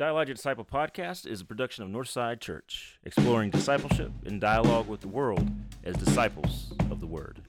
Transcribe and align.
Dialogic 0.00 0.36
Disciple 0.36 0.64
podcast 0.64 1.26
is 1.26 1.42
a 1.42 1.44
production 1.44 1.84
of 1.84 1.90
Northside 1.90 2.40
Church, 2.40 2.98
exploring 3.04 3.50
discipleship 3.50 4.10
and 4.24 4.40
dialogue 4.40 4.88
with 4.88 5.02
the 5.02 5.08
world 5.08 5.46
as 5.84 5.94
disciples 5.94 6.72
of 6.90 7.00
the 7.00 7.06
Word. 7.06 7.42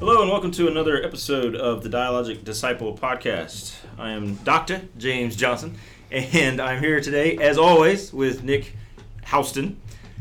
Hello, 0.00 0.22
and 0.22 0.28
welcome 0.28 0.50
to 0.50 0.66
another 0.66 1.00
episode 1.04 1.54
of 1.54 1.84
the 1.84 1.88
Dialogic 1.88 2.42
Disciple 2.42 2.98
podcast. 2.98 3.76
I 3.96 4.10
am 4.10 4.34
Dr. 4.36 4.88
James 4.96 5.36
Johnson, 5.36 5.76
and 6.10 6.60
I'm 6.60 6.82
here 6.82 7.00
today, 7.00 7.36
as 7.36 7.58
always, 7.58 8.12
with 8.12 8.42
Nick 8.42 8.74
Houston. 9.26 9.80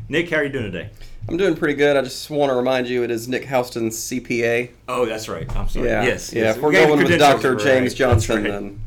Nick, 0.10 0.30
how 0.30 0.38
are 0.38 0.44
you 0.44 0.50
doing 0.50 0.72
today? 0.72 0.90
I'm 1.30 1.38
doing 1.38 1.56
pretty 1.56 1.74
good. 1.74 1.98
I 1.98 2.02
just 2.02 2.30
want 2.30 2.52
to 2.52 2.56
remind 2.56 2.88
you 2.88 3.04
it 3.04 3.12
is 3.12 3.28
Nick 3.28 3.46
Houston's 3.46 3.98
CPA. 3.98 4.72
Oh, 4.88 5.06
that's 5.06 5.28
right. 5.28 5.54
I'm 5.56 5.68
sorry. 5.68 5.88
Yeah. 5.88 6.04
Yes. 6.04 6.32
Yeah. 6.32 6.44
yes. 6.44 6.56
If 6.56 6.62
we're 6.62 6.70
We 6.70 6.76
going 6.76 7.04
with 7.04 7.20
Dr. 7.20 7.56
right. 7.56 7.64
James 7.64 7.94
Johnson, 7.94 8.44
right. 8.44 8.52
then 8.52 8.82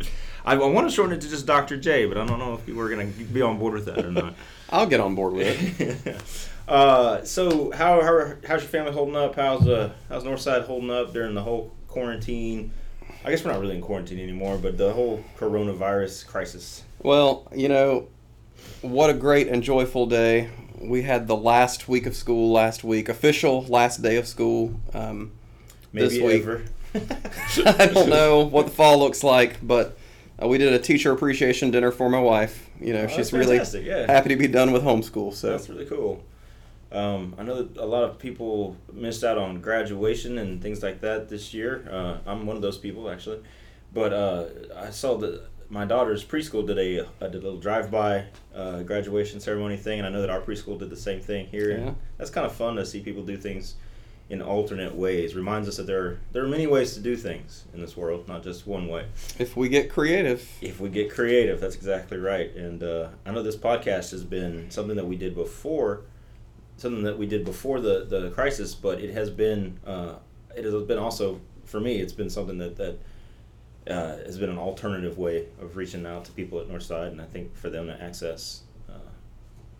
I, 0.44 0.54
I 0.54 0.66
want 0.66 0.88
to 0.88 0.94
shorten 0.94 1.16
it 1.16 1.20
to 1.22 1.28
just 1.28 1.46
Dr. 1.46 1.76
J, 1.76 2.06
but 2.06 2.16
I 2.16 2.24
don't 2.24 2.38
know 2.38 2.54
if 2.54 2.66
you 2.66 2.74
were 2.74 2.88
going 2.88 3.12
to 3.12 3.24
be 3.24 3.42
on 3.42 3.58
board 3.58 3.74
with 3.74 3.86
that 3.86 4.04
or 4.04 4.10
not. 4.10 4.34
I'll 4.70 4.86
get 4.86 5.00
on 5.00 5.14
board 5.14 5.34
with 5.34 5.80
it. 5.80 6.22
uh, 6.68 7.24
so, 7.24 7.70
how, 7.72 8.00
how 8.02 8.34
how's 8.46 8.62
your 8.62 8.70
family 8.70 8.92
holding 8.92 9.16
up? 9.16 9.34
How's 9.34 9.66
uh 9.66 9.92
how's 10.08 10.22
Northside 10.22 10.64
holding 10.64 10.90
up 10.90 11.12
during 11.12 11.34
the 11.34 11.42
whole 11.42 11.72
quarantine? 11.88 12.72
I 13.24 13.30
guess 13.30 13.44
we're 13.44 13.52
not 13.52 13.60
really 13.60 13.74
in 13.74 13.82
quarantine 13.82 14.20
anymore, 14.20 14.56
but 14.58 14.78
the 14.78 14.92
whole 14.92 15.22
coronavirus 15.36 16.26
crisis. 16.26 16.84
Well, 17.02 17.48
you 17.54 17.68
know, 17.68 18.08
what 18.82 19.10
a 19.10 19.14
great 19.14 19.48
and 19.48 19.62
joyful 19.62 20.06
day. 20.06 20.50
We 20.80 21.02
had 21.02 21.26
the 21.26 21.36
last 21.36 21.88
week 21.88 22.06
of 22.06 22.14
school 22.14 22.52
last 22.52 22.84
week, 22.84 23.08
official 23.08 23.62
last 23.64 24.02
day 24.02 24.16
of 24.16 24.26
school. 24.26 24.74
Um, 24.94 25.32
Maybe 25.92 26.08
This 26.08 26.22
week. 26.22 26.42
ever. 26.42 26.62
I 27.78 27.86
don't 27.86 28.08
know 28.08 28.40
what 28.44 28.66
the 28.66 28.72
fall 28.72 28.98
looks 28.98 29.22
like, 29.24 29.56
but 29.66 29.96
uh, 30.42 30.46
we 30.48 30.58
did 30.58 30.72
a 30.72 30.78
teacher 30.78 31.12
appreciation 31.12 31.70
dinner 31.70 31.90
for 31.90 32.08
my 32.08 32.20
wife. 32.20 32.68
You 32.80 32.92
know, 32.92 33.02
Oh, 33.04 33.08
she's 33.08 33.32
really 33.32 33.56
yeah. 33.82 34.06
happy 34.06 34.28
to 34.30 34.36
be 34.36 34.46
done 34.46 34.72
with 34.72 34.82
homeschool. 34.82 35.34
So 35.34 35.50
That's 35.50 35.68
really 35.68 35.86
cool. 35.86 36.22
Um, 36.92 37.34
I 37.38 37.42
know 37.44 37.62
that 37.62 37.76
a 37.76 37.84
lot 37.86 38.04
of 38.04 38.18
people 38.18 38.76
missed 38.92 39.22
out 39.22 39.38
on 39.38 39.60
graduation 39.60 40.38
and 40.38 40.60
things 40.62 40.82
like 40.82 41.00
that 41.02 41.28
this 41.28 41.52
year. 41.54 41.88
Uh, 41.90 42.18
I'm 42.26 42.46
one 42.46 42.56
of 42.56 42.62
those 42.62 42.78
people 42.78 43.08
actually, 43.10 43.40
but 43.92 44.12
uh, 44.12 44.44
I 44.76 44.90
saw 44.90 45.16
that 45.18 45.42
my 45.70 45.84
daughter's 45.84 46.24
preschool 46.24 46.66
did 46.66 46.78
a, 46.78 47.06
a 47.24 47.28
did 47.28 47.40
a 47.42 47.44
little 47.44 47.60
drive-by 47.60 48.24
uh, 48.54 48.82
graduation 48.82 49.40
ceremony 49.40 49.76
thing, 49.76 49.98
and 49.98 50.06
I 50.06 50.10
know 50.10 50.20
that 50.20 50.30
our 50.30 50.40
preschool 50.40 50.78
did 50.78 50.90
the 50.90 50.96
same 50.96 51.20
thing 51.20 51.46
here. 51.46 51.78
Yeah. 51.78 51.94
That's 52.18 52.30
kind 52.30 52.44
of 52.44 52.52
fun 52.52 52.76
to 52.76 52.84
see 52.84 53.00
people 53.00 53.22
do 53.22 53.36
things 53.36 53.76
in 54.28 54.42
alternate 54.42 54.94
ways. 54.94 55.34
Reminds 55.34 55.68
us 55.68 55.76
that 55.76 55.86
there 55.86 56.02
are, 56.02 56.20
there 56.32 56.44
are 56.44 56.48
many 56.48 56.66
ways 56.66 56.94
to 56.94 57.00
do 57.00 57.16
things 57.16 57.64
in 57.72 57.80
this 57.80 57.96
world, 57.96 58.28
not 58.28 58.42
just 58.42 58.66
one 58.66 58.88
way 58.88 59.06
if 59.38 59.56
we 59.56 59.68
get 59.68 59.90
creative, 59.90 60.48
if 60.60 60.80
we 60.80 60.88
get 60.88 61.10
creative 61.10 61.60
that's 61.60 61.74
exactly 61.74 62.18
right 62.18 62.54
and 62.54 62.82
uh, 62.82 63.08
i 63.24 63.30
know 63.30 63.42
this 63.42 63.56
podcast 63.56 64.10
has 64.10 64.24
been 64.24 64.70
something 64.70 64.96
that 64.96 65.06
we 65.06 65.16
did 65.16 65.34
before 65.34 66.02
something 66.76 67.02
that 67.02 67.18
we 67.18 67.26
did 67.26 67.44
before 67.44 67.80
the, 67.80 68.06
the 68.08 68.30
crisis 68.30 68.74
but 68.74 69.00
it 69.00 69.12
has 69.12 69.30
been 69.30 69.78
uh, 69.86 70.14
it 70.56 70.64
has 70.64 70.74
been 70.84 70.98
also 70.98 71.40
for 71.64 71.80
me 71.80 72.00
it's 72.00 72.12
been 72.12 72.30
something 72.30 72.58
that 72.58 72.76
that 72.76 72.98
uh, 73.88 74.16
has 74.18 74.38
been 74.38 74.50
an 74.50 74.58
alternative 74.58 75.18
way 75.18 75.46
of 75.60 75.76
reaching 75.76 76.04
out 76.06 76.24
to 76.24 76.32
people 76.32 76.60
at 76.60 76.68
northside 76.68 77.08
and 77.08 77.20
i 77.20 77.24
think 77.24 77.54
for 77.56 77.70
them 77.70 77.86
to 77.86 78.02
access 78.02 78.62
uh, 78.88 78.92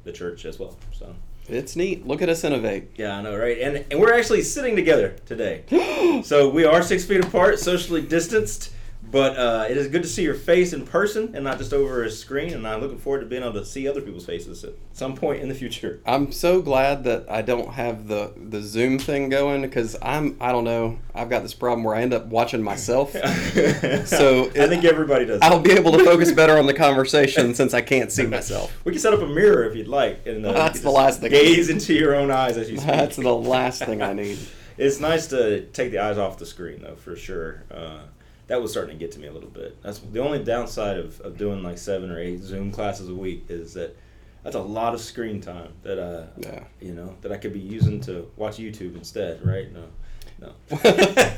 the 0.05 0.13
church 0.13 0.45
as 0.45 0.59
well 0.59 0.77
so 0.93 1.15
it's 1.49 1.75
neat. 1.75 2.07
Look 2.07 2.23
at 2.23 2.29
us 2.29 2.45
innovate. 2.45 2.91
yeah 2.97 3.17
i 3.19 3.23
know 3.23 3.37
right 3.37 3.59
and, 3.59 3.85
and 3.91 4.01
we're 4.01 4.15
actually 4.15 4.43
sitting 4.43 4.77
together 4.77 5.17
today 5.27 5.65
so 6.25 6.49
we 6.49 6.65
are 6.65 6.83
six 6.83 7.05
feet 7.05 7.25
apart, 7.25 7.59
socially 7.59 8.03
distanced, 8.03 8.73
but 9.11 9.37
uh, 9.37 9.67
it 9.69 9.77
is 9.77 9.89
good 9.89 10.03
to 10.03 10.09
see 10.09 10.23
your 10.23 10.35
face 10.35 10.73
in 10.73 10.87
person 10.87 11.33
and 11.35 11.43
not 11.45 11.59
just 11.59 11.73
over 11.73 12.05
a 12.05 12.11
screen. 12.11 12.53
And 12.53 12.67
I'm 12.67 12.81
looking 12.81 12.99
forward 12.99 13.21
to 13.21 13.27
being 13.27 13.43
able 13.43 13.55
to 13.55 13.65
see 13.65 13.89
other 13.89 14.01
people's 14.01 14.27
faces 14.27 14.63
at 14.65 14.75
some 14.93 15.15
point 15.15 15.43
in 15.43 15.49
the 15.49 15.55
future. 15.55 16.01
I'm 16.07 16.33
so 16.33 16.63
glad 16.63 17.05
that 17.05 17.31
I 17.31 17.43
don't 17.43 17.73
have 17.73 18.09
the 18.09 18.33
the 18.37 18.63
Zoom 18.63 18.99
thing 18.99 19.29
going 19.29 19.63
because 19.63 19.97
I'm 20.03 20.37
I 20.41 20.53
don't 20.53 20.65
know 20.65 20.99
I've 21.15 21.29
got 21.29 21.43
this 21.43 21.55
problem 21.55 21.85
where 21.85 21.97
I 21.97 22.03
end 22.03 22.15
up 22.15 22.27
watching 22.27 22.63
myself. 22.63 23.13
so 23.13 24.51
I 24.51 24.67
think 24.69 24.85
everybody 24.85 25.25
does. 25.25 25.41
I'll 25.43 25.61
be 25.61 25.73
able 25.73 25.93
to 25.93 26.05
focus 26.05 26.33
better 26.33 26.59
on 26.59 26.67
the 26.67 26.75
conversation 26.81 27.55
since 27.55 27.75
I 27.75 27.81
can't 27.81 28.13
see 28.13 28.27
myself. 28.27 28.73
We 28.85 28.93
can 28.93 29.01
set 29.01 29.13
up 29.13 29.21
a 29.21 29.27
mirror 29.27 29.65
if 29.65 29.77
you'd 29.77 29.89
like, 29.89 30.27
and 30.27 30.45
uh, 30.45 30.53
That's 30.53 30.81
the 30.81 30.91
last 30.91 31.21
thing 31.21 31.31
Gaze 31.31 31.69
into 31.69 31.95
your 31.95 32.15
own 32.15 32.31
eyes 32.31 32.57
as 32.57 32.71
you 32.71 32.77
speak. 32.77 32.91
That's 32.91 33.17
the 33.17 33.35
last 33.35 33.85
thing 33.85 34.03
I 34.03 34.13
need. 34.13 34.39
It's 34.77 34.99
nice 34.99 35.27
to 35.29 35.67
take 35.67 35.91
the 35.91 35.99
eyes 35.99 36.17
off 36.17 36.39
the 36.39 36.47
screen, 36.47 36.81
though, 36.81 36.95
for 36.95 37.15
sure. 37.15 37.65
Uh, 37.71 37.99
that 38.51 38.61
was 38.61 38.73
starting 38.73 38.99
to 38.99 38.99
get 38.99 39.13
to 39.13 39.21
me 39.21 39.29
a 39.29 39.33
little 39.33 39.49
bit. 39.49 39.81
That's 39.81 40.01
the 40.01 40.19
only 40.21 40.43
downside 40.43 40.99
of, 40.99 41.21
of 41.21 41.39
doing 41.39 41.63
like 41.63 41.79
seven 41.79 42.11
or 42.11 42.19
eight 42.19 42.41
Zoom 42.41 42.73
classes 42.73 43.09
a 43.09 43.15
week 43.15 43.45
is 43.49 43.75
that 43.75 43.97
that's 44.43 44.57
a 44.57 44.61
lot 44.61 44.93
of 44.93 45.01
screen 45.01 45.41
time 45.41 45.73
that 45.85 45.99
uh, 46.03 46.27
Yeah. 46.39 46.65
you 46.81 46.93
know 46.93 47.15
that 47.23 47.31
I 47.31 47.37
could 47.37 47.53
be 47.53 47.61
using 47.61 48.01
to 48.03 48.29
watch 48.37 48.57
YouTube 48.57 48.97
instead, 48.97 49.47
right? 49.47 49.73
No, 49.73 49.85
no. 50.41 50.53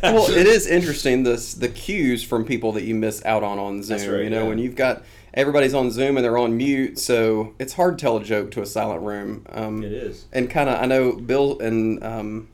well, 0.03 0.31
it 0.31 0.47
is 0.47 0.67
interesting 0.67 1.23
this 1.23 1.53
the 1.55 1.69
cues 1.69 2.23
from 2.25 2.45
people 2.47 2.73
that 2.73 2.85
you 2.85 2.95
miss 2.95 3.23
out 3.27 3.43
on 3.43 3.59
on 3.59 3.83
Zoom. 3.83 3.99
Right, 4.11 4.25
you 4.25 4.31
know, 4.31 4.45
yeah. 4.45 4.49
when 4.49 4.59
you've 4.59 4.77
got 4.77 5.03
everybody's 5.35 5.75
on 5.75 5.91
Zoom 5.91 6.17
and 6.17 6.25
they're 6.25 6.39
on 6.39 6.57
mute, 6.57 6.99
so 6.99 7.55
it's 7.59 7.75
hard 7.75 7.99
to 7.99 8.03
tell 8.03 8.17
a 8.17 8.25
joke 8.25 8.51
to 8.53 8.63
a 8.63 8.67
silent 8.67 9.03
room. 9.03 9.45
Um, 9.51 9.83
It 9.83 9.93
is. 9.93 10.25
and 10.33 10.49
kind 10.49 10.71
of 10.71 10.81
I 10.81 10.87
know 10.87 11.13
Bill 11.13 11.59
and 11.61 12.03
um, 12.03 12.49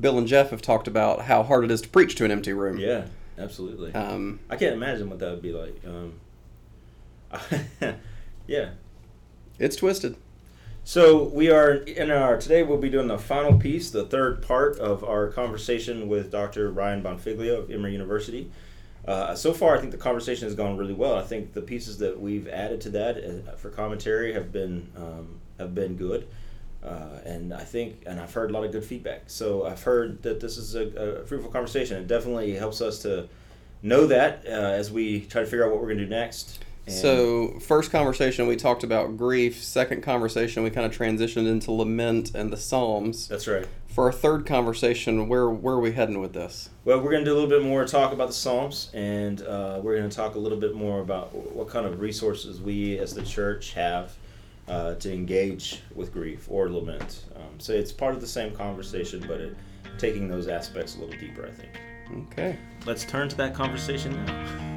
Bill 0.00 0.18
and 0.18 0.26
Jeff 0.26 0.50
have 0.50 0.62
talked 0.62 0.88
about 0.88 1.22
how 1.22 1.42
hard 1.44 1.64
it 1.64 1.70
is 1.70 1.80
to 1.82 1.88
preach 1.88 2.14
to 2.16 2.24
an 2.24 2.30
empty 2.30 2.52
room. 2.52 2.78
Yeah, 2.78 3.04
absolutely. 3.38 3.92
Um, 3.94 4.40
I 4.50 4.56
can't 4.56 4.74
imagine 4.74 5.08
what 5.10 5.18
that 5.20 5.30
would 5.30 5.42
be 5.42 5.52
like. 5.52 5.80
Um, 5.86 6.14
yeah. 8.46 8.70
it's 9.58 9.76
twisted. 9.76 10.16
So 10.84 11.24
we 11.24 11.50
are 11.50 11.72
in 11.72 12.10
our 12.10 12.38
today. 12.38 12.62
We'll 12.62 12.78
be 12.78 12.88
doing 12.88 13.08
the 13.08 13.18
final 13.18 13.58
piece, 13.58 13.90
the 13.90 14.04
third 14.04 14.42
part 14.42 14.78
of 14.78 15.04
our 15.04 15.28
conversation 15.28 16.08
with 16.08 16.30
Dr. 16.30 16.70
Ryan 16.70 17.02
Bonfiglio 17.02 17.58
of 17.58 17.70
Emory 17.70 17.92
University. 17.92 18.50
Uh, 19.06 19.34
so 19.34 19.52
far, 19.52 19.76
I 19.76 19.80
think 19.80 19.92
the 19.92 19.98
conversation 19.98 20.46
has 20.46 20.54
gone 20.54 20.76
really 20.76 20.94
well. 20.94 21.14
I 21.14 21.22
think 21.22 21.52
the 21.52 21.62
pieces 21.62 21.98
that 21.98 22.20
we've 22.20 22.48
added 22.48 22.80
to 22.82 22.90
that 22.90 23.16
uh, 23.18 23.56
for 23.56 23.70
commentary 23.70 24.32
have 24.32 24.52
been 24.52 24.90
um, 24.96 25.40
have 25.58 25.74
been 25.74 25.96
good, 25.96 26.26
uh, 26.82 27.18
and 27.24 27.52
I 27.52 27.64
think 27.64 28.02
and 28.06 28.20
I've 28.20 28.32
heard 28.32 28.50
a 28.50 28.52
lot 28.54 28.64
of 28.64 28.72
good 28.72 28.84
feedback. 28.84 29.24
So 29.26 29.66
I've 29.66 29.82
heard 29.82 30.22
that 30.22 30.40
this 30.40 30.56
is 30.56 30.74
a, 30.74 30.86
a 31.22 31.24
fruitful 31.26 31.50
conversation. 31.50 31.96
It 32.00 32.06
definitely 32.06 32.54
helps 32.54 32.80
us 32.80 33.00
to 33.02 33.28
know 33.82 34.06
that 34.06 34.42
uh, 34.46 34.50
as 34.50 34.90
we 34.90 35.20
try 35.22 35.42
to 35.42 35.46
figure 35.46 35.64
out 35.64 35.70
what 35.70 35.80
we're 35.80 35.86
going 35.88 35.98
to 35.98 36.04
do 36.04 36.10
next. 36.10 36.60
And- 36.86 36.94
So, 36.94 37.58
first 37.60 37.90
conversation 37.90 38.46
we 38.46 38.56
talked 38.56 38.82
about 38.82 39.16
grief. 39.16 39.62
Second 39.62 40.02
conversation 40.02 40.62
we 40.62 40.70
kind 40.70 40.86
of 40.86 40.96
transitioned 40.96 41.46
into 41.48 41.70
lament 41.72 42.32
and 42.34 42.50
the 42.52 42.56
Psalms. 42.56 43.28
that's 43.28 43.46
right. 43.46 43.66
For 43.88 44.04
our 44.04 44.12
third 44.12 44.46
conversation, 44.46 45.28
where 45.28 45.50
where 45.50 45.74
are 45.74 45.80
we 45.80 45.90
heading 45.92 46.20
with 46.20 46.32
this? 46.32 46.70
Well, 46.84 47.00
we're 47.00 47.10
going 47.10 47.24
to 47.24 47.30
do 47.30 47.32
a 47.32 47.38
little 47.38 47.50
bit 47.50 47.62
more 47.62 47.84
talk 47.84 48.12
about 48.12 48.28
the 48.28 48.34
Psalms, 48.34 48.90
and 48.94 49.42
uh, 49.42 49.80
we're 49.82 49.96
going 49.96 50.08
to 50.08 50.14
talk 50.16 50.36
a 50.36 50.38
little 50.38 50.58
bit 50.58 50.74
more 50.74 51.00
about 51.00 51.34
what 51.34 51.68
kind 51.68 51.84
of 51.84 51.98
resources 52.00 52.60
we 52.60 52.96
as 52.98 53.12
the 53.14 53.22
church 53.22 53.72
have 53.72 54.14
uh, 54.68 54.94
to 54.96 55.12
engage 55.12 55.82
with 55.94 56.12
grief 56.12 56.46
or 56.50 56.68
lament. 56.70 57.24
Um, 57.36 57.58
so 57.58 57.72
it's 57.72 57.92
part 57.92 58.14
of 58.14 58.20
the 58.20 58.26
same 58.26 58.54
conversation, 58.54 59.24
but 59.26 59.40
it, 59.40 59.56
taking 59.98 60.28
those 60.28 60.48
aspects 60.48 60.96
a 60.96 61.00
little 61.00 61.18
deeper, 61.18 61.46
I 61.46 61.50
think. 61.50 61.72
Okay. 62.30 62.58
Let's 62.86 63.04
turn 63.04 63.28
to 63.28 63.36
that 63.36 63.54
conversation 63.54 64.12
now. 64.24 64.68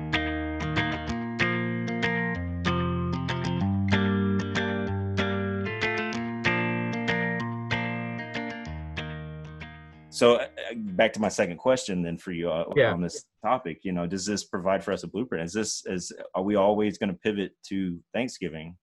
So, 10.10 10.36
uh, 10.36 10.48
back 10.76 11.14
to 11.14 11.20
my 11.20 11.30
second 11.30 11.58
question, 11.58 12.04
then, 12.04 12.18
for 12.18 12.32
you 12.32 12.52
uh, 12.52 12.66
Yeah. 12.76 12.92
on 12.94 13.02
this 13.02 13.26
topic, 13.44 13.80
you 13.84 13.92
know, 13.92 14.06
does 14.06 14.26
this 14.26 14.44
provide 14.44 14.84
for 14.84 14.92
us 14.92 15.04
a 15.04 15.08
blueprint? 15.08 15.46
Is 15.46 15.54
this 15.54 15.84
is 15.88 16.12
are 16.36 16.44
we 16.44 16.56
always 16.56 16.98
going 17.00 17.10
to 17.10 17.18
pivot 17.18 17.54
to 17.70 18.00
Thanksgiving 18.14 18.78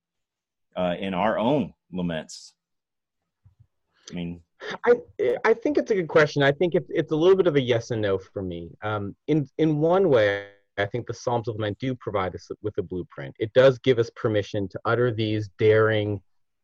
uh, 0.79 0.95
in 0.99 1.13
our 1.13 1.39
own 1.39 1.75
laments? 1.93 2.55
I 4.11 4.15
mean, 4.15 4.41
I 4.87 4.95
I 5.45 5.53
think 5.53 5.77
it's 5.77 5.91
a 5.91 5.95
good 5.95 6.09
question. 6.09 6.43
I 6.43 6.53
think 6.53 6.75
it's 6.75 6.89
it's 6.91 7.13
a 7.13 7.17
little 7.17 7.37
bit 7.37 7.47
of 7.47 7.57
a 7.57 7.61
yes 7.61 7.91
and 7.91 8.01
no 8.01 8.17
for 8.19 8.43
me. 8.43 8.71
Um, 8.83 9.15
in 9.27 9.47
in 9.59 9.79
one 9.79 10.09
way, 10.09 10.47
I 10.79 10.87
think 10.87 11.07
the 11.07 11.15
Psalms 11.15 11.49
of 11.49 11.57
Lament 11.57 11.79
do 11.79 11.95
provide 11.95 12.35
us 12.35 12.49
with 12.63 12.79
a 12.79 12.83
blueprint. 12.83 13.35
It 13.39 13.53
does 13.53 13.79
give 13.81 13.99
us 13.99 14.11
permission 14.17 14.69
to 14.69 14.81
utter 14.85 15.11
these 15.11 15.51
daring 15.59 16.21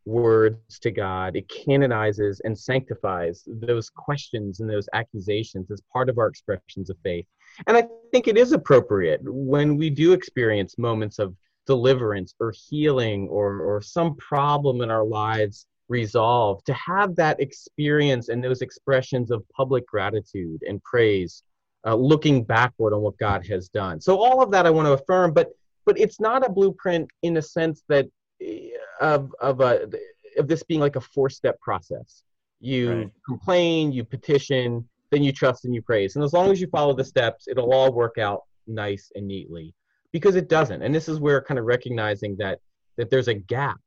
words 0.06 0.78
to 0.80 0.90
God. 0.90 1.34
It 1.34 1.48
canonizes 1.48 2.40
and 2.44 2.58
sanctifies 2.58 3.42
those 3.46 3.90
questions 3.90 4.60
and 4.60 4.68
those 4.68 4.88
accusations 4.92 5.70
as 5.70 5.80
part 5.92 6.08
of 6.08 6.18
our 6.18 6.28
expressions 6.28 6.90
of 6.90 6.96
faith. 7.02 7.26
And 7.66 7.76
I 7.76 7.86
think 8.12 8.28
it 8.28 8.36
is 8.36 8.52
appropriate 8.52 9.20
when 9.24 9.76
we 9.76 9.90
do 9.90 10.12
experience 10.12 10.78
moments 10.78 11.18
of 11.18 11.34
deliverance 11.66 12.34
or 12.40 12.52
healing 12.68 13.28
or, 13.28 13.60
or 13.60 13.82
some 13.82 14.14
problem 14.16 14.80
in 14.80 14.90
our 14.90 15.04
lives 15.04 15.66
resolved, 15.88 16.66
to 16.66 16.74
have 16.74 17.14
that 17.16 17.40
experience 17.40 18.28
and 18.28 18.42
those 18.42 18.62
expressions 18.62 19.30
of 19.30 19.44
public 19.50 19.86
gratitude 19.86 20.60
and 20.66 20.82
praise, 20.82 21.42
uh, 21.86 21.94
looking 21.94 22.42
backward 22.42 22.94
on 22.94 23.02
what 23.02 23.16
God 23.18 23.46
has 23.46 23.68
done. 23.68 24.00
So 24.00 24.18
all 24.18 24.42
of 24.42 24.50
that 24.52 24.66
I 24.66 24.70
want 24.70 24.86
to 24.86 24.92
affirm, 24.92 25.32
but 25.32 25.50
but 25.86 25.98
it's 26.00 26.18
not 26.18 26.46
a 26.46 26.50
blueprint 26.50 27.10
in 27.22 27.36
a 27.36 27.42
sense 27.42 27.82
that 27.88 28.06
eh, 28.40 28.70
of 29.00 29.34
of 29.40 29.60
a 29.60 29.90
of 30.38 30.48
this 30.48 30.62
being 30.62 30.80
like 30.80 30.96
a 30.96 31.00
four 31.00 31.28
step 31.28 31.60
process. 31.60 32.22
You 32.60 32.92
right. 32.92 33.10
complain, 33.26 33.92
you 33.92 34.04
petition, 34.04 34.88
then 35.10 35.22
you 35.22 35.32
trust 35.32 35.66
and 35.66 35.74
you 35.74 35.82
praise. 35.82 36.16
And 36.16 36.24
as 36.24 36.32
long 36.32 36.50
as 36.50 36.60
you 36.60 36.66
follow 36.68 36.94
the 36.94 37.04
steps, 37.04 37.46
it'll 37.46 37.72
all 37.72 37.92
work 37.92 38.16
out 38.16 38.44
nice 38.66 39.12
and 39.14 39.28
neatly. 39.28 39.74
Because 40.14 40.36
it 40.36 40.48
doesn't. 40.48 40.80
And 40.80 40.94
this 40.94 41.08
is 41.08 41.18
where 41.18 41.42
kind 41.42 41.58
of 41.58 41.66
recognizing 41.66 42.36
that 42.36 42.60
that 42.96 43.10
there's 43.10 43.26
a 43.26 43.34
gap, 43.34 43.80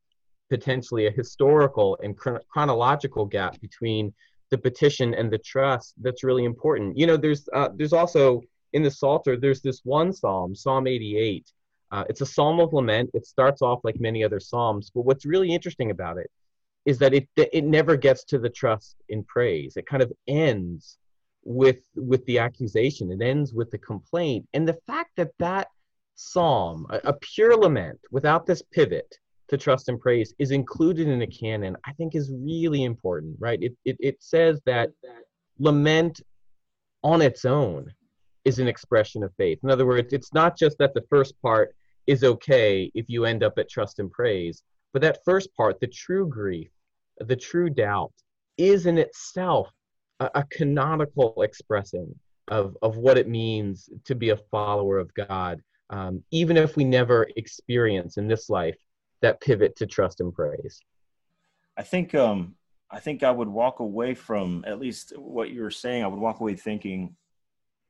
potentially 0.50 1.08
a 1.08 1.12
historical 1.12 1.98
and 2.04 2.18
chron- 2.18 2.42
chronological 2.50 3.26
gap 3.26 3.60
between 3.62 4.14
the 4.52 4.58
petition 4.58 5.14
and 5.14 5.32
the 5.32 5.38
trust 5.38 5.94
that's 6.02 6.26
really 6.26 6.44
important. 6.44 6.98
You 6.98 7.08
know, 7.08 7.16
there's 7.16 7.48
uh, 7.54 7.70
there's 7.74 7.94
also 7.94 8.42
in 8.74 8.84
the 8.84 8.92
Psalter, 8.92 9.38
there's 9.38 9.62
this 9.62 9.80
one 9.86 10.12
psalm, 10.12 10.54
Psalm 10.54 10.86
88. 10.86 11.50
Uh, 11.90 12.04
it's 12.10 12.20
a 12.20 12.26
psalm 12.26 12.60
of 12.60 12.74
lament. 12.74 13.10
It 13.14 13.26
starts 13.26 13.62
off 13.62 13.80
like 13.86 13.98
many 13.98 14.22
other 14.22 14.42
psalms, 14.42 14.92
but 14.94 15.06
what's 15.06 15.26
really 15.26 15.54
interesting 15.54 15.92
about 15.92 16.18
it 16.18 16.30
is 16.86 16.98
that 17.00 17.14
it 17.14 17.28
it 17.38 17.64
never 17.64 17.96
gets 17.96 18.26
to 18.26 18.38
the 18.38 18.50
trust 18.50 18.98
in 19.08 19.24
praise. 19.24 19.78
It 19.78 19.86
kind 19.86 20.04
of 20.04 20.12
ends 20.28 20.98
with 21.48 21.80
with 21.96 22.26
the 22.26 22.38
accusation 22.38 23.10
it 23.10 23.22
ends 23.22 23.54
with 23.54 23.72
the 23.72 23.78
complaint 23.78 24.46
and 24.54 24.68
the 24.68 24.78
fact 24.86 25.12
that 25.16 25.32
that 25.40 25.70
psalm 26.18 26.86
a, 26.90 26.98
a, 27.06 27.14
pure 27.14 27.56
lament 27.56 28.00
without 28.12 28.46
this 28.46 28.62
pivot 28.72 29.18
to 29.48 29.58
trust 29.58 29.88
and 29.88 30.00
praise 30.00 30.34
is 30.40 30.52
included 30.52 31.08
in 31.08 31.19
the 31.19 31.28
canon 31.28 31.78
i 31.86 31.94
think 31.94 32.16
is 32.16 32.34
really 32.34 32.84
important 32.84 33.36
right? 33.40 33.62
It 33.62 33.74
it, 33.86 33.98
it 34.00 34.18
says 34.19 34.60
that 34.66 34.90
lament 35.60 36.22
on 37.04 37.22
its 37.22 37.46
own 37.46 37.94
is 38.46 38.60
an 38.60 38.68
expression 38.68 39.24
of 39.24 39.34
faith. 39.38 39.60
In 39.64 39.69
other 39.69 39.86
words 39.86 40.12
it's 40.12 40.34
not 40.34 40.58
just 40.58 40.78
that 40.80 40.94
the 40.94 41.06
first 41.10 41.40
part 41.42 41.75
is 42.08 42.24
okay 42.24 42.92
if 42.96 43.10
you 43.10 43.25
end 43.25 43.44
up 43.44 43.58
at 43.58 43.69
trust 43.69 44.00
and 44.00 44.12
praise 44.12 44.64
but 44.94 45.02
that 45.04 45.19
first 45.24 45.54
part 45.56 45.80
the 45.80 45.88
true 45.88 46.28
grief 46.28 46.72
the 47.19 47.36
true 47.36 47.69
doubt 47.69 48.14
is 48.58 48.88
in 48.88 48.98
itself 48.98 49.69
a, 50.19 50.30
a 50.36 50.44
canonical 50.46 51.42
expressing 51.44 52.14
of, 52.48 52.78
of 52.81 52.98
what 52.98 53.18
it 53.18 53.28
means 53.28 53.90
to 54.06 54.16
be 54.16 54.30
a 54.30 54.38
follower 54.38 54.98
of 54.98 55.14
God, 55.14 55.62
um, 55.89 56.24
even 56.31 56.57
if 56.57 56.75
we 56.75 56.84
never 56.84 57.28
experience 57.36 58.18
in 58.18 58.28
this 58.28 58.50
life 58.50 58.78
that 59.22 59.42
pivot 59.42 59.75
to 59.78 59.86
trust 59.86 60.19
and 60.19 60.34
praise. 60.34 60.80
I 61.78 61.84
think 61.84 62.13
um, 62.16 62.56
I 62.92 63.00
think 63.00 63.24
I 63.24 63.31
would 63.31 63.48
walk 63.48 63.80
away 63.80 64.13
from 64.13 64.63
at 64.68 64.80
least 64.80 65.13
what 65.18 65.50
you 65.50 65.62
were 65.62 65.72
saying. 65.72 66.04
I 66.04 66.07
would 66.07 66.19
walk 66.19 66.39
away 66.39 66.56
thinking, 66.56 67.16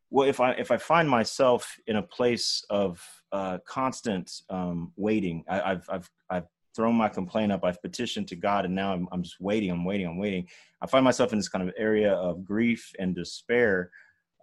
well, 0.10 0.28
if 0.28 0.40
I 0.40 0.52
if 0.52 0.72
I 0.72 0.78
find 0.78 1.10
myself 1.10 1.78
in 1.88 1.98
a 1.98 2.02
place 2.02 2.64
of 2.70 3.06
uh, 3.32 3.60
constant 3.68 4.32
um, 4.50 4.94
waiting, 4.96 5.44
I, 5.50 5.72
I've 5.72 5.90
I've 5.90 6.10
I've 6.30 6.48
thrown 6.76 6.96
my 6.96 7.10
complaint 7.10 7.52
up. 7.52 7.64
I've 7.64 7.82
petitioned 7.82 8.28
to 8.30 8.36
God, 8.36 8.66
and 8.66 8.76
now 8.76 8.94
I'm, 8.94 9.08
I'm 9.12 9.24
just 9.24 9.42
waiting. 9.42 9.72
I'm 9.72 9.84
waiting. 9.84 10.08
I'm 10.08 10.20
waiting. 10.20 10.48
I 10.82 10.86
find 10.86 11.04
myself 11.04 11.32
in 11.32 11.40
this 11.40 11.50
kind 11.50 11.68
of 11.68 11.74
area 11.78 12.14
of 12.14 12.46
grief 12.46 12.94
and 13.00 13.16
despair. 13.16 13.92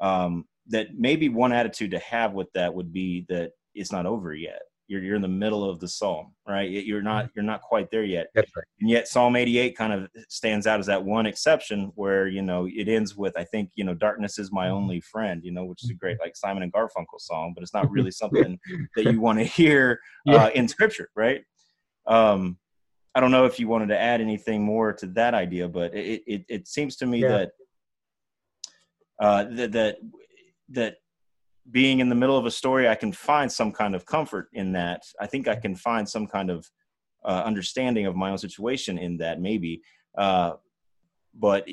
Um, 0.01 0.45
that 0.69 0.89
maybe 0.97 1.29
one 1.29 1.53
attitude 1.53 1.91
to 1.93 1.99
have 1.99 2.33
with 2.33 2.53
that 2.55 2.75
would 2.75 2.93
be 2.93 3.27
that 3.29 3.53
it's 3.75 3.93
not 3.93 4.07
over 4.07 4.35
yet. 4.35 4.63
You're 4.87 5.03
you're 5.03 5.17
in 5.17 5.23
the 5.23 5.29
middle 5.29 5.69
of 5.69 5.81
the 5.81 5.89
psalm, 5.89 6.35
right? 6.47 6.71
You're 6.71 7.03
not 7.03 7.31
you're 7.35 7.45
not 7.45 7.63
quite 7.63 7.91
there 7.91 8.05
yet. 8.05 8.27
Right. 8.37 8.47
And 8.81 8.91
yet 8.91 9.09
Psalm 9.09 9.35
88 9.35 9.77
kind 9.77 9.93
of 9.95 10.09
stands 10.29 10.67
out 10.67 10.79
as 10.79 10.87
that 10.87 11.03
one 11.03 11.25
exception 11.25 11.91
where 11.95 12.29
you 12.29 12.43
know 12.43 12.69
it 12.71 12.89
ends 12.89 13.17
with 13.17 13.35
I 13.37 13.45
think 13.45 13.71
you 13.77 13.85
know 13.85 13.95
darkness 13.95 14.39
is 14.39 14.53
my 14.53 14.69
only 14.69 15.01
friend, 15.01 15.43
you 15.43 15.53
know, 15.53 15.65
which 15.65 15.83
is 15.85 15.91
a 15.91 15.95
great 15.95 16.21
like 16.21 16.37
Simon 16.37 16.63
and 16.63 16.73
Garfunkel 16.73 17.19
song, 17.19 17.53
but 17.55 17.63
it's 17.63 17.73
not 17.73 17.91
really 17.91 18.11
something 18.11 18.59
that 18.95 19.11
you 19.11 19.23
want 19.23 19.39
to 19.39 19.45
hear 19.45 20.01
uh, 20.29 20.51
in 20.55 20.69
Scripture, 20.69 21.09
right? 21.17 21.43
Um, 22.07 22.59
I 23.15 23.21
don't 23.21 23.31
know 23.31 23.47
if 23.47 23.59
you 23.59 23.69
wanted 23.69 23.89
to 23.89 23.99
add 23.99 24.21
anything 24.21 24.63
more 24.63 24.93
to 24.93 25.07
that 25.09 25.33
idea, 25.33 25.67
but 25.67 25.95
it 25.95 26.23
it, 26.27 26.45
it 26.49 26.69
seems 26.69 26.97
to 26.97 27.07
me 27.07 27.23
yeah. 27.23 27.29
that 27.29 27.51
uh, 29.19 29.45
that 29.45 29.73
that 29.73 29.97
that 30.71 30.97
being 31.71 32.01
in 32.01 32.09
the 32.09 32.15
middle 32.15 32.37
of 32.37 32.47
a 32.47 32.51
story, 32.51 32.89
I 32.89 32.95
can 32.95 33.13
find 33.13 33.51
some 33.51 33.73
kind 33.73 33.95
of 33.95 34.05
comfort 34.05 34.49
in 34.53 34.73
that. 34.73 35.03
I 35.21 35.27
think 35.27 35.49
I 35.49 35.57
can 35.57 35.75
find 35.75 36.09
some 36.09 36.27
kind 36.27 36.51
of 36.51 36.69
uh, 37.25 37.43
understanding 37.45 38.07
of 38.07 38.17
my 38.17 38.31
own 38.31 38.39
situation 38.39 38.99
in 38.99 39.17
that, 39.19 39.41
maybe. 39.41 39.83
Uh, 40.17 40.53
but 41.37 41.67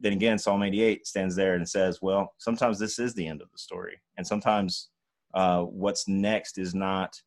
then 0.00 0.12
again, 0.12 0.38
Psalm 0.38 0.62
88 0.62 1.06
stands 1.06 1.36
there 1.36 1.54
and 1.54 1.68
says, 1.68 2.00
well, 2.00 2.32
sometimes 2.38 2.78
this 2.78 2.98
is 2.98 3.14
the 3.14 3.26
end 3.26 3.42
of 3.42 3.50
the 3.50 3.58
story. 3.58 4.00
And 4.16 4.26
sometimes 4.26 4.88
uh, 5.34 5.62
what's 5.62 6.08
next 6.08 6.58
is 6.58 6.74
not 6.74 7.20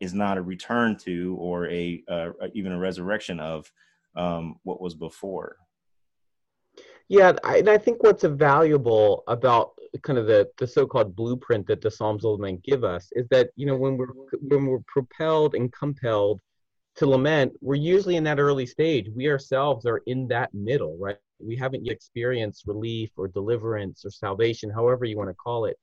is 0.00 0.14
not 0.14 0.38
a 0.38 0.42
return 0.42 0.96
to 0.96 1.36
or 1.40 1.68
a 1.70 2.02
uh, 2.08 2.30
even 2.54 2.72
a 2.72 2.78
resurrection 2.78 3.40
of 3.40 3.70
um, 4.16 4.56
what 4.62 4.80
was 4.80 4.94
before. 4.94 5.56
Yeah, 7.08 7.32
and 7.42 7.70
I 7.70 7.78
think 7.78 8.02
what's 8.02 8.24
valuable 8.24 9.24
about 9.26 9.72
kind 10.02 10.18
of 10.18 10.26
the, 10.26 10.48
the 10.58 10.66
so-called 10.66 11.14
blueprint 11.16 11.66
that 11.66 11.80
the 11.80 11.90
Psalms 11.90 12.24
of 12.24 12.32
Lament 12.32 12.62
give 12.62 12.84
us 12.84 13.08
is 13.12 13.26
that 13.30 13.50
you 13.56 13.66
know 13.66 13.76
when 13.76 13.96
we're 13.96 14.12
when 14.40 14.66
we're 14.66 14.80
propelled 14.86 15.54
and 15.54 15.72
compelled 15.72 16.40
to 16.96 17.06
lament, 17.06 17.52
we're 17.60 17.76
usually 17.76 18.16
in 18.16 18.24
that 18.24 18.40
early 18.40 18.66
stage. 18.66 19.08
We 19.14 19.28
ourselves 19.28 19.86
are 19.86 20.02
in 20.06 20.26
that 20.28 20.52
middle, 20.52 20.96
right? 20.98 21.16
We 21.38 21.54
haven't 21.54 21.84
yet 21.84 21.92
experienced 21.92 22.66
relief 22.66 23.10
or 23.16 23.28
deliverance 23.28 24.04
or 24.04 24.10
salvation, 24.10 24.68
however 24.70 25.04
you 25.04 25.16
want 25.16 25.30
to 25.30 25.34
call 25.34 25.66
it 25.66 25.78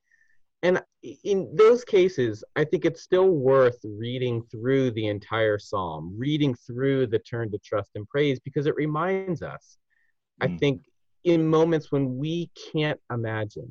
and 0.62 0.82
in 1.24 1.48
those 1.54 1.84
cases 1.84 2.42
i 2.56 2.64
think 2.64 2.84
it's 2.84 3.02
still 3.02 3.28
worth 3.28 3.78
reading 3.84 4.42
through 4.50 4.90
the 4.92 5.06
entire 5.06 5.58
psalm 5.58 6.14
reading 6.16 6.54
through 6.54 7.06
the 7.06 7.18
turn 7.18 7.50
to 7.50 7.58
trust 7.58 7.90
and 7.94 8.08
praise 8.08 8.40
because 8.40 8.66
it 8.66 8.74
reminds 8.74 9.42
us 9.42 9.78
mm. 10.42 10.46
i 10.46 10.56
think 10.58 10.82
in 11.24 11.46
moments 11.46 11.92
when 11.92 12.16
we 12.16 12.50
can't 12.72 13.00
imagine 13.12 13.70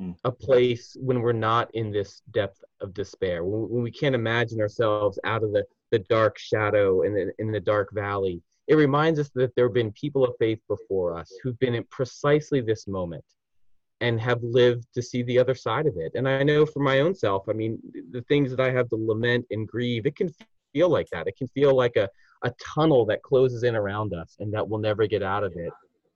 mm. 0.00 0.14
a 0.24 0.32
place 0.32 0.96
when 1.00 1.20
we're 1.20 1.32
not 1.32 1.74
in 1.74 1.90
this 1.90 2.22
depth 2.30 2.62
of 2.80 2.94
despair 2.94 3.44
when, 3.44 3.82
we 3.82 3.90
can't 3.90 4.14
imagine 4.14 4.60
ourselves 4.60 5.18
out 5.24 5.42
of 5.42 5.52
the, 5.52 5.64
the 5.90 5.98
dark 6.00 6.38
shadow 6.38 7.02
and 7.02 7.32
in 7.38 7.52
the 7.52 7.60
dark 7.60 7.92
valley 7.92 8.42
it 8.66 8.76
reminds 8.76 9.18
us 9.18 9.30
that 9.34 9.54
there 9.54 9.66
have 9.66 9.74
been 9.74 9.92
people 9.92 10.24
of 10.24 10.34
faith 10.38 10.60
before 10.68 11.18
us 11.18 11.30
who've 11.42 11.58
been 11.58 11.74
in 11.74 11.84
precisely 11.90 12.60
this 12.60 12.86
moment 12.86 13.24
and 14.00 14.20
have 14.20 14.42
lived 14.42 14.86
to 14.94 15.02
see 15.02 15.22
the 15.22 15.38
other 15.38 15.54
side 15.54 15.86
of 15.86 15.94
it. 15.96 16.12
And 16.14 16.28
I 16.28 16.42
know 16.42 16.66
for 16.66 16.80
my 16.80 17.00
own 17.00 17.14
self, 17.14 17.48
I 17.48 17.52
mean, 17.52 17.78
the 18.10 18.22
things 18.22 18.50
that 18.50 18.60
I 18.60 18.70
have 18.70 18.88
to 18.90 18.96
lament 18.96 19.46
and 19.50 19.68
grieve, 19.68 20.06
it 20.06 20.16
can 20.16 20.30
feel 20.72 20.88
like 20.88 21.08
that. 21.12 21.26
It 21.26 21.36
can 21.36 21.48
feel 21.48 21.74
like 21.74 21.96
a, 21.96 22.08
a 22.42 22.52
tunnel 22.60 23.06
that 23.06 23.22
closes 23.22 23.62
in 23.62 23.76
around 23.76 24.12
us 24.12 24.36
and 24.40 24.52
that 24.52 24.68
we'll 24.68 24.80
never 24.80 25.06
get 25.06 25.22
out 25.22 25.44
of 25.44 25.52
it. 25.56 25.72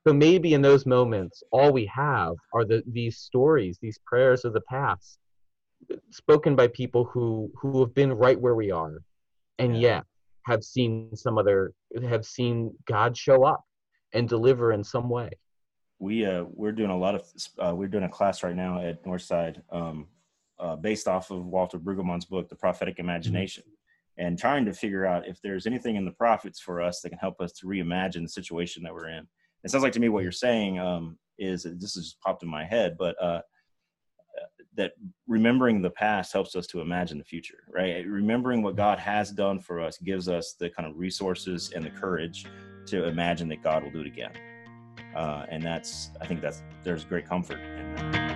So 0.07 0.15
maybe 0.15 0.55
in 0.55 0.63
those 0.63 0.87
moments, 0.87 1.43
all 1.51 1.73
we 1.73 1.87
have 1.87 2.35
are 2.55 2.65
the, 2.65 2.83
these 2.87 3.19
stories, 3.19 3.79
these 3.81 3.99
prayers 4.07 4.45
of 4.45 4.53
the 4.53 4.63
past, 4.63 5.19
spoken 6.11 6.57
by 6.57 6.69
people 6.69 7.05
who 7.05 7.51
who 7.61 7.81
have 7.81 7.95
been 7.95 8.13
right 8.13 8.41
where 8.41 8.55
we 8.55 8.71
are, 8.71 8.99
and 9.59 9.81
yet 9.81 10.05
have 10.47 10.65
seen 10.65 11.15
some 11.15 11.37
other, 11.39 11.73
have 12.09 12.25
seen 12.25 12.75
God 12.87 13.17
show 13.17 13.45
up 13.45 13.65
and 14.13 14.29
deliver 14.29 14.73
in 14.73 14.83
some 14.83 15.09
way 15.09 15.31
we 15.99 16.25
uh, 16.25 16.45
we're 16.49 16.73
doing 16.73 16.91
a 16.91 16.97
lot 16.97 17.15
of 17.15 17.25
uh, 17.59 17.75
we're 17.75 17.89
doing 17.89 18.05
a 18.05 18.09
class 18.09 18.43
right 18.43 18.55
now 18.55 18.81
at 18.81 19.05
Northside 19.05 19.61
um, 19.71 20.07
uh, 20.59 20.77
based 20.77 21.09
off 21.09 21.31
of 21.31 21.47
Walter 21.47 21.79
Brueggemann's 21.79 22.25
book, 22.25 22.49
The 22.49 22.57
Prophetic 22.57 22.95
mm-hmm. 22.95 23.09
Imagination, 23.09 23.65
mm-hmm. 23.65 24.27
and 24.27 24.39
trying 24.39 24.65
to 24.67 24.73
figure 24.73 25.07
out 25.07 25.27
if 25.27 25.41
there's 25.43 25.67
anything 25.67 25.97
in 25.97 26.05
the 26.05 26.13
prophets 26.13 26.61
for 26.61 26.81
us 26.81 27.01
that 27.01 27.11
can 27.11 27.19
help 27.19 27.41
us 27.41 27.53
to 27.55 27.67
reimagine 27.67 28.23
the 28.23 28.29
situation 28.29 28.83
that 28.85 28.95
we're 28.95 29.09
in. 29.09 29.27
It 29.65 29.71
sounds 29.71 29.83
like 29.83 29.93
to 29.95 30.01
me 30.01 30.09
what 30.09 30.23
you're 30.23 30.33
saying 30.33 30.79
um, 30.79 31.19
is 31.39 31.63
this 31.63 31.95
has 31.95 32.17
popped 32.25 32.43
in 32.43 32.49
my 32.49 32.65
head, 32.65 32.97
but 32.99 33.21
uh, 33.23 33.41
that 34.77 34.93
remembering 35.27 35.83
the 35.83 35.91
past 35.91 36.33
helps 36.33 36.55
us 36.55 36.67
to 36.69 36.81
imagine 36.81 37.19
the 37.19 37.25
future, 37.25 37.65
right? 37.73 38.07
Remembering 38.07 38.63
what 38.63 38.77
God 38.77 38.99
has 38.99 39.31
done 39.31 39.59
for 39.59 39.81
us 39.81 39.99
gives 39.99 40.29
us 40.29 40.55
the 40.59 40.71
kind 40.71 40.89
of 40.89 40.97
resources 40.97 41.73
and 41.75 41.85
the 41.85 41.91
courage 41.91 42.47
to 42.87 43.05
imagine 43.05 43.49
that 43.49 43.63
God 43.63 43.83
will 43.83 43.91
do 43.91 44.01
it 44.01 44.07
again 44.07 44.33
uh, 45.15 45.47
and 45.49 45.63
that's 45.63 46.11
I 46.21 46.27
think 46.27 46.41
that's 46.41 46.63
there's 46.85 47.05
great 47.05 47.27
comfort 47.27 47.59
in 47.59 47.95
that. 47.95 48.28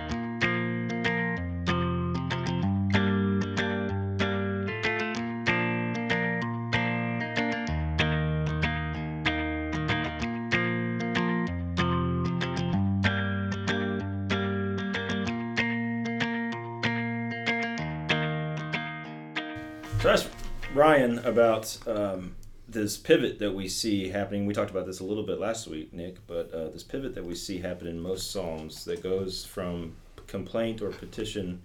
About 21.03 21.77
um, 21.85 22.33
this 22.69 22.95
pivot 22.95 23.37
that 23.39 23.53
we 23.53 23.67
see 23.67 24.07
happening. 24.07 24.45
We 24.45 24.53
talked 24.53 24.71
about 24.71 24.85
this 24.85 25.01
a 25.01 25.03
little 25.03 25.23
bit 25.23 25.37
last 25.37 25.67
week, 25.67 25.91
Nick, 25.91 26.25
but 26.27 26.49
uh, 26.53 26.69
this 26.69 26.81
pivot 26.81 27.13
that 27.15 27.25
we 27.25 27.35
see 27.35 27.59
happen 27.59 27.87
in 27.87 27.99
most 27.99 28.31
Psalms 28.31 28.85
that 28.85 29.03
goes 29.03 29.43
from 29.43 29.97
complaint 30.27 30.81
or 30.81 30.91
petition 30.91 31.61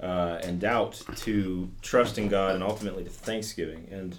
uh, 0.00 0.38
and 0.42 0.58
doubt 0.58 1.02
to 1.16 1.70
trust 1.82 2.16
in 2.16 2.28
God 2.28 2.54
and 2.54 2.64
ultimately 2.64 3.04
to 3.04 3.10
thanksgiving. 3.10 3.86
And 3.90 4.18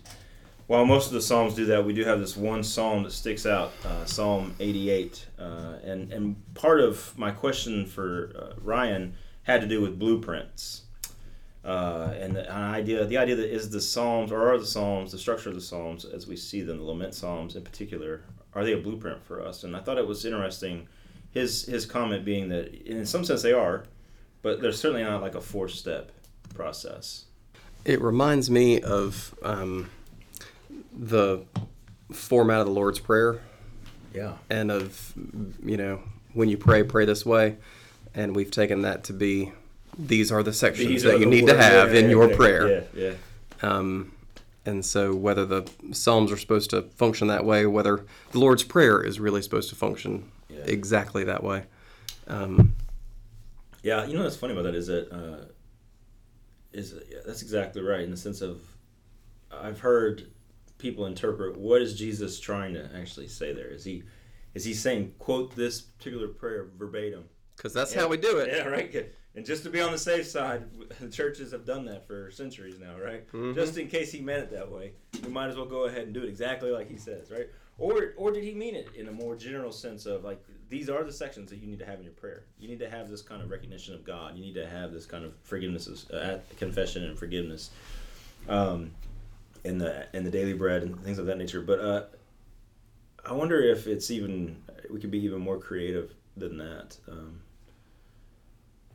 while 0.67 0.85
most 0.85 1.07
of 1.07 1.13
the 1.13 1.21
Psalms 1.21 1.55
do 1.55 1.65
that, 1.65 1.83
we 1.83 1.93
do 1.93 2.03
have 2.03 2.19
this 2.19 2.37
one 2.37 2.63
Psalm 2.63 3.01
that 3.03 3.11
sticks 3.11 3.47
out, 3.47 3.71
uh, 3.83 4.05
Psalm 4.05 4.53
88. 4.59 5.25
Uh, 5.39 5.43
and, 5.83 6.13
and 6.13 6.35
part 6.53 6.79
of 6.79 7.17
my 7.17 7.31
question 7.31 7.87
for 7.87 8.31
uh, 8.37 8.59
Ryan 8.61 9.15
had 9.41 9.61
to 9.61 9.67
do 9.67 9.81
with 9.81 9.97
blueprints. 9.97 10.83
Uh, 11.63 12.13
and 12.19 12.35
the, 12.35 12.41
an 12.53 12.61
idea, 12.73 13.05
the 13.05 13.17
idea 13.17 13.35
that 13.37 13.49
is 13.53 13.69
the 13.69 13.79
Psalms, 13.79 14.31
or 14.31 14.51
are 14.51 14.57
the 14.57 14.65
Psalms, 14.65 15.11
the 15.13 15.17
structure 15.17 15.49
of 15.49 15.55
the 15.55 15.61
Psalms, 15.61 16.03
as 16.03 16.27
we 16.27 16.35
see 16.35 16.61
them, 16.61 16.77
the 16.77 16.83
lament 16.83 17.13
Psalms 17.15 17.55
in 17.55 17.63
particular, 17.63 18.21
are 18.53 18.65
they 18.65 18.73
a 18.73 18.77
blueprint 18.77 19.23
for 19.25 19.41
us? 19.41 19.63
And 19.63 19.75
I 19.75 19.79
thought 19.79 19.97
it 19.97 20.05
was 20.07 20.25
interesting, 20.25 20.87
his 21.31 21.65
his 21.65 21.85
comment 21.85 22.25
being 22.25 22.49
that 22.49 22.73
in 22.85 23.05
some 23.05 23.23
sense 23.23 23.41
they 23.41 23.53
are, 23.53 23.85
but 24.41 24.61
they're 24.61 24.71
certainly 24.73 25.03
not 25.03 25.21
like 25.21 25.35
a 25.35 25.41
four 25.41 25.69
step 25.69 26.11
process. 26.53 27.25
It 27.85 28.01
reminds 28.01 28.49
me 28.51 28.81
of 28.81 29.33
um, 29.41 29.89
the 30.97 31.43
format 32.11 32.59
of 32.59 32.65
the 32.67 32.71
Lord's 32.73 32.99
Prayer 32.99 33.41
Yeah. 34.13 34.33
and 34.49 34.69
of, 34.71 35.13
you 35.65 35.77
know, 35.77 36.01
when 36.33 36.49
you 36.49 36.57
pray, 36.57 36.83
pray 36.83 37.05
this 37.05 37.25
way. 37.25 37.57
And 38.13 38.35
we've 38.35 38.51
taken 38.51 38.83
that 38.83 39.03
to 39.05 39.13
be 39.13 39.51
these 39.97 40.31
are 40.31 40.43
the 40.43 40.53
sections 40.53 40.87
These 40.87 41.03
that 41.03 41.19
you 41.19 41.25
need 41.25 41.47
to 41.47 41.57
have 41.57 41.93
yeah, 41.93 41.99
in 41.99 42.05
yeah, 42.05 42.11
your 42.11 42.29
yeah, 42.29 42.35
prayer. 42.35 42.87
Yeah, 42.93 43.11
yeah. 43.11 43.13
Um, 43.61 44.11
and 44.65 44.85
so, 44.85 45.13
whether 45.13 45.45
the 45.45 45.69
Psalms 45.91 46.31
are 46.31 46.37
supposed 46.37 46.69
to 46.69 46.83
function 46.83 47.27
that 47.27 47.45
way, 47.45 47.65
whether 47.65 48.05
the 48.31 48.39
Lord's 48.39 48.63
Prayer 48.63 49.03
is 49.03 49.19
really 49.19 49.41
supposed 49.41 49.69
to 49.69 49.75
function 49.75 50.31
exactly 50.65 51.23
that 51.25 51.43
way. 51.43 51.63
Um, 52.27 52.75
Yeah, 53.81 54.05
you 54.05 54.15
know 54.15 54.23
what's 54.23 54.37
funny 54.37 54.53
about 54.53 54.63
that 54.63 54.75
is 54.75 54.87
that 54.87 55.11
uh, 55.11 55.45
is 56.71 56.95
yeah, 57.09 57.19
that's 57.25 57.41
exactly 57.41 57.81
right 57.81 58.01
in 58.01 58.11
the 58.11 58.17
sense 58.17 58.41
of 58.41 58.61
I've 59.51 59.79
heard 59.79 60.27
people 60.77 61.05
interpret 61.05 61.57
what 61.57 61.81
is 61.81 61.93
Jesus 61.93 62.39
trying 62.39 62.73
to 62.73 62.89
actually 62.95 63.27
say 63.27 63.53
there. 63.53 63.67
Is 63.67 63.83
he 63.83 64.03
is 64.53 64.63
he 64.63 64.73
saying 64.73 65.13
quote 65.19 65.55
this 65.55 65.81
particular 65.81 66.29
prayer 66.29 66.69
verbatim? 66.77 67.25
because 67.55 67.73
that's 67.73 67.93
how 67.93 68.07
we 68.07 68.17
do 68.17 68.39
it. 68.39 68.49
Yeah, 68.51 68.67
right. 68.67 68.91
Good. 68.91 69.13
And 69.35 69.45
just 69.45 69.63
to 69.63 69.69
be 69.69 69.81
on 69.81 69.91
the 69.91 69.97
safe 69.97 70.27
side, 70.27 70.65
the 70.99 71.09
churches 71.09 71.51
have 71.51 71.65
done 71.65 71.85
that 71.85 72.05
for 72.05 72.29
centuries 72.31 72.79
now, 72.79 72.99
right? 72.99 73.27
Mhm. 73.31 73.55
Just 73.55 73.77
in 73.77 73.87
case 73.87 74.11
he 74.11 74.21
meant 74.21 74.43
it 74.43 74.51
that 74.51 74.71
way, 74.71 74.93
we 75.23 75.29
might 75.29 75.47
as 75.47 75.55
well 75.55 75.65
go 75.65 75.85
ahead 75.85 76.03
and 76.03 76.13
do 76.13 76.21
it 76.21 76.29
exactly 76.29 76.69
like 76.71 76.89
he 76.89 76.97
says, 76.97 77.31
right? 77.31 77.47
Or, 77.79 78.13
or 78.17 78.31
did 78.31 78.43
he 78.43 78.53
mean 78.53 78.75
it 78.75 78.89
in 78.95 79.07
a 79.07 79.11
more 79.11 79.35
general 79.35 79.71
sense 79.71 80.05
of 80.05 80.23
like 80.23 80.43
these 80.69 80.89
are 80.89 81.03
the 81.03 81.11
sections 81.11 81.49
that 81.49 81.57
you 81.57 81.67
need 81.67 81.79
to 81.79 81.85
have 81.85 81.97
in 81.97 82.03
your 82.03 82.13
prayer. 82.13 82.43
You 82.59 82.67
need 82.67 82.79
to 82.79 82.89
have 82.89 83.09
this 83.09 83.21
kind 83.21 83.41
of 83.41 83.49
recognition 83.49 83.93
of 83.95 84.03
God. 84.03 84.35
You 84.35 84.43
need 84.43 84.53
to 84.55 84.67
have 84.67 84.91
this 84.91 85.05
kind 85.05 85.25
of 85.25 85.33
forgiveness, 85.43 86.09
uh, 86.11 86.39
confession, 86.57 87.03
and 87.03 87.17
forgiveness, 87.17 87.71
um, 88.47 88.91
in 89.63 89.77
the 89.77 90.07
in 90.15 90.23
the 90.23 90.31
daily 90.31 90.53
bread 90.53 90.83
and 90.83 90.99
things 91.03 91.17
of 91.19 91.25
that 91.27 91.37
nature. 91.37 91.61
But 91.61 91.79
uh, 91.79 92.03
I 93.25 93.33
wonder 93.33 93.59
if 93.61 93.87
it's 93.87 94.11
even 94.11 94.55
we 94.89 94.99
could 94.99 95.11
be 95.11 95.19
even 95.23 95.39
more 95.41 95.57
creative 95.59 96.13
than 96.37 96.57
that. 96.57 96.97
Um, 97.07 97.39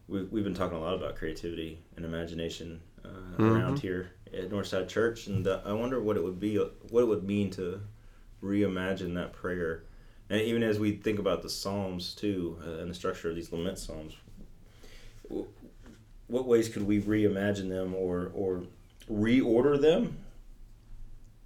we've, 0.08 0.30
we've 0.32 0.44
been 0.44 0.54
talking 0.54 0.76
a 0.76 0.80
lot 0.80 0.94
about 0.94 1.16
creativity 1.16 1.78
and 1.96 2.04
imagination 2.04 2.80
uh, 3.04 3.08
Mhm. 3.38 3.54
around 3.54 3.78
here 3.78 4.10
at 4.32 4.50
Northside 4.50 4.88
Church, 4.88 5.26
and 5.28 5.46
uh, 5.46 5.60
I 5.64 5.72
wonder 5.72 6.00
what 6.00 6.16
it 6.16 6.22
would 6.24 6.40
be, 6.40 6.56
what 6.56 7.02
it 7.02 7.06
would 7.06 7.24
mean 7.24 7.50
to 7.52 7.80
reimagine 8.42 9.14
that 9.14 9.32
prayer, 9.32 9.84
and 10.30 10.40
even 10.42 10.62
as 10.62 10.78
we 10.78 10.92
think 10.92 11.18
about 11.18 11.42
the 11.42 11.48
Psalms 11.50 12.14
too, 12.14 12.58
uh, 12.66 12.78
and 12.80 12.90
the 12.90 12.94
structure 12.94 13.28
of 13.30 13.34
these 13.36 13.50
lament 13.52 13.78
Psalms, 13.78 14.14
w- 15.28 15.48
what 16.26 16.46
ways 16.46 16.68
could 16.68 16.82
we 16.86 17.00
reimagine 17.00 17.68
them 17.68 17.94
or 17.94 18.30
or 18.34 18.64
reorder 19.10 19.80
them 19.80 20.18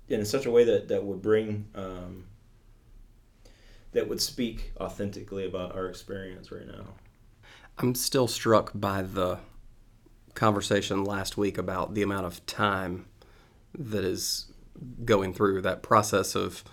in 0.08 0.24
such 0.24 0.46
a 0.46 0.50
way 0.50 0.64
that 0.64 0.88
that 0.88 1.04
would 1.04 1.22
bring 1.22 1.66
um, 1.76 2.24
that 3.92 4.08
would 4.08 4.20
speak 4.20 4.72
authentically 4.80 5.46
about 5.46 5.74
our 5.76 5.86
experience 5.88 6.50
right 6.50 6.66
now. 6.66 6.86
I'm 7.78 7.94
still 7.94 8.28
struck 8.28 8.70
by 8.74 9.02
the 9.02 9.38
conversation 10.34 11.04
last 11.04 11.36
week 11.36 11.58
about 11.58 11.94
the 11.94 12.02
amount 12.02 12.26
of 12.26 12.44
time 12.46 13.06
that 13.78 14.04
is 14.04 14.46
going 15.04 15.32
through 15.34 15.62
that 15.62 15.82
process 15.82 16.34
of. 16.34 16.64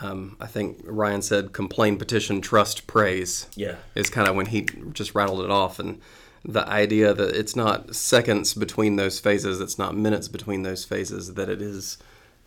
Um, 0.00 0.36
I 0.40 0.46
think 0.46 0.78
Ryan 0.84 1.22
said 1.22 1.52
complain, 1.52 1.96
petition, 1.98 2.40
trust, 2.40 2.86
praise. 2.86 3.48
Yeah. 3.56 3.76
is 3.96 4.10
kind 4.10 4.28
of 4.28 4.36
when 4.36 4.46
he 4.46 4.62
just 4.92 5.12
rattled 5.14 5.40
it 5.40 5.50
off 5.50 5.80
and 5.80 6.00
the 6.44 6.66
idea 6.68 7.12
that 7.12 7.34
it's 7.34 7.56
not 7.56 7.96
seconds 7.96 8.54
between 8.54 8.94
those 8.94 9.18
phases 9.18 9.60
it's 9.60 9.76
not 9.76 9.96
minutes 9.96 10.28
between 10.28 10.62
those 10.62 10.84
phases 10.84 11.34
that 11.34 11.48
it 11.48 11.60
is 11.60 11.98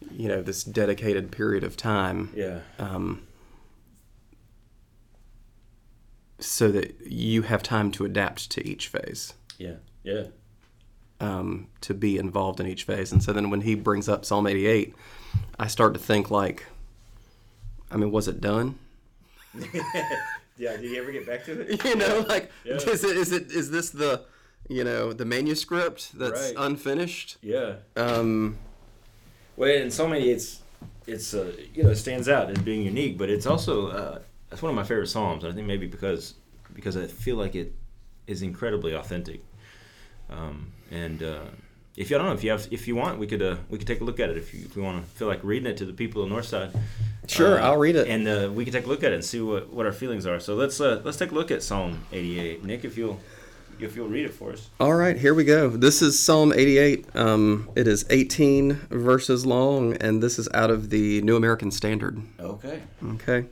you 0.10 0.30
know 0.30 0.42
this 0.42 0.64
dedicated 0.64 1.30
period 1.30 1.66
of 1.66 1.76
time 1.76 2.30
Yeah. 2.34 2.62
um, 2.80 3.28
so 6.44 6.72
that 6.72 6.96
you 7.06 7.44
have 7.44 7.62
time 7.64 7.92
to 7.92 8.06
adapt 8.06 8.50
to 8.52 8.66
each 8.68 8.88
phase 8.88 9.34
Yeah. 9.58 9.76
Yeah. 10.04 10.24
um, 11.20 11.68
to 11.82 11.94
be 11.94 12.18
involved 12.18 12.60
in 12.60 12.68
each 12.68 12.84
phase 12.84 13.12
and 13.12 13.22
so 13.24 13.32
then 13.34 13.50
when 13.50 13.62
he 13.62 13.76
brings 13.76 14.10
up 14.10 14.26
psalm 14.26 14.48
88 14.48 14.96
i 15.60 15.68
start 15.68 15.94
to 15.94 16.00
think 16.00 16.32
like 16.32 16.66
i 17.92 17.98
mean 17.98 18.12
was 18.12 18.28
it 18.28 18.42
done 18.42 18.78
yeah. 20.58 20.78
Did 20.78 20.84
you 20.92 21.02
ever 21.02 21.12
get 21.12 21.26
back 21.26 21.44
to 21.46 21.60
it? 21.62 21.84
you 21.86 21.96
know 21.96 22.26
like 22.30 22.50
Yeah. 22.64 22.76
is 22.76 23.04
it 23.04 23.18
is 23.18 23.32
it 23.32 23.52
is 23.52 23.70
this 23.72 23.90
the 23.90 24.24
you 24.70 24.84
know 24.84 25.12
the 25.14 25.26
manuscript 25.26 26.18
that's 26.18 26.42
Right. 26.42 26.54
unfinished 26.58 27.38
Yeah. 27.42 27.76
um 27.98 28.58
Well, 29.58 29.70
in 29.70 29.92
so 29.92 30.08
many, 30.08 30.30
it's 30.30 30.62
it's 31.06 31.34
uh, 31.34 31.52
you 31.74 31.84
know 31.84 31.90
it 31.92 31.98
stands 31.98 32.30
out 32.30 32.50
as 32.50 32.58
being 32.60 32.84
unique, 32.84 33.18
but 33.18 33.30
it's 33.30 33.46
also 33.46 33.88
uh, 33.88 34.20
it's 34.52 34.62
one 34.62 34.70
of 34.70 34.76
my 34.76 34.84
favorite 34.84 35.08
psalms. 35.08 35.44
and 35.44 35.52
I 35.54 35.56
think 35.56 35.68
maybe 35.68 35.88
because 35.88 36.36
because 36.74 36.96
I 36.98 37.06
feel 37.08 37.36
like 37.36 37.56
it 37.56 37.74
is 38.28 38.42
incredibly 38.42 38.94
authentic. 38.94 39.42
Um, 40.30 40.72
and 40.92 41.22
uh, 41.22 41.40
if 41.98 42.10
you 42.10 42.16
I 42.16 42.20
don't 42.20 42.28
know 42.28 42.34
if 42.34 42.44
you 42.44 42.52
have 42.52 42.68
if 42.72 42.88
you 42.88 42.96
want, 42.96 43.20
we 43.20 43.28
could 43.28 43.42
uh, 43.42 43.58
we 43.70 43.78
could 43.78 43.88
take 43.88 44.02
a 44.02 44.04
look 44.04 44.20
at 44.20 44.30
it 44.30 44.38
if 44.38 44.54
you 44.54 44.62
if 44.66 44.76
you 44.76 44.82
want 44.84 45.04
to 45.04 45.10
feel 45.12 45.28
like 45.28 45.44
reading 45.44 45.68
it 45.70 45.78
to 45.78 45.86
the 45.86 45.94
people 45.94 46.24
of 46.24 46.30
Northside. 46.30 46.72
Sure, 47.28 47.60
Uh, 47.60 47.66
I'll 47.66 47.78
read 47.78 47.96
it. 47.96 48.08
and 48.08 48.28
uh, 48.28 48.50
we 48.52 48.64
can 48.66 48.74
take 48.74 48.86
a 48.86 48.88
look 48.90 49.04
at 49.04 49.12
it 49.12 49.16
and 49.16 49.24
see 49.24 49.40
what, 49.42 49.72
what 49.72 49.86
our 49.86 49.92
feelings 49.92 50.26
are. 50.26 50.40
So 50.40 50.56
let's 50.56 50.80
uh, 50.82 51.02
let's 51.04 51.18
take 51.18 51.32
a 51.32 51.36
look 51.36 51.52
at 51.52 51.62
Psalm 51.64 52.04
88. 52.12 52.64
Nick, 52.66 52.84
if 52.86 52.98
you'll 52.98 53.20
if 53.80 53.96
you'll 53.96 54.08
read 54.10 54.26
it 54.26 54.34
for 54.34 54.52
us. 54.54 54.70
all 54.80 54.94
right 54.94 55.18
here 55.18 55.34
we 55.34 55.44
go 55.44 55.68
this 55.68 56.04
is 56.04 56.20
psalm 56.20 56.54
88 56.54 57.08
um 57.16 57.68
it 57.76 57.88
is 57.88 58.06
18 58.12 58.74
verses 58.92 59.44
long 59.44 59.94
and 59.98 60.22
this 60.22 60.38
is 60.38 60.48
out 60.54 60.70
of 60.70 60.92
the 60.92 61.20
new 61.24 61.36
american 61.36 61.72
standard 61.72 62.22
Okay. 62.40 62.80
Okay. 63.16 63.46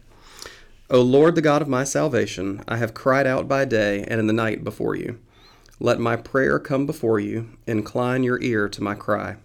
O 0.92 1.02
Lord, 1.02 1.36
the 1.36 1.42
God 1.44 1.62
of 1.62 1.68
my 1.68 1.84
salvation, 1.84 2.64
I 2.68 2.78
have 2.78 2.96
cried 2.96 3.28
out 3.28 3.48
by 3.48 3.64
day 3.64 4.04
and 4.08 4.20
in 4.20 4.26
the 4.26 4.34
night 4.34 4.64
before 4.64 4.96
you. 4.96 5.20
Let 5.80 6.00
my 6.00 6.16
prayer 6.16 6.58
come 6.58 6.88
before 6.88 7.20
you. 7.20 7.50
Incline 7.68 8.24
your 8.24 8.42
ear 8.42 8.68
to 8.70 8.82
my 8.82 8.96
cry. 8.96 9.36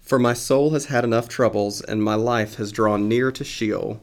For 0.00 0.18
my 0.18 0.32
soul 0.32 0.70
has 0.70 0.86
had 0.86 1.04
enough 1.04 1.28
troubles, 1.28 1.82
and 1.82 2.02
my 2.02 2.14
life 2.14 2.54
has 2.54 2.72
drawn 2.72 3.06
near 3.06 3.30
to 3.32 3.44
Sheol. 3.44 4.02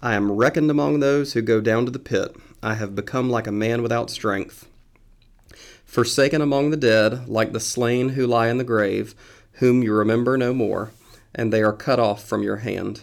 I 0.00 0.14
am 0.14 0.32
reckoned 0.32 0.70
among 0.70 1.00
those 1.00 1.34
who 1.34 1.42
go 1.42 1.60
down 1.60 1.84
to 1.84 1.90
the 1.90 1.98
pit. 1.98 2.34
I 2.62 2.72
have 2.76 2.94
become 2.94 3.28
like 3.28 3.46
a 3.46 3.52
man 3.52 3.82
without 3.82 4.08
strength. 4.08 4.66
Forsaken 5.84 6.40
among 6.40 6.70
the 6.70 6.78
dead, 6.78 7.28
like 7.28 7.52
the 7.52 7.60
slain 7.60 8.10
who 8.10 8.26
lie 8.26 8.48
in 8.48 8.56
the 8.56 8.64
grave, 8.64 9.14
whom 9.52 9.82
you 9.82 9.92
remember 9.92 10.38
no 10.38 10.54
more, 10.54 10.92
and 11.34 11.52
they 11.52 11.62
are 11.62 11.74
cut 11.74 11.98
off 11.98 12.24
from 12.24 12.42
your 12.42 12.56
hand. 12.56 13.02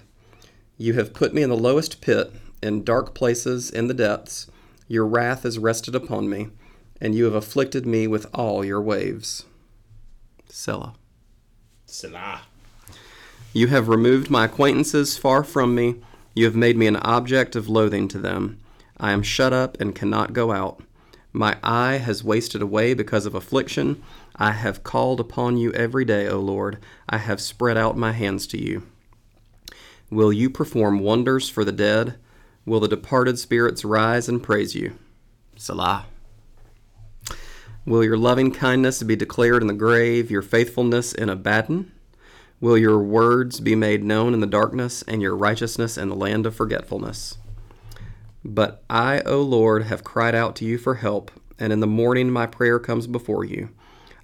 You 0.79 0.93
have 0.93 1.13
put 1.13 1.31
me 1.31 1.43
in 1.43 1.50
the 1.50 1.55
lowest 1.55 2.01
pit, 2.01 2.34
in 2.65 2.84
dark 2.84 3.13
places 3.13 3.69
in 3.69 3.88
the 3.88 3.93
depths. 3.93 4.48
Your 4.88 5.05
wrath 5.05 5.45
is 5.45 5.57
rested 5.60 5.95
upon 5.95 6.29
me, 6.29 6.50
and 7.00 7.15
you 7.15 7.25
have 7.25 7.36
afflicted 7.36 7.86
me 7.86 8.07
with 8.07 8.27
all 8.34 8.65
your 8.65 8.81
waves. 8.81 9.45
Selah. 10.50 10.95
Selah. 11.86 12.41
You 13.53 13.67
have 13.67 13.88
removed 13.88 14.29
my 14.29 14.45
acquaintances 14.45 15.17
far 15.17 15.43
from 15.43 15.74
me. 15.75 15.95
You 16.34 16.45
have 16.45 16.55
made 16.55 16.75
me 16.75 16.88
an 16.88 16.98
object 16.98 17.55
of 17.55 17.69
loathing 17.69 18.07
to 18.10 18.17
them. 18.17 18.60
I 18.98 19.12
am 19.12 19.24
shut 19.24 19.53
up 19.53 19.79
and 19.79 19.95
cannot 19.95 20.34
go 20.34 20.51
out. 20.51 20.81
My 21.31 21.57
eye 21.63 21.98
has 21.98 22.24
wasted 22.24 22.62
away 22.62 22.93
because 22.93 23.25
of 23.25 23.36
affliction. 23.36 24.01
I 24.36 24.51
have 24.51 24.84
called 24.84 25.19
upon 25.19 25.57
you 25.57 25.72
every 25.74 26.05
day, 26.05 26.27
O 26.27 26.39
Lord. 26.39 26.79
I 27.10 27.17
have 27.17 27.41
spread 27.41 27.77
out 27.77 27.98
my 27.98 28.12
hands 28.13 28.48
to 28.48 28.62
you. 28.62 28.84
Will 30.10 30.31
you 30.31 30.50
perform 30.50 31.00
wonders 31.00 31.50
for 31.50 31.65
the 31.65 31.72
dead? 31.72 32.15
Will 32.65 32.79
the 32.79 32.88
departed 32.88 33.38
spirits 33.38 33.86
rise 33.86 34.27
and 34.27 34.41
praise 34.41 34.74
you? 34.74 34.95
Selah. 35.55 36.05
Will 37.86 38.03
your 38.03 38.17
loving 38.17 38.51
kindness 38.51 39.03
be 39.03 39.15
declared 39.15 39.62
in 39.62 39.67
the 39.67 39.74
grave, 39.74 40.31
your 40.31 40.41
faithfulness 40.41 41.13
in 41.13 41.29
Abaddon? 41.29 41.91
Will 42.60 42.77
your 42.77 42.98
words 42.98 43.60
be 43.60 43.75
made 43.75 44.03
known 44.03 44.34
in 44.34 44.39
the 44.39 44.48
darkness, 44.48 45.03
and 45.03 45.22
your 45.22 45.36
righteousness 45.36 45.95
in 45.95 46.10
the 46.10 46.15
land 46.15 46.48
of 46.48 46.55
forgetfulness? 46.55 47.38
But 48.43 48.84
I, 48.89 49.19
O 49.22 49.41
Lord, 49.41 49.84
have 49.84 50.03
cried 50.03 50.34
out 50.34 50.55
to 50.55 50.65
you 50.65 50.79
for 50.79 50.95
help, 50.95 51.29
and 51.60 51.72
in 51.72 51.81
the 51.81 51.88
morning 51.88 52.31
my 52.31 52.48
prayer 52.48 52.79
comes 52.79 53.05
before 53.05 53.45
you. 53.45 53.69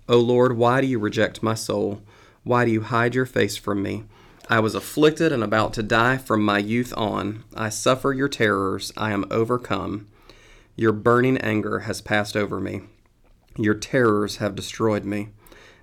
O 0.10 0.18
Lord, 0.18 0.58
why 0.58 0.82
do 0.82 0.88
you 0.88 0.98
reject 0.98 1.44
my 1.44 1.54
soul? 1.54 2.02
Why 2.44 2.66
do 2.66 2.72
you 2.72 2.82
hide 2.82 3.14
your 3.14 3.28
face 3.28 3.56
from 3.56 3.84
me? 3.84 4.06
I 4.52 4.60
was 4.60 4.76
afflicted 4.76 5.32
and 5.32 5.46
about 5.46 5.72
to 5.76 5.82
die 5.82 6.18
from 6.18 6.44
my 6.44 6.58
youth 6.58 6.94
on. 6.98 7.46
I 7.56 7.70
suffer 7.70 8.12
your 8.12 8.28
terrors. 8.28 8.92
I 8.98 9.14
am 9.14 9.24
overcome. 9.32 10.10
Your 10.76 10.92
burning 10.92 11.38
anger 11.38 11.80
has 11.80 12.02
passed 12.02 12.36
over 12.36 12.60
me. 12.60 12.82
Your 13.58 13.76
terrors 13.76 14.38
have 14.38 14.54
destroyed 14.54 15.06
me. 15.06 15.30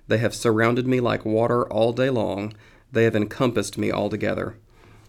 They 0.07 0.19
have 0.19 0.35
surrounded 0.35 0.85
me 0.85 0.99
like 0.99 1.25
water 1.25 1.67
all 1.67 1.93
day 1.93 2.11
long. 2.11 2.53
They 2.91 3.05
have 3.05 3.15
encompassed 3.15 3.79
me 3.79 3.91
altogether. 3.91 4.55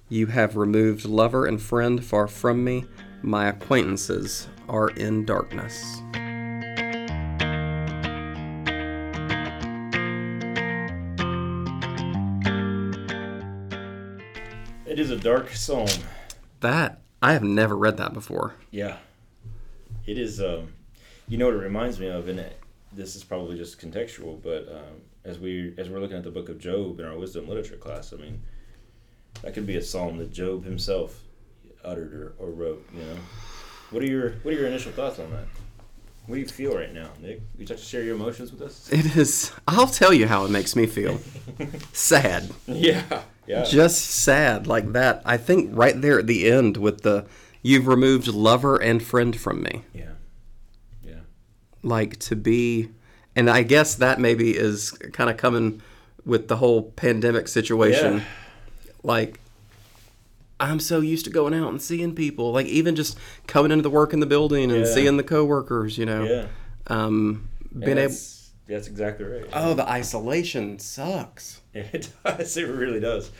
You 0.08 0.28
have 0.28 0.56
removed 0.56 1.04
lover 1.04 1.44
and 1.44 1.60
friend 1.60 2.02
far 2.02 2.28
from 2.28 2.64
me. 2.64 2.86
My 3.20 3.46
acquaintances 3.46 4.48
are 4.70 4.88
in 4.88 5.26
darkness. 5.26 6.00
It 14.90 14.98
is 14.98 15.12
a 15.12 15.16
dark 15.16 15.50
psalm. 15.50 15.86
That, 16.58 17.00
I 17.22 17.32
have 17.32 17.44
never 17.44 17.76
read 17.76 17.96
that 17.98 18.12
before. 18.12 18.54
Yeah. 18.72 18.96
It 20.04 20.18
is, 20.18 20.40
um, 20.40 20.72
you 21.28 21.38
know 21.38 21.46
what 21.46 21.54
it 21.54 21.58
reminds 21.58 22.00
me 22.00 22.08
of, 22.08 22.26
and 22.26 22.40
it, 22.40 22.60
this 22.92 23.14
is 23.14 23.22
probably 23.22 23.56
just 23.56 23.80
contextual, 23.80 24.42
but 24.42 24.66
um, 24.68 25.00
as 25.24 25.38
we 25.38 25.74
as 25.78 25.88
we're 25.88 26.00
looking 26.00 26.16
at 26.16 26.24
the 26.24 26.30
book 26.32 26.48
of 26.48 26.58
Job 26.58 26.98
in 26.98 27.06
our 27.06 27.16
wisdom 27.16 27.46
literature 27.46 27.76
class, 27.76 28.12
I 28.12 28.16
mean, 28.16 28.42
that 29.42 29.54
could 29.54 29.64
be 29.64 29.76
a 29.76 29.82
psalm 29.82 30.18
that 30.18 30.32
Job 30.32 30.64
himself 30.64 31.20
uttered 31.84 32.12
or, 32.12 32.34
or 32.40 32.50
wrote. 32.50 32.84
You 32.92 33.04
know, 33.04 33.16
what 33.90 34.02
are 34.02 34.06
your 34.06 34.30
what 34.42 34.52
are 34.52 34.56
your 34.56 34.66
initial 34.66 34.90
thoughts 34.90 35.20
on 35.20 35.30
that? 35.30 35.46
What 36.26 36.34
do 36.34 36.40
you 36.40 36.48
feel 36.48 36.74
right 36.74 36.92
now, 36.92 37.10
Nick? 37.20 37.40
Would 37.56 37.60
you 37.60 37.66
like 37.66 37.78
to 37.78 37.84
share 37.84 38.02
your 38.02 38.16
emotions 38.16 38.50
with 38.50 38.62
us? 38.62 38.88
It 38.92 39.16
is, 39.16 39.52
I'll 39.68 39.86
tell 39.86 40.12
you 40.12 40.26
how 40.26 40.44
it 40.44 40.50
makes 40.50 40.74
me 40.74 40.86
feel. 40.86 41.20
sad. 41.92 42.50
Yeah, 42.66 43.22
yeah, 43.50 43.64
Just 43.64 43.98
sad 44.06 44.66
like 44.66 44.92
that. 44.92 45.22
I 45.24 45.36
think 45.36 45.70
right 45.72 46.00
there 46.00 46.18
at 46.20 46.26
the 46.26 46.50
end 46.50 46.76
with 46.76 47.02
the, 47.02 47.26
you've 47.62 47.86
removed 47.86 48.26
lover 48.28 48.76
and 48.76 49.02
friend 49.02 49.34
from 49.38 49.62
me. 49.62 49.84
yeah, 49.92 50.12
yeah. 51.04 51.20
like 51.82 52.18
to 52.28 52.34
be 52.36 52.90
and 53.36 53.48
i 53.48 53.62
guess 53.62 53.94
that 53.94 54.18
maybe 54.18 54.56
is 54.56 54.90
kind 55.12 55.30
of 55.30 55.36
coming 55.36 55.80
with 56.24 56.48
the 56.48 56.56
whole 56.56 56.82
pandemic 56.92 57.46
situation 57.48 58.18
Yeah. 58.18 58.24
like 59.04 59.38
i'm 60.58 60.80
so 60.80 61.00
used 61.00 61.24
to 61.26 61.30
going 61.30 61.54
out 61.54 61.68
and 61.68 61.80
seeing 61.80 62.14
people 62.14 62.52
like 62.52 62.66
even 62.66 62.96
just 62.96 63.16
coming 63.46 63.70
into 63.72 63.82
the 63.82 63.90
work 63.90 64.12
in 64.12 64.20
the 64.20 64.26
building 64.26 64.70
and 64.72 64.80
Yeah. 64.86 64.94
seeing 64.94 65.16
the 65.16 65.22
coworkers 65.22 65.96
you 65.96 66.06
know 66.06 66.24
Yeah, 66.24 66.46
um 66.88 67.48
being 67.78 67.98
able 67.98 68.14
that's, 68.70 68.88
exactly 68.88 69.26
right. 69.26 69.44
oh 69.52 69.74
the 69.74 69.88
isolation 69.88 70.78
sucks 70.78 71.60
Yeah, 71.74 71.86
it 71.92 72.10
does. 72.24 72.56
It 72.56 72.64
really 72.64 73.00
does. 73.00 73.30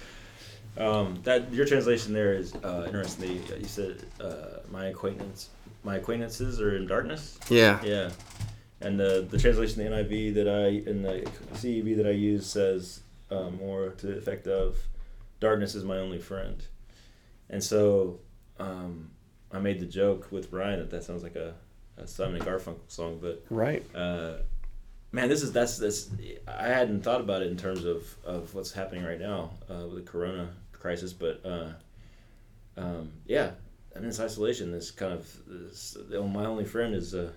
Um, 0.77 1.19
that 1.25 1.53
your 1.53 1.67
translation 1.67 2.13
there 2.13 2.35
is 2.35 2.55
uh, 2.55 2.85
interesting. 2.87 3.43
You 3.59 3.67
said 3.67 4.05
uh, 4.21 4.61
my 4.71 4.87
acquaintance, 4.87 5.49
my 5.83 5.97
acquaintances 5.97 6.61
are 6.61 6.77
in 6.77 6.87
darkness. 6.87 7.39
yeah 7.49 7.83
Yeah, 7.83 8.11
and 8.81 8.99
the 8.99 9.27
the 9.29 9.39
translation 9.39 9.85
the 9.85 9.91
NIV 9.91 10.35
that 10.35 10.49
I 10.49 10.89
in 10.89 11.03
the 11.03 11.29
CEV 11.55 11.97
that 11.97 12.07
I 12.07 12.13
use 12.13 12.47
says 12.47 13.01
uh, 13.31 13.51
more 13.51 13.91
to 13.91 14.07
the 14.07 14.17
effect 14.17 14.47
of, 14.47 14.79
"Darkness 15.41 15.75
is 15.75 15.85
my 15.85 15.99
only 15.99 16.19
friend," 16.19 16.65
and 17.49 17.63
so 17.63 18.21
um, 18.59 19.11
I 19.53 19.59
made 19.59 19.81
the 19.81 19.87
joke 19.87 20.29
with 20.31 20.51
Brian 20.51 20.79
that 20.79 20.91
that 20.91 21.05
sounds 21.05 21.23
like 21.23 21.37
a, 21.37 21.55
a 21.97 22.07
Simon 22.07 22.37
and 22.37 22.45
Garfunkel 22.45 22.89
song, 22.89 23.19
but 23.21 23.45
right 23.51 23.85
uh, 23.95 24.35
man, 25.13 25.29
this 25.29 25.43
is 25.43 25.53
that's 25.53 25.79
this. 25.79 26.11
I 26.47 26.69
hadn't 26.69 27.03
thought 27.03 27.21
about 27.21 27.43
it 27.43 27.51
in 27.51 27.57
terms 27.57 27.85
of, 27.85 28.05
of 28.25 28.55
what's 28.55 28.73
happening 28.73 29.05
right 29.05 29.21
now 29.21 29.51
uh, 29.69 29.87
with 29.87 30.05
the 30.05 30.11
Corona 30.11 30.51
crisis, 30.73 31.13
but 31.13 31.41
uh, 31.45 31.73
um, 32.77 33.13
yeah, 33.27 33.51
I'm 33.95 34.03
in 34.03 34.09
this 34.09 34.21
isolation. 34.21 34.73
This 34.73 34.91
kind 34.91 35.13
of 35.13 35.27
this, 35.47 35.97
my 36.11 36.47
only 36.47 36.65
friend 36.65 36.95
is 36.95 37.15
uh, 37.15 37.31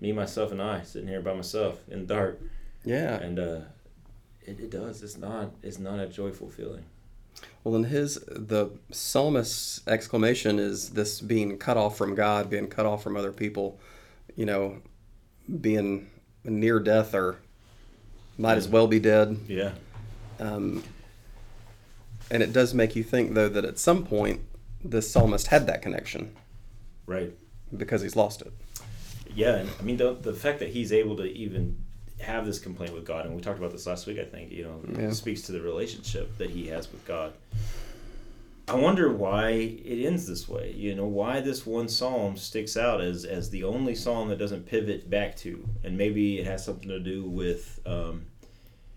me, 0.00 0.12
myself, 0.12 0.52
and 0.52 0.62
I 0.62 0.82
sitting 0.82 1.08
here 1.08 1.20
by 1.20 1.34
myself 1.34 1.80
in 1.88 2.06
the 2.06 2.14
dark, 2.14 2.40
yeah 2.84 3.16
and 3.16 3.38
uh, 3.38 3.60
it, 4.42 4.60
it 4.60 4.70
does. 4.70 5.02
It's 5.02 5.16
not. 5.18 5.52
It's 5.62 5.78
not 5.78 5.98
a 6.00 6.06
joyful 6.06 6.50
feeling. 6.50 6.84
well 7.62 7.74
then 7.74 7.84
his 7.84 8.14
the 8.26 8.70
psalmist's 8.90 9.86
exclamation 9.86 10.58
is 10.58 10.90
this 10.90 11.20
being 11.20 11.56
cut 11.56 11.76
off 11.76 11.96
from 11.96 12.16
god 12.16 12.50
being 12.50 12.66
cut 12.66 12.84
off 12.84 13.00
from 13.02 13.16
other 13.16 13.30
people 13.30 13.78
you 14.34 14.44
know 14.44 14.80
being 15.60 16.10
near 16.44 16.80
death 16.80 17.14
or 17.14 17.38
might 18.36 18.56
as 18.56 18.68
well 18.68 18.86
be 18.86 19.00
dead 19.00 19.38
Yeah. 19.48 19.72
Um, 20.38 20.84
and 22.30 22.42
it 22.42 22.52
does 22.52 22.74
make 22.74 22.94
you 22.94 23.02
think, 23.02 23.34
though, 23.34 23.48
that 23.48 23.64
at 23.64 23.78
some 23.78 24.04
point 24.04 24.40
the 24.84 25.02
psalmist 25.02 25.48
had 25.48 25.66
that 25.66 25.82
connection 25.82 26.34
Right. 27.06 27.32
because 27.76 28.02
he's 28.02 28.14
lost 28.16 28.42
it. 28.42 28.52
Yeah, 29.34 29.56
and 29.56 29.70
I 29.78 29.82
mean 29.82 29.96
the 29.98 30.14
the 30.14 30.32
fact 30.32 30.58
that 30.60 30.68
he's 30.70 30.92
able 30.92 31.16
to 31.16 31.24
even 31.24 31.76
have 32.20 32.46
this 32.46 32.58
complaint 32.58 32.92
with 32.94 33.04
God, 33.04 33.26
and 33.26 33.34
we 33.36 33.40
talked 33.42 33.58
about 33.58 33.72
this 33.72 33.86
last 33.86 34.06
week. 34.06 34.18
I 34.18 34.24
think 34.24 34.50
you 34.50 34.64
know 34.64 34.80
Yeah. 34.98 35.10
speaks 35.12 35.42
to 35.42 35.52
the 35.52 35.60
relationship 35.60 36.36
that 36.38 36.50
he 36.50 36.66
has 36.68 36.90
with 36.90 37.04
God. 37.04 37.32
I 38.68 38.74
wonder 38.74 39.10
why 39.10 39.48
it 39.50 40.04
ends 40.04 40.26
this 40.26 40.46
way. 40.46 40.74
You 40.76 40.94
know 40.94 41.06
why 41.06 41.40
this 41.40 41.64
one 41.64 41.88
psalm 41.88 42.36
sticks 42.36 42.76
out 42.76 43.00
as 43.00 43.24
as 43.24 43.48
the 43.48 43.64
only 43.64 43.94
psalm 43.94 44.28
that 44.28 44.38
doesn't 44.38 44.66
pivot 44.66 45.08
back 45.08 45.36
to, 45.38 45.66
and 45.84 45.96
maybe 45.96 46.38
it 46.38 46.46
has 46.46 46.66
something 46.66 46.88
to 46.90 47.00
do 47.00 47.24
with 47.24 47.80
um, 47.86 48.26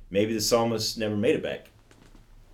maybe 0.10 0.34
the 0.34 0.42
psalmist 0.42 0.98
never 0.98 1.16
made 1.16 1.36
it 1.36 1.44
back. 1.44 1.70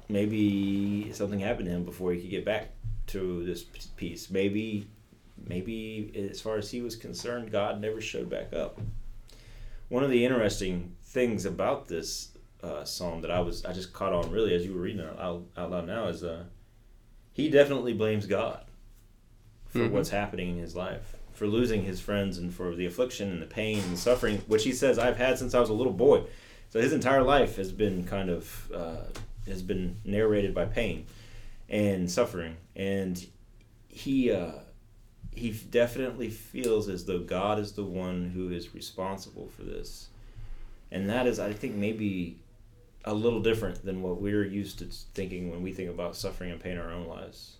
Maybe 0.10 1.12
something 1.12 1.40
happened 1.40 1.66
to 1.66 1.72
him 1.72 1.86
before 1.86 2.14
he 2.14 2.22
could 2.22 2.30
get 2.30 2.46
back 2.46 2.70
to 3.08 3.44
this 3.44 3.64
piece. 3.64 4.30
Maybe 4.30 4.88
maybe 5.44 6.30
as 6.32 6.40
far 6.40 6.58
as 6.58 6.70
he 6.70 6.82
was 6.82 6.96
concerned, 6.96 7.52
God 7.52 7.82
never 7.82 8.00
showed 8.00 8.30
back 8.30 8.54
up. 8.54 8.80
One 9.90 10.04
of 10.04 10.12
the 10.12 10.24
interesting 10.24 10.96
things 11.04 11.46
about 11.46 11.88
this 11.88 12.30
uh, 12.62 12.84
psalm 12.84 13.22
that 13.22 13.32
I 13.32 13.40
was 13.40 13.66
I 13.66 13.74
just 13.74 13.92
caught 13.92 14.14
on 14.14 14.30
really 14.30 14.54
as 14.54 14.64
you 14.64 14.76
were 14.76 14.82
reading 14.82 15.02
it 15.02 15.20
out, 15.20 15.46
out 15.58 15.72
loud 15.72 15.88
now 15.88 16.10
is 16.10 16.24
uh, 16.24 16.44
he 17.38 17.50
definitely 17.52 17.94
blames 17.94 18.26
God 18.26 18.66
for 19.70 19.80
Mhm. 19.80 19.92
what's 19.92 20.10
happening 20.10 20.50
in 20.50 20.58
his 20.58 20.76
life, 20.76 21.16
for 21.34 21.46
losing 21.46 21.84
his 21.84 22.00
friends 22.00 22.40
and 22.40 22.52
for 22.52 22.74
the 22.76 22.88
affliction 22.88 23.30
and 23.30 23.40
the 23.40 23.46
pain 23.46 23.78
and 23.84 23.98
suffering, 24.00 24.40
which 24.48 24.64
he 24.64 24.72
says 24.72 24.98
I've 24.98 25.18
had 25.18 25.38
since 25.38 25.54
I 25.54 25.60
was 25.60 25.70
a 25.70 25.74
little 25.74 25.94
boy. 25.94 26.24
So 26.72 26.82
his 26.82 26.92
entire 26.94 27.22
life 27.22 27.56
has 27.58 27.72
been 27.72 28.06
kind 28.06 28.32
of 28.32 28.72
uh, 28.74 29.04
has 29.48 29.62
been 29.62 29.98
narrated 30.04 30.56
by 30.56 30.66
pain 30.66 31.06
and 31.70 32.10
suffering, 32.10 32.58
and 32.76 33.24
he 33.88 34.32
uh, 34.32 34.54
he 35.32 35.52
definitely 35.52 36.32
feels 36.32 36.90
as 36.90 37.06
though 37.06 37.20
God 37.20 37.60
is 37.60 37.74
the 37.74 37.84
one 37.84 38.32
who 38.32 38.50
is 38.50 38.74
responsible 38.74 39.48
for 39.56 39.62
this, 39.62 40.08
and 40.92 41.08
that 41.08 41.28
is 41.28 41.38
I 41.38 41.54
think 41.54 41.76
maybe 41.76 42.40
a 43.06 43.14
little 43.14 43.42
different 43.42 43.84
than 43.86 44.02
what 44.02 44.22
we're 44.22 44.46
used 44.46 44.80
to 44.80 44.86
thinking 44.86 45.50
when 45.50 45.62
we 45.62 45.72
think 45.72 45.90
about 45.90 46.16
suffering 46.16 46.52
and 46.52 46.60
pain 46.60 46.74
in 46.74 46.80
our 46.80 46.92
own 46.92 47.08
lives. 47.08 47.58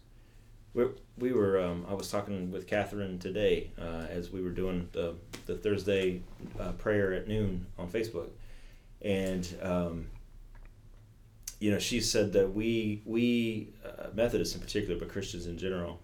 We 0.74 0.86
we 1.18 1.32
were 1.32 1.60
um, 1.62 1.86
I 1.90 1.94
was 1.94 2.12
talking 2.12 2.52
with 2.52 2.68
Catherine 2.68 3.18
today 3.18 3.72
uh, 3.80 4.06
as 4.10 4.32
we 4.32 4.42
were 4.42 4.52
doing 4.52 4.90
the 4.92 5.16
the 5.46 5.56
Thursday 5.56 6.22
uh, 6.60 6.74
prayer 6.74 7.14
at 7.14 7.28
noon 7.28 7.66
on 7.80 7.88
Facebook, 7.88 8.30
and 9.02 9.48
um, 9.62 10.08
you 11.60 11.72
know 11.72 11.80
she 11.80 12.02
said 12.02 12.34
that 12.34 12.54
we 12.54 13.02
we 13.06 13.70
uh, 13.86 14.08
Methodists 14.14 14.54
in 14.54 14.62
particular, 14.62 15.00
but 15.00 15.10
Christians 15.10 15.48
in 15.48 15.58
general, 15.58 16.00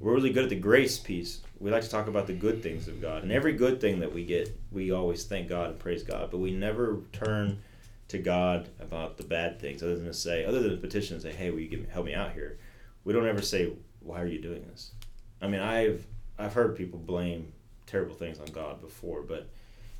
we're 0.00 0.14
really 0.14 0.32
good 0.32 0.44
at 0.44 0.50
the 0.50 0.56
grace 0.56 0.98
piece. 0.98 1.40
We 1.60 1.70
like 1.70 1.82
to 1.82 1.90
talk 1.90 2.08
about 2.08 2.26
the 2.26 2.32
good 2.32 2.62
things 2.62 2.88
of 2.88 3.00
God, 3.00 3.22
and 3.22 3.30
every 3.30 3.52
good 3.52 3.80
thing 3.80 4.00
that 4.00 4.12
we 4.12 4.24
get, 4.24 4.58
we 4.72 4.90
always 4.90 5.24
thank 5.24 5.48
God 5.48 5.70
and 5.70 5.78
praise 5.78 6.02
God, 6.02 6.30
but 6.30 6.38
we 6.38 6.50
never 6.52 6.98
turn 7.12 7.60
to 8.08 8.18
God 8.18 8.68
about 8.80 9.16
the 9.16 9.24
bad 9.24 9.60
things, 9.60 9.82
other 9.82 9.96
than 9.96 10.06
to 10.06 10.14
say, 10.14 10.44
other 10.44 10.60
than 10.60 10.70
to 10.70 10.76
petition 10.76 11.14
and 11.14 11.22
say, 11.22 11.32
"Hey, 11.32 11.50
will 11.50 11.60
you 11.60 11.68
give 11.68 11.80
me, 11.80 11.86
help 11.90 12.06
me 12.06 12.14
out 12.14 12.32
here?" 12.32 12.58
We 13.04 13.12
don't 13.12 13.26
ever 13.26 13.42
say, 13.42 13.72
"Why 14.00 14.20
are 14.22 14.26
you 14.26 14.40
doing 14.40 14.64
this?" 14.68 14.92
I 15.40 15.48
mean, 15.48 15.60
I've 15.60 16.06
I've 16.38 16.54
heard 16.54 16.76
people 16.76 16.98
blame 16.98 17.52
terrible 17.86 18.14
things 18.14 18.38
on 18.38 18.46
God 18.46 18.80
before, 18.80 19.22
but 19.22 19.48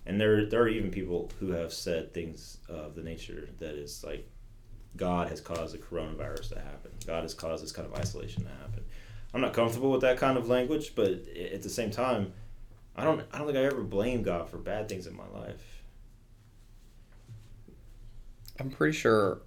and 0.06 0.20
there 0.20 0.46
there 0.46 0.62
are 0.62 0.68
even 0.68 0.90
people 0.90 1.30
who 1.38 1.50
have 1.50 1.72
said 1.72 2.12
things 2.14 2.58
of 2.68 2.94
the 2.94 3.02
nature 3.02 3.48
that 3.58 3.74
is 3.74 4.02
like 4.04 4.28
God 4.96 5.28
has 5.28 5.40
caused 5.40 5.74
the 5.74 5.78
coronavirus 5.78 6.50
to 6.50 6.60
happen. 6.60 6.92
God 7.06 7.22
has 7.22 7.34
caused 7.34 7.62
this 7.62 7.72
kind 7.72 7.86
of 7.86 7.94
isolation 7.94 8.44
to 8.44 8.50
happen. 8.50 8.84
I'm 9.34 9.42
not 9.42 9.52
comfortable 9.52 9.90
with 9.90 10.00
that 10.00 10.16
kind 10.16 10.38
of 10.38 10.48
language, 10.48 10.94
but 10.94 11.10
at 11.52 11.62
the 11.62 11.68
same 11.68 11.90
time, 11.90 12.32
I 12.96 13.04
don't 13.04 13.22
I 13.32 13.38
don't 13.38 13.46
think 13.46 13.58
I 13.58 13.64
ever 13.64 13.82
blame 13.82 14.22
God 14.22 14.48
for 14.48 14.58
bad 14.58 14.88
things 14.88 15.06
in 15.06 15.16
my 15.16 15.28
life. 15.28 15.67
I'm 18.60 18.70
pretty 18.70 18.96
sure 18.96 19.38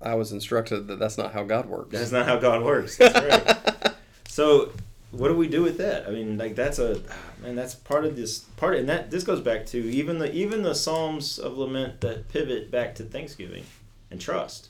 I 0.00 0.14
was 0.14 0.32
instructed 0.32 0.86
that 0.88 0.98
that's 0.98 1.18
not 1.18 1.32
how 1.32 1.44
God 1.44 1.66
works. 1.66 1.92
That's 1.92 2.12
not 2.12 2.26
how 2.26 2.36
God 2.38 2.62
works. 2.62 2.96
That's 2.98 3.14
right. 3.14 3.94
so 4.28 4.72
what 5.12 5.28
do 5.28 5.36
we 5.36 5.48
do 5.48 5.62
with 5.62 5.78
that? 5.78 6.06
I 6.06 6.10
mean, 6.10 6.38
like 6.38 6.54
that's 6.54 6.78
a 6.78 7.00
man. 7.42 7.56
That's 7.56 7.74
part 7.74 8.04
of 8.04 8.16
this 8.16 8.40
part, 8.56 8.76
and 8.76 8.88
that 8.88 9.10
this 9.10 9.24
goes 9.24 9.40
back 9.40 9.66
to 9.66 9.78
even 9.78 10.18
the 10.18 10.32
even 10.32 10.62
the 10.62 10.74
Psalms 10.74 11.38
of 11.38 11.58
lament 11.58 12.00
that 12.02 12.28
pivot 12.28 12.70
back 12.70 12.94
to 12.96 13.04
Thanksgiving 13.04 13.64
and 14.10 14.20
trust. 14.20 14.68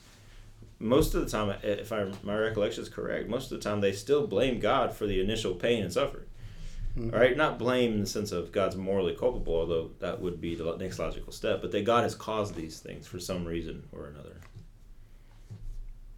Most 0.79 1.13
of 1.13 1.23
the 1.23 1.29
time, 1.29 1.55
if 1.61 1.91
I 1.91 2.11
my 2.23 2.35
recollection 2.35 2.81
is 2.81 2.89
correct, 2.89 3.29
most 3.29 3.51
of 3.51 3.59
the 3.59 3.63
time 3.63 3.81
they 3.81 3.91
still 3.91 4.25
blame 4.25 4.59
God 4.59 4.93
for 4.93 5.05
the 5.05 5.21
initial 5.21 5.53
pain 5.53 5.83
and 5.83 5.93
suffering. 5.93 6.25
Mm-hmm. 6.97 7.09
Right? 7.11 7.37
Not 7.37 7.57
blame 7.57 7.93
in 7.93 7.99
the 8.01 8.05
sense 8.05 8.31
of 8.31 8.51
God's 8.51 8.75
morally 8.75 9.15
culpable, 9.15 9.55
although 9.55 9.91
that 9.99 10.19
would 10.21 10.41
be 10.41 10.55
the 10.55 10.75
next 10.75 10.99
logical 10.99 11.31
step. 11.31 11.61
But 11.61 11.71
that 11.71 11.85
God 11.85 12.03
has 12.03 12.15
caused 12.15 12.55
these 12.55 12.79
things 12.79 13.07
for 13.07 13.19
some 13.19 13.45
reason 13.45 13.87
or 13.91 14.07
another. 14.07 14.35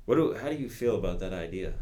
What 0.05 0.15
do? 0.15 0.33
How 0.33 0.49
do 0.49 0.55
you 0.55 0.69
feel 0.69 0.95
about 0.95 1.19
that 1.19 1.31
idea? 1.31 1.73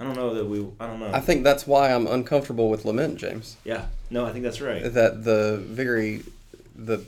I 0.00 0.04
don't 0.04 0.16
know 0.16 0.34
that 0.34 0.46
we. 0.46 0.66
I 0.80 0.86
don't 0.88 0.98
know. 0.98 1.12
I 1.12 1.20
think 1.20 1.44
that's 1.44 1.66
why 1.66 1.92
I'm 1.92 2.06
uncomfortable 2.08 2.68
with 2.68 2.84
lament, 2.84 3.18
James. 3.18 3.56
Yeah. 3.64 3.86
No, 4.10 4.26
I 4.26 4.32
think 4.32 4.42
that's 4.42 4.60
right. 4.60 4.82
That 4.92 5.22
the 5.24 5.62
very 5.64 6.24
the 6.74 7.04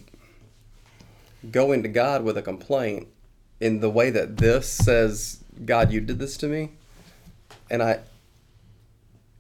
going 1.51 1.83
to 1.83 1.89
God 1.89 2.23
with 2.23 2.39
a 2.39 2.43
complaint 2.43 3.09
in 3.61 3.81
the 3.81 3.91
way 3.91 4.11
that 4.11 4.37
this 4.37 4.69
says, 4.69 5.43
God, 5.65 5.93
you 5.93 6.01
did 6.01 6.19
this 6.19 6.37
to 6.39 6.47
me, 6.47 6.71
and 7.71 7.83
I 7.83 8.01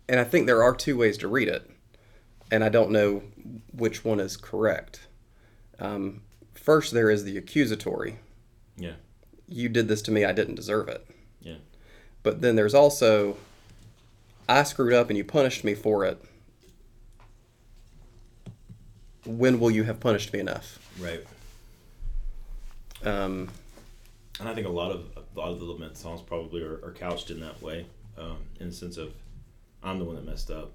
and 0.08 0.20
I 0.20 0.24
think 0.24 0.46
there 0.46 0.62
are 0.62 0.74
two 0.74 0.96
ways 0.96 1.18
to 1.18 1.28
read 1.28 1.48
it, 1.48 1.70
and 2.50 2.64
I 2.64 2.68
don't 2.68 2.90
know 2.90 3.22
which 3.72 4.04
one 4.04 4.20
is 4.20 4.36
correct. 4.36 5.06
Um, 5.78 6.22
first, 6.54 6.92
there 6.92 7.10
is 7.10 7.24
the 7.24 7.36
accusatory. 7.36 8.18
Yeah. 8.76 8.94
You 9.48 9.68
did 9.68 9.88
this 9.88 10.02
to 10.02 10.10
me. 10.10 10.24
I 10.24 10.32
didn't 10.32 10.54
deserve 10.54 10.88
it. 10.88 11.06
Yeah. 11.40 11.56
But 12.22 12.40
then 12.40 12.56
there's 12.56 12.74
also, 12.74 13.36
I 14.48 14.62
screwed 14.62 14.94
up 14.94 15.10
and 15.10 15.16
you 15.16 15.24
punished 15.24 15.64
me 15.64 15.74
for 15.74 16.04
it. 16.04 16.22
When 19.26 19.60
will 19.60 19.70
you 19.70 19.84
have 19.84 20.00
punished 20.00 20.32
me 20.32 20.40
enough? 20.40 20.78
Right. 20.98 21.24
Um, 23.04 23.50
and 24.40 24.48
I 24.48 24.54
think 24.54 24.66
a 24.66 24.70
lot 24.70 24.90
of 24.90 25.06
a 25.16 25.38
lot 25.38 25.50
of 25.50 25.58
the 25.58 25.64
lament 25.64 25.96
songs 25.96 26.22
probably 26.22 26.62
are, 26.62 26.80
are 26.84 26.92
couched 26.92 27.30
in 27.30 27.40
that 27.40 27.60
way, 27.60 27.86
um, 28.16 28.38
in 28.60 28.68
the 28.68 28.74
sense 28.74 28.96
of, 28.96 29.12
I'm 29.84 29.98
the 29.98 30.04
one 30.04 30.16
that 30.16 30.24
messed 30.24 30.50
up. 30.50 30.72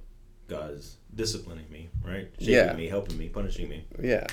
God 0.47 0.71
is 0.71 0.97
disciplining 1.13 1.65
me, 1.71 1.89
right? 2.03 2.27
Shaping 2.39 2.53
Yeah. 2.53 2.73
me, 2.73 2.87
helping 2.87 3.17
me, 3.17 3.29
punishing 3.29 3.67
me. 3.69 3.83
yeah. 4.01 4.25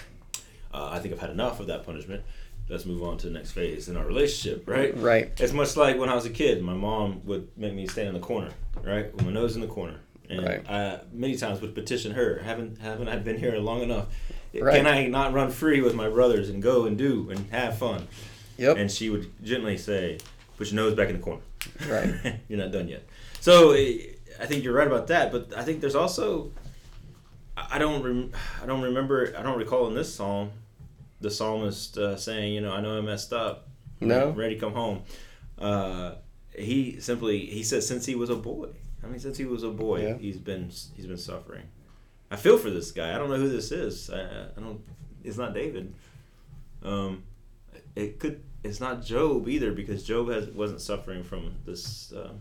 Uh, 0.73 0.91
I 0.93 0.99
think 0.99 1.15
I've 1.15 1.21
had 1.21 1.31
enough 1.31 1.59
of 1.61 1.69
that 1.69 1.85
punishment. 1.85 2.23
Let's 2.69 2.85
move 2.85 3.03
on 3.03 3.17
to 3.19 3.29
the 3.29 3.33
next 3.33 3.53
phase 3.53 3.89
in 3.89 3.97
our 3.97 4.05
relationship, 4.05 4.69
right? 4.69 4.95
Right. 4.97 5.33
It's 5.41 5.53
much 5.53 5.77
like 5.77 5.99
when 5.99 6.09
I 6.09 6.15
was 6.15 6.27
a 6.27 6.31
kid. 6.31 6.63
My 6.63 6.75
mom 6.75 7.23
would 7.25 7.49
make 7.57 7.73
me 7.75 7.87
stand 7.87 8.09
in 8.09 8.15
the 8.15 8.21
corner, 8.21 8.51
right, 8.83 9.13
with 9.15 9.25
my 9.25 9.31
nose 9.33 9.55
in 9.55 9.61
the 9.63 9.69
corner, 9.69 10.01
and 10.29 10.43
Right. 10.43 10.69
I 10.69 11.01
many 11.13 11.37
times 11.37 11.61
would 11.61 11.75
petition 11.75 12.13
her. 12.13 12.39
Haven't 12.45 12.79
haven't 12.79 13.09
I 13.09 13.17
been 13.17 13.39
here 13.39 13.57
long 13.59 13.83
enough? 13.83 14.07
Right. 14.59 14.77
Can 14.77 14.87
I 14.87 15.07
not 15.07 15.33
run 15.33 15.51
free 15.51 15.81
with 15.81 15.95
my 15.95 16.09
brothers 16.09 16.49
and 16.49 16.63
go 16.63 16.87
and 16.87 16.99
do 16.99 17.31
and 17.31 17.49
have 17.51 17.79
fun? 17.79 18.09
Yep. 18.59 18.77
And 18.79 18.91
she 18.91 19.11
would 19.11 19.31
gently 19.45 19.77
say, 19.79 20.19
"Put 20.59 20.67
your 20.73 20.77
nose 20.77 20.95
back 20.95 21.09
in 21.09 21.17
the 21.17 21.23
corner. 21.23 21.43
Right. 21.89 22.41
You're 22.49 22.59
not 22.59 22.73
done 22.73 22.89
yet." 22.89 23.05
So 23.41 23.73
eh, 23.73 23.99
I 24.41 24.47
think 24.47 24.65
you're 24.65 24.75
right 24.75 24.87
about 24.87 25.07
that. 25.09 25.33
But 25.33 25.57
I 25.57 25.63
think 25.63 25.81
there's 25.81 25.95
also 25.95 26.53
I 27.57 27.79
don't 27.79 28.03
rem- 28.03 28.33
I 28.63 28.67
don't 28.67 28.83
remember 28.83 29.35
I 29.37 29.43
don't 29.43 29.59
recall 29.59 29.87
in 29.89 29.95
this 29.95 30.15
psalm 30.15 30.51
the 31.21 31.31
psalmist 31.31 31.97
uh, 31.97 32.17
saying, 32.17 32.53
you 32.53 32.61
know, 32.61 32.73
I 32.73 32.81
know 32.81 32.99
I 32.99 33.01
messed 33.01 33.33
up. 33.33 33.69
No. 34.01 34.29
I'm 34.29 34.35
ready 34.35 34.55
to 34.55 34.61
come 34.61 34.75
home. 34.75 35.03
Uh, 35.59 36.17
he 36.57 37.01
simply 37.01 37.47
he 37.47 37.63
says 37.63 37.87
since 37.87 38.05
he 38.05 38.15
was 38.15 38.29
a 38.31 38.37
boy. 38.37 38.69
I 39.03 39.07
mean, 39.07 39.19
since 39.21 39.39
he 39.39 39.45
was 39.45 39.63
a 39.63 39.71
boy, 39.71 40.03
Yeah. 40.03 40.19
he's 40.19 40.37
been 40.39 40.71
he's 40.95 41.07
been 41.07 41.17
suffering. 41.19 41.63
I 42.31 42.37
feel 42.37 42.59
for 42.59 42.71
this 42.71 42.91
guy. 42.93 43.15
I 43.15 43.19
don't 43.19 43.31
know 43.31 43.37
who 43.37 43.49
this 43.49 43.71
is. 43.73 44.11
I, 44.11 44.21
I 44.57 44.61
don't. 44.61 44.81
It's 45.25 45.37
not 45.39 45.55
David. 45.55 45.95
Um, 46.83 47.23
it 47.95 48.19
could. 48.19 48.43
It's 48.65 48.81
not 48.81 49.05
Job 49.05 49.49
either 49.49 49.71
because 49.73 50.03
Job 50.03 50.29
has 50.31 50.49
wasn't 50.49 50.81
suffering 50.81 51.23
from 51.23 51.55
this 51.65 52.13
um, 52.17 52.41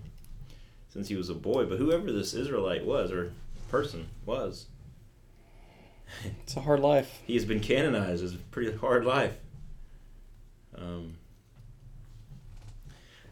since 0.95 1.09
he 1.09 1.15
was 1.15 1.29
a 1.29 1.35
boy. 1.35 1.65
But 1.65 1.77
whoever 1.77 2.09
this 2.09 2.33
Israelite 2.33 2.85
was 2.85 3.11
or 3.11 3.33
person 3.69 4.07
was, 4.25 4.67
It's 6.43 6.55
a 6.55 6.61
hard 6.61 6.79
life. 6.79 7.21
he 7.27 7.33
has 7.33 7.43
been 7.43 7.59
canonized 7.59 8.23
as 8.23 8.33
a 8.33 8.37
pretty 8.37 8.77
hard 8.77 9.03
life. 9.03 9.35
Um, 10.77 11.17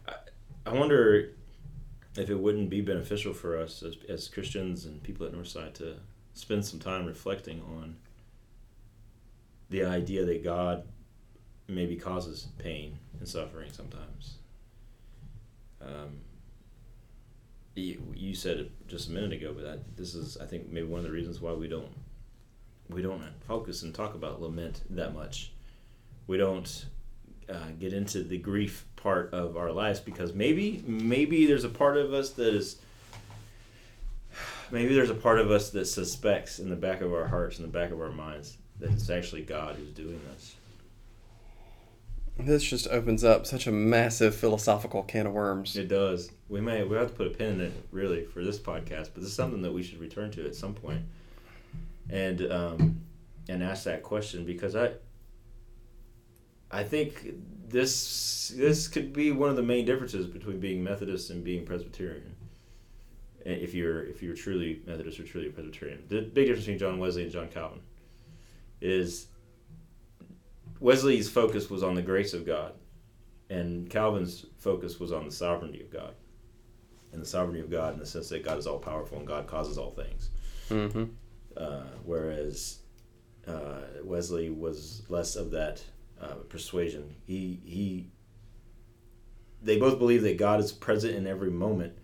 I, 0.06 0.12
I 0.66 0.72
wonder 0.74 1.30
if 2.16 2.28
it 2.28 2.38
wouldn't 2.38 2.68
be 2.68 2.82
beneficial 2.82 3.32
for 3.32 3.58
us 3.58 3.82
as, 3.82 3.96
as 4.10 4.28
Christians 4.28 4.84
and 4.84 5.02
people 5.02 5.26
at 5.26 5.32
Northside 5.32 5.72
to 5.74 5.96
spend 6.34 6.66
some 6.66 6.80
time 6.80 7.06
reflecting 7.06 7.62
on 7.62 7.96
the 9.70 9.84
idea 9.84 10.26
that 10.26 10.44
God 10.44 10.84
maybe 11.66 11.96
causes 11.96 12.48
pain 12.58 12.98
and 13.18 13.26
suffering 13.26 13.70
sometimes. 13.72 14.34
Um, 15.80 16.18
you, 17.74 18.34
said 18.34 18.58
it 18.58 18.88
just 18.88 19.08
a 19.08 19.12
minute 19.12 19.32
ago, 19.32 19.52
but 19.54 19.64
that, 19.64 19.96
this 19.96 20.14
is, 20.14 20.36
I 20.36 20.46
think, 20.46 20.70
maybe 20.70 20.86
one 20.86 21.00
of 21.00 21.04
the 21.04 21.12
reasons 21.12 21.40
why 21.40 21.52
we 21.52 21.68
don't 21.68 21.90
we 22.90 23.00
don't 23.00 23.22
focus 23.46 23.82
and 23.82 23.94
talk 23.94 24.14
about 24.14 24.42
lament 24.42 24.82
that 24.90 25.14
much. 25.14 25.52
We 26.26 26.36
don't 26.36 26.86
uh, 27.48 27.70
get 27.78 27.92
into 27.92 28.22
the 28.22 28.38
grief 28.38 28.84
part 28.96 29.32
of 29.32 29.56
our 29.56 29.72
lives 29.72 30.00
because 30.00 30.32
maybe 30.32 30.82
maybe 30.86 31.46
there's 31.46 31.64
a 31.64 31.68
part 31.68 31.96
of 31.96 32.12
us 32.12 32.30
that 32.30 32.54
is 32.54 32.76
maybe 34.70 34.94
there's 34.94 35.10
a 35.10 35.14
part 35.14 35.38
of 35.38 35.50
us 35.50 35.70
that 35.70 35.86
suspects 35.86 36.58
in 36.58 36.70
the 36.70 36.76
back 36.76 37.00
of 37.00 37.12
our 37.12 37.26
hearts 37.26 37.58
in 37.58 37.62
the 37.62 37.70
back 37.70 37.90
of 37.90 38.00
our 38.00 38.12
minds 38.12 38.56
that 38.80 38.90
it's 38.90 39.10
actually 39.10 39.42
God 39.42 39.76
who's 39.76 39.90
doing 39.90 40.20
this. 40.32 40.56
This 42.36 42.64
just 42.64 42.88
opens 42.88 43.22
up 43.22 43.46
such 43.46 43.66
a 43.66 43.72
massive 43.72 44.34
philosophical 44.34 45.04
can 45.04 45.26
of 45.26 45.32
worms. 45.32 45.76
It 45.76 45.88
does. 45.88 46.32
We 46.48 46.60
may 46.60 46.82
we 46.82 46.96
have 46.96 47.08
to 47.08 47.14
put 47.14 47.28
a 47.28 47.30
pin 47.30 47.54
in 47.54 47.60
it 47.60 47.72
really 47.92 48.24
for 48.24 48.42
this 48.42 48.58
podcast, 48.58 49.10
but 49.14 49.16
this 49.16 49.26
is 49.26 49.34
something 49.34 49.62
that 49.62 49.72
we 49.72 49.82
should 49.82 50.00
return 50.00 50.30
to 50.32 50.44
at 50.44 50.54
some 50.56 50.74
point, 50.74 51.02
and 52.10 52.50
um, 52.50 53.00
and 53.48 53.62
ask 53.62 53.84
that 53.84 54.02
question 54.02 54.44
because 54.44 54.74
I 54.74 54.92
I 56.72 56.82
think 56.82 57.34
this 57.68 58.52
this 58.56 58.88
could 58.88 59.12
be 59.12 59.30
one 59.30 59.48
of 59.48 59.56
the 59.56 59.62
main 59.62 59.84
differences 59.84 60.26
between 60.26 60.58
being 60.58 60.82
Methodist 60.82 61.30
and 61.30 61.44
being 61.44 61.64
Presbyterian. 61.64 62.34
If 63.44 63.74
you're 63.74 64.04
if 64.04 64.22
you're 64.24 64.34
truly 64.34 64.82
Methodist 64.86 65.20
or 65.20 65.24
truly 65.24 65.50
Presbyterian, 65.50 66.02
the 66.08 66.22
big 66.22 66.46
difference 66.46 66.64
between 66.64 66.78
John 66.78 66.98
Wesley 66.98 67.22
and 67.22 67.32
John 67.32 67.48
Calvin 67.48 67.80
is 68.80 69.28
Wesley's 70.84 71.30
focus 71.30 71.70
was 71.70 71.82
on 71.82 71.94
the 71.94 72.02
grace 72.02 72.34
of 72.34 72.44
God, 72.44 72.74
and 73.48 73.88
Calvin's 73.88 74.44
focus 74.58 75.00
was 75.00 75.12
on 75.12 75.24
the 75.24 75.32
sovereignty 75.32 75.80
of 75.80 75.90
God. 75.90 76.14
And 77.10 77.22
the 77.22 77.26
sovereignty 77.26 77.60
of 77.60 77.70
God 77.70 77.94
in 77.94 78.00
the 78.00 78.04
sense 78.04 78.28
that 78.28 78.44
God 78.44 78.58
is 78.58 78.66
all 78.66 78.78
powerful 78.78 79.16
and 79.16 79.26
God 79.26 79.46
causes 79.46 79.78
all 79.78 79.92
things. 79.92 80.28
Mm-hmm. 80.68 81.04
Uh, 81.56 81.84
whereas 82.04 82.80
uh, 83.48 83.80
Wesley 84.02 84.50
was 84.50 85.04
less 85.08 85.36
of 85.36 85.52
that 85.52 85.82
uh, 86.20 86.34
persuasion. 86.50 87.14
He 87.24 87.62
he. 87.64 88.10
They 89.62 89.78
both 89.78 89.98
believe 89.98 90.20
that 90.24 90.36
God 90.36 90.60
is 90.60 90.70
present 90.70 91.14
in 91.14 91.26
every 91.26 91.50
moment, 91.50 91.94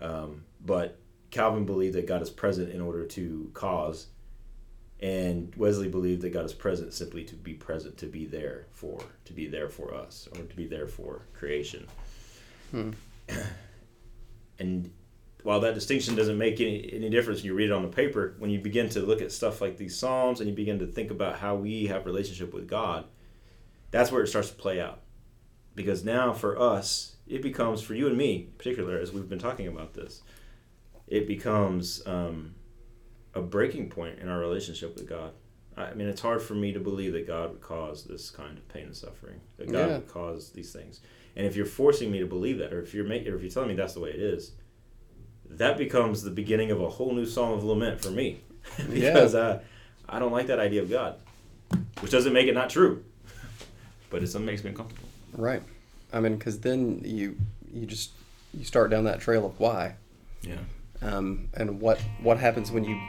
um, 0.00 0.44
but 0.60 0.98
Calvin 1.30 1.64
believed 1.64 1.94
that 1.94 2.06
God 2.06 2.20
is 2.20 2.28
present 2.28 2.72
in 2.72 2.82
order 2.82 3.06
to 3.06 3.50
cause, 3.54 4.08
and 5.02 5.52
Wesley 5.56 5.88
believed 5.88 6.22
that 6.22 6.30
God 6.30 6.44
is 6.44 6.54
present 6.54 6.94
simply 6.94 7.24
to 7.24 7.34
be 7.34 7.54
present, 7.54 7.98
to 7.98 8.06
be 8.06 8.24
there 8.24 8.66
for, 8.70 9.00
to 9.24 9.32
be 9.32 9.48
there 9.48 9.68
for 9.68 9.92
us, 9.92 10.28
or 10.32 10.42
to 10.42 10.56
be 10.56 10.66
there 10.66 10.86
for 10.86 11.22
creation. 11.34 11.86
Hmm. 12.70 12.90
And 14.58 14.92
while 15.42 15.58
that 15.60 15.74
distinction 15.74 16.14
doesn't 16.14 16.38
make 16.38 16.60
any, 16.60 16.88
any 16.92 17.10
difference 17.10 17.40
when 17.40 17.46
you 17.46 17.54
read 17.54 17.70
it 17.70 17.72
on 17.72 17.82
the 17.82 17.88
paper, 17.88 18.36
when 18.38 18.50
you 18.50 18.60
begin 18.60 18.88
to 18.90 19.00
look 19.00 19.20
at 19.20 19.32
stuff 19.32 19.60
like 19.60 19.76
these 19.76 19.98
Psalms 19.98 20.38
and 20.38 20.48
you 20.48 20.54
begin 20.54 20.78
to 20.78 20.86
think 20.86 21.10
about 21.10 21.40
how 21.40 21.56
we 21.56 21.86
have 21.86 22.06
relationship 22.06 22.54
with 22.54 22.68
God, 22.68 23.06
that's 23.90 24.12
where 24.12 24.22
it 24.22 24.28
starts 24.28 24.50
to 24.50 24.54
play 24.54 24.80
out. 24.80 25.00
Because 25.74 26.04
now 26.04 26.32
for 26.32 26.60
us, 26.60 27.16
it 27.26 27.42
becomes, 27.42 27.82
for 27.82 27.94
you 27.94 28.06
and 28.06 28.16
me 28.16 28.36
in 28.36 28.52
particular, 28.56 28.98
as 28.98 29.10
we've 29.10 29.28
been 29.28 29.40
talking 29.40 29.66
about 29.66 29.94
this, 29.94 30.22
it 31.08 31.26
becomes 31.26 32.06
um, 32.06 32.54
a 33.34 33.40
breaking 33.42 33.88
point 33.88 34.18
in 34.18 34.28
our 34.28 34.38
relationship 34.38 34.94
with 34.94 35.08
God. 35.08 35.32
I 35.76 35.94
mean, 35.94 36.06
it's 36.08 36.20
hard 36.20 36.42
for 36.42 36.54
me 36.54 36.72
to 36.72 36.80
believe 36.80 37.12
that 37.14 37.26
God 37.26 37.50
would 37.50 37.62
cause 37.62 38.04
this 38.04 38.30
kind 38.30 38.58
of 38.58 38.68
pain 38.68 38.84
and 38.84 38.96
suffering, 38.96 39.40
that 39.56 39.70
God 39.72 39.88
Yeah. 39.88 39.96
would 39.98 40.08
cause 40.08 40.50
these 40.50 40.70
things. 40.72 41.00
And 41.34 41.46
if 41.46 41.56
you're 41.56 41.64
forcing 41.64 42.10
me 42.10 42.18
to 42.18 42.26
believe 42.26 42.58
that, 42.58 42.74
or 42.74 42.82
if 42.82 42.92
you're 42.92 43.06
making, 43.06 43.32
or 43.32 43.36
if 43.36 43.42
you're 43.42 43.50
telling 43.50 43.70
me 43.70 43.74
that's 43.74 43.94
the 43.94 44.00
way 44.00 44.10
it 44.10 44.20
is, 44.20 44.52
that 45.48 45.78
becomes 45.78 46.22
the 46.22 46.30
beginning 46.30 46.70
of 46.70 46.80
a 46.82 46.88
whole 46.90 47.12
new 47.14 47.24
song 47.26 47.54
of 47.54 47.64
lament 47.64 48.02
for 48.02 48.10
me. 48.10 48.40
because 48.90 49.34
uh, 49.34 49.60
I 50.08 50.18
don't 50.18 50.30
like 50.32 50.46
that 50.48 50.58
idea 50.60 50.82
of 50.82 50.90
God, 50.90 51.16
which 52.00 52.12
doesn't 52.12 52.32
make 52.34 52.46
it 52.48 52.54
not 52.54 52.68
true, 52.70 53.02
but 54.10 54.22
it 54.22 54.26
something 54.28 54.46
makes 54.46 54.62
me 54.62 54.70
uncomfortable. 54.70 55.08
Right. 55.36 55.62
I 56.12 56.20
mean, 56.20 56.36
because 56.36 56.60
then 56.60 57.00
you 57.04 57.36
you 57.72 57.86
just 57.86 58.10
you 58.52 58.64
start 58.64 58.90
down 58.90 59.04
that 59.04 59.20
trail 59.20 59.46
of 59.46 59.58
why, 59.58 59.94
Yeah. 60.42 60.58
um, 61.00 61.48
and 61.54 61.80
what 61.80 61.98
what 62.22 62.38
happens 62.38 62.70
when 62.70 62.84
you 62.84 63.00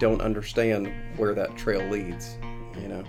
don't 0.00 0.20
understand 0.20 0.92
where 1.16 1.34
that 1.34 1.56
trail 1.56 1.86
leads. 1.88 2.38
You 2.80 2.88
know. 2.88 3.04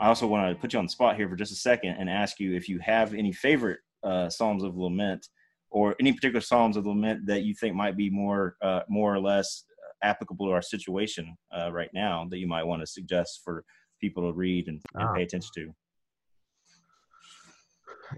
I 0.00 0.06
also 0.06 0.26
want 0.26 0.48
to 0.48 0.58
put 0.58 0.72
you 0.72 0.78
on 0.78 0.86
the 0.86 0.90
spot 0.90 1.16
here 1.16 1.28
for 1.28 1.36
just 1.36 1.52
a 1.52 1.56
second 1.56 1.96
and 1.98 2.08
ask 2.08 2.40
you 2.40 2.54
if 2.54 2.68
you 2.68 2.78
have 2.78 3.12
any 3.12 3.32
favorite 3.32 3.80
uh, 4.02 4.30
psalms 4.30 4.62
of 4.64 4.76
lament 4.76 5.28
or 5.70 5.94
any 6.00 6.12
particular 6.12 6.40
psalms 6.40 6.76
of 6.78 6.86
lament 6.86 7.26
that 7.26 7.42
you 7.42 7.54
think 7.54 7.74
might 7.74 7.96
be 7.98 8.08
more 8.08 8.56
uh, 8.62 8.80
more 8.88 9.14
or 9.14 9.20
less 9.20 9.64
applicable 10.02 10.46
to 10.46 10.52
our 10.52 10.62
situation 10.62 11.36
uh, 11.56 11.70
right 11.70 11.90
now 11.92 12.26
that 12.30 12.38
you 12.38 12.46
might 12.46 12.62
want 12.64 12.80
to 12.80 12.86
suggest 12.86 13.42
for 13.44 13.62
people 14.00 14.26
to 14.26 14.32
read 14.34 14.68
and, 14.68 14.80
and 14.94 15.08
Ah. 15.08 15.12
pay 15.12 15.22
attention 15.22 15.50
to. 15.54 15.74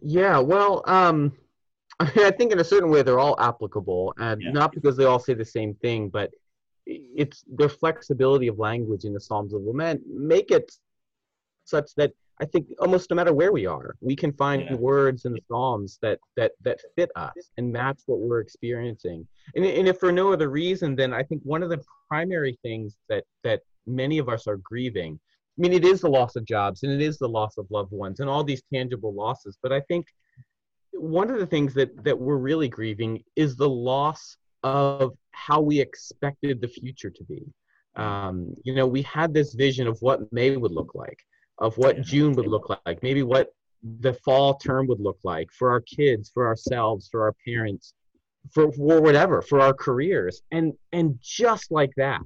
Yeah, 0.01 0.39
well, 0.39 0.83
um, 0.87 1.33
I, 2.01 2.05
mean, 2.17 2.25
I 2.27 2.31
think 2.31 2.53
in 2.53 2.59
a 2.59 2.65
certain 2.65 2.91
way 2.91 3.03
they're 3.03 3.21
all 3.21 3.39
applicable, 3.39 4.15
and 4.19 4.41
Yeah. 4.41 4.51
not 4.53 4.73
because 4.73 4.97
they 4.97 5.05
all 5.05 5.19
say 5.19 5.35
the 5.35 5.45
same 5.45 5.75
thing, 5.75 6.09
but 6.09 6.31
it's 6.87 7.45
their 7.47 7.69
flexibility 7.69 8.49
of 8.49 8.59
language 8.59 9.05
in 9.05 9.13
the 9.13 9.21
Psalms 9.21 9.55
of 9.55 9.63
Lament 9.63 10.03
make 10.07 10.51
it 10.51 10.73
such 11.65 11.95
that 11.95 12.13
I 12.41 12.45
think 12.45 12.67
almost 12.81 13.09
no 13.09 13.15
matter 13.15 13.33
where 13.33 13.53
we 13.53 13.67
are, 13.67 13.95
we 14.01 14.17
can 14.17 14.33
find 14.33 14.63
Yeah. 14.63 14.75
words 14.75 15.27
in 15.27 15.33
the 15.33 15.43
Psalms 15.49 15.99
that 16.03 16.19
that 16.37 16.53
that 16.63 16.81
fit 16.97 17.11
us 17.15 17.51
and 17.57 17.71
match 17.71 18.01
what 18.07 18.19
we're 18.19 18.41
experiencing. 18.41 19.29
And, 19.55 19.65
and 19.65 19.87
if 19.87 19.99
for 19.99 20.11
no 20.11 20.33
other 20.33 20.49
reason, 20.49 20.97
then 20.97 21.13
I 21.13 21.23
think 21.23 21.43
one 21.45 21.63
of 21.63 21.71
the 21.71 21.81
primary 22.09 22.59
things 22.63 22.97
that 23.09 23.25
that 23.45 23.63
many 23.87 24.19
of 24.19 24.29
us 24.29 24.47
are 24.49 24.57
grieving. 24.57 25.21
I 25.59 25.61
mean, 25.61 25.73
it 25.73 25.85
is 25.85 26.01
the 26.01 26.09
loss 26.09 26.35
of 26.37 26.47
jobs 26.47 26.83
and 26.83 26.93
it 26.93 27.03
is 27.03 27.19
the 27.19 27.29
loss 27.29 27.59
of 27.59 27.67
loved 27.71 27.93
ones 27.93 28.21
and 28.21 28.29
all 28.29 28.43
these 28.43 28.63
tangible 28.73 29.13
losses. 29.13 29.59
But 29.63 29.73
I 29.73 29.81
think 29.81 30.07
one 30.93 31.31
of 31.31 31.39
the 31.39 31.47
things 31.47 31.75
that 31.75 32.05
that 32.05 32.19
we're 32.19 32.37
really 32.37 32.69
grieving 32.69 33.23
is 33.37 33.57
the 33.57 33.69
loss 33.69 34.37
of 34.63 35.13
how 35.33 35.61
we 35.61 35.81
expected 35.81 36.61
the 36.61 36.69
future 36.69 37.11
to 37.11 37.25
be. 37.25 37.45
Um, 37.97 38.55
you 38.65 38.75
know, 38.75 38.87
we 38.87 39.03
had 39.03 39.35
this 39.35 39.55
vision 39.55 39.87
of 39.87 40.01
what 40.01 40.33
May 40.33 40.57
would 40.57 40.73
look 40.73 40.95
like, 40.95 41.19
of 41.59 41.77
what. 41.77 42.01
June 42.01 42.33
would 42.35 42.47
look 42.47 42.75
like, 42.87 43.03
maybe 43.03 43.23
what 43.23 43.49
the 44.01 44.15
fall 44.15 44.55
term 44.55 44.87
would 44.87 45.01
look 45.01 45.19
like 45.25 45.51
for 45.53 45.71
our 45.71 45.81
kids, 45.81 46.31
for 46.33 46.47
ourselves, 46.47 47.09
for 47.11 47.23
our 47.23 47.35
parents, 47.45 47.93
for, 48.53 48.73
for 48.73 49.03
whatever, 49.03 49.43
for 49.43 49.61
our 49.61 49.75
careers. 49.75 50.41
And 50.51 50.73
and 50.93 51.19
just 51.21 51.71
like 51.71 51.93
that, 51.97 52.23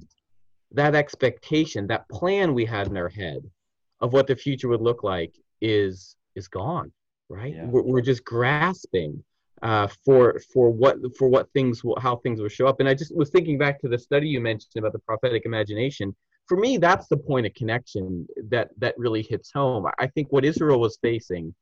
that 0.71 0.95
expectation, 0.95 1.87
that 1.87 2.07
plan 2.09 2.53
we 2.53 2.65
had 2.65 2.87
in 2.87 2.97
our 2.97 3.09
head 3.09 3.39
of 3.99 4.13
what 4.13 4.27
the 4.27 4.35
future 4.35 4.67
would 4.67 4.81
look 4.81 5.03
like 5.03 5.33
is 5.61 6.15
is 6.35 6.47
gone, 6.47 6.91
right? 7.29 7.55
Yeah. 7.55 7.65
We're, 7.65 7.81
we're 7.83 8.01
just 8.01 8.23
grasping 8.23 9.23
uh, 9.63 9.87
for 10.05 10.39
for 10.53 10.69
what 10.69 10.97
for 11.17 11.27
what 11.29 11.51
things 11.53 11.83
will 11.83 11.97
how 11.99 12.17
things 12.17 12.39
will 12.41 12.49
show 12.49 12.67
up. 12.67 12.79
And 12.79 12.87
I 12.89 12.93
just 12.93 13.15
was 13.15 13.29
thinking 13.29 13.57
back 13.57 13.79
to 13.81 13.87
the 13.87 13.97
study 13.97 14.27
you 14.27 14.39
mentioned 14.41 14.73
about 14.77 14.93
the 14.93 14.99
prophetic 14.99 15.45
imagination. 15.45 16.15
For 16.47 16.57
me, 16.57 16.77
that's 16.77 17.07
the 17.07 17.17
point 17.17 17.45
of 17.45 17.53
connection 17.55 18.27
that 18.49 18.69
that 18.77 18.97
really 18.97 19.23
hits 19.23 19.51
home. 19.51 19.87
I 19.97 20.07
think 20.07 20.31
what 20.31 20.45
Israel 20.45 20.79
was 20.79 20.97
facing, 21.01 21.55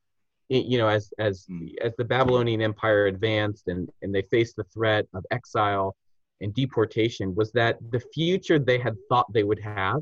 you 0.49 0.77
know, 0.77 0.87
as 0.87 1.11
as 1.19 1.45
Mm. 1.49 1.73
as 1.81 1.93
the 1.97 2.03
Babylonian 2.05 2.61
Empire 2.61 3.05
advanced 3.07 3.67
and 3.67 3.89
and 4.01 4.13
they 4.13 4.23
faced 4.23 4.57
the 4.57 4.65
threat 4.65 5.07
of 5.13 5.25
exile 5.31 5.95
and 6.41 6.53
deportation, 6.53 7.33
was 7.35 7.51
that 7.53 7.77
the 7.91 7.99
future 8.13 8.59
they 8.59 8.77
had 8.77 8.95
thought 9.09 9.31
they 9.33 9.43
would 9.43 9.59
have 9.59 10.01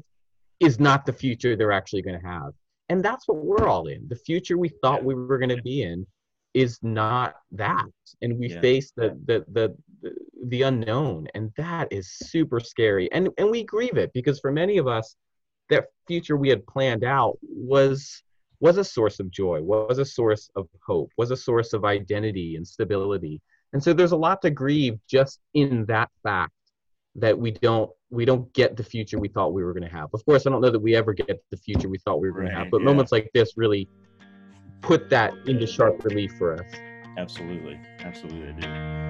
is 0.60 0.80
not 0.80 1.06
the 1.06 1.14
future 1.14 1.56
they're 1.56 1.72
actually 1.72 2.02
going 2.02 2.20
to 2.20 2.26
have. 2.26 2.52
And 2.90 3.04
that's 3.04 3.28
what 3.28 3.38
we're 3.38 3.68
all 3.68 3.88
in. 3.88 4.08
The 4.08 4.16
future 4.16 4.58
we 4.58 4.70
thought 4.82 5.04
we 5.04 5.16
were 5.16 5.38
going 5.38 5.56
to 5.56 5.62
be 5.62 5.84
in 5.84 6.06
is 6.54 6.80
not 6.84 7.36
that. 7.52 7.86
And 8.22 8.38
we 8.38 8.50
Yeah. 8.50 8.62
face 8.62 8.92
the, 8.96 9.20
the 9.26 9.44
the 9.52 9.76
the 10.02 10.16
the 10.48 10.62
unknown 10.64 11.28
and 11.34 11.52
that 11.58 11.88
is 11.92 12.12
super 12.12 12.60
scary. 12.60 13.12
And 13.12 13.30
and 13.38 13.50
we 13.50 13.64
grieve 13.64 13.98
it 13.98 14.12
because 14.14 14.40
for 14.40 14.52
many 14.52 14.78
of 14.78 14.88
us 14.88 15.16
that 15.70 15.86
future 16.08 16.38
we 16.38 16.50
had 16.50 16.66
planned 16.68 17.04
out 17.04 17.38
was 17.42 18.22
was 18.60 18.78
a 18.78 18.84
source 18.84 19.20
of 19.20 19.32
joy, 19.32 19.62
was 19.62 19.98
a 19.98 20.06
source 20.06 20.50
of 20.56 20.68
hope, 20.86 21.10
was 21.18 21.32
a 21.32 21.38
source 21.38 21.74
of 21.74 21.84
identity 21.86 22.56
and 22.56 22.66
stability. 22.68 23.42
And 23.74 23.84
so 23.84 23.94
there's 23.94 24.12
a 24.12 24.18
lot 24.18 24.42
to 24.44 24.50
grieve 24.50 25.00
just 25.10 25.40
in 25.54 25.86
that 25.86 26.10
fact 26.22 26.54
that 27.16 27.38
we 27.38 27.52
don't 27.52 27.92
we 28.10 28.26
don't 28.26 28.52
get 28.54 28.78
the 28.78 28.84
future 28.84 29.20
we 29.20 29.28
thought 29.28 29.54
we 29.54 29.64
were 29.64 29.74
going 29.74 29.84
to 29.84 29.90
have. 29.90 30.10
Of 30.14 30.24
course, 30.26 30.46
I 30.46 30.52
don't 30.52 30.62
know 30.62 30.70
that 30.70 30.80
we 30.80 30.96
ever 30.96 31.14
get 31.14 31.44
the 31.50 31.58
future 31.58 31.90
we 31.90 31.98
thought 31.98 32.22
we 32.22 32.30
were 32.30 32.40
going 32.40 32.52
to 32.52 32.56
have, 32.56 32.70
but 32.70 32.82
yeah. 32.82 32.86
moments 32.86 33.12
like 33.12 33.30
this 33.34 33.54
really 33.58 33.90
put 34.82 35.10
that 35.10 35.34
into 35.48 35.66
sharp 35.66 36.04
relief 36.04 36.32
for 36.38 36.54
us. 36.54 36.72
Absolutely, 37.18 37.80
absolutely, 38.00 38.50
I 38.50 39.00
do. 39.00 39.03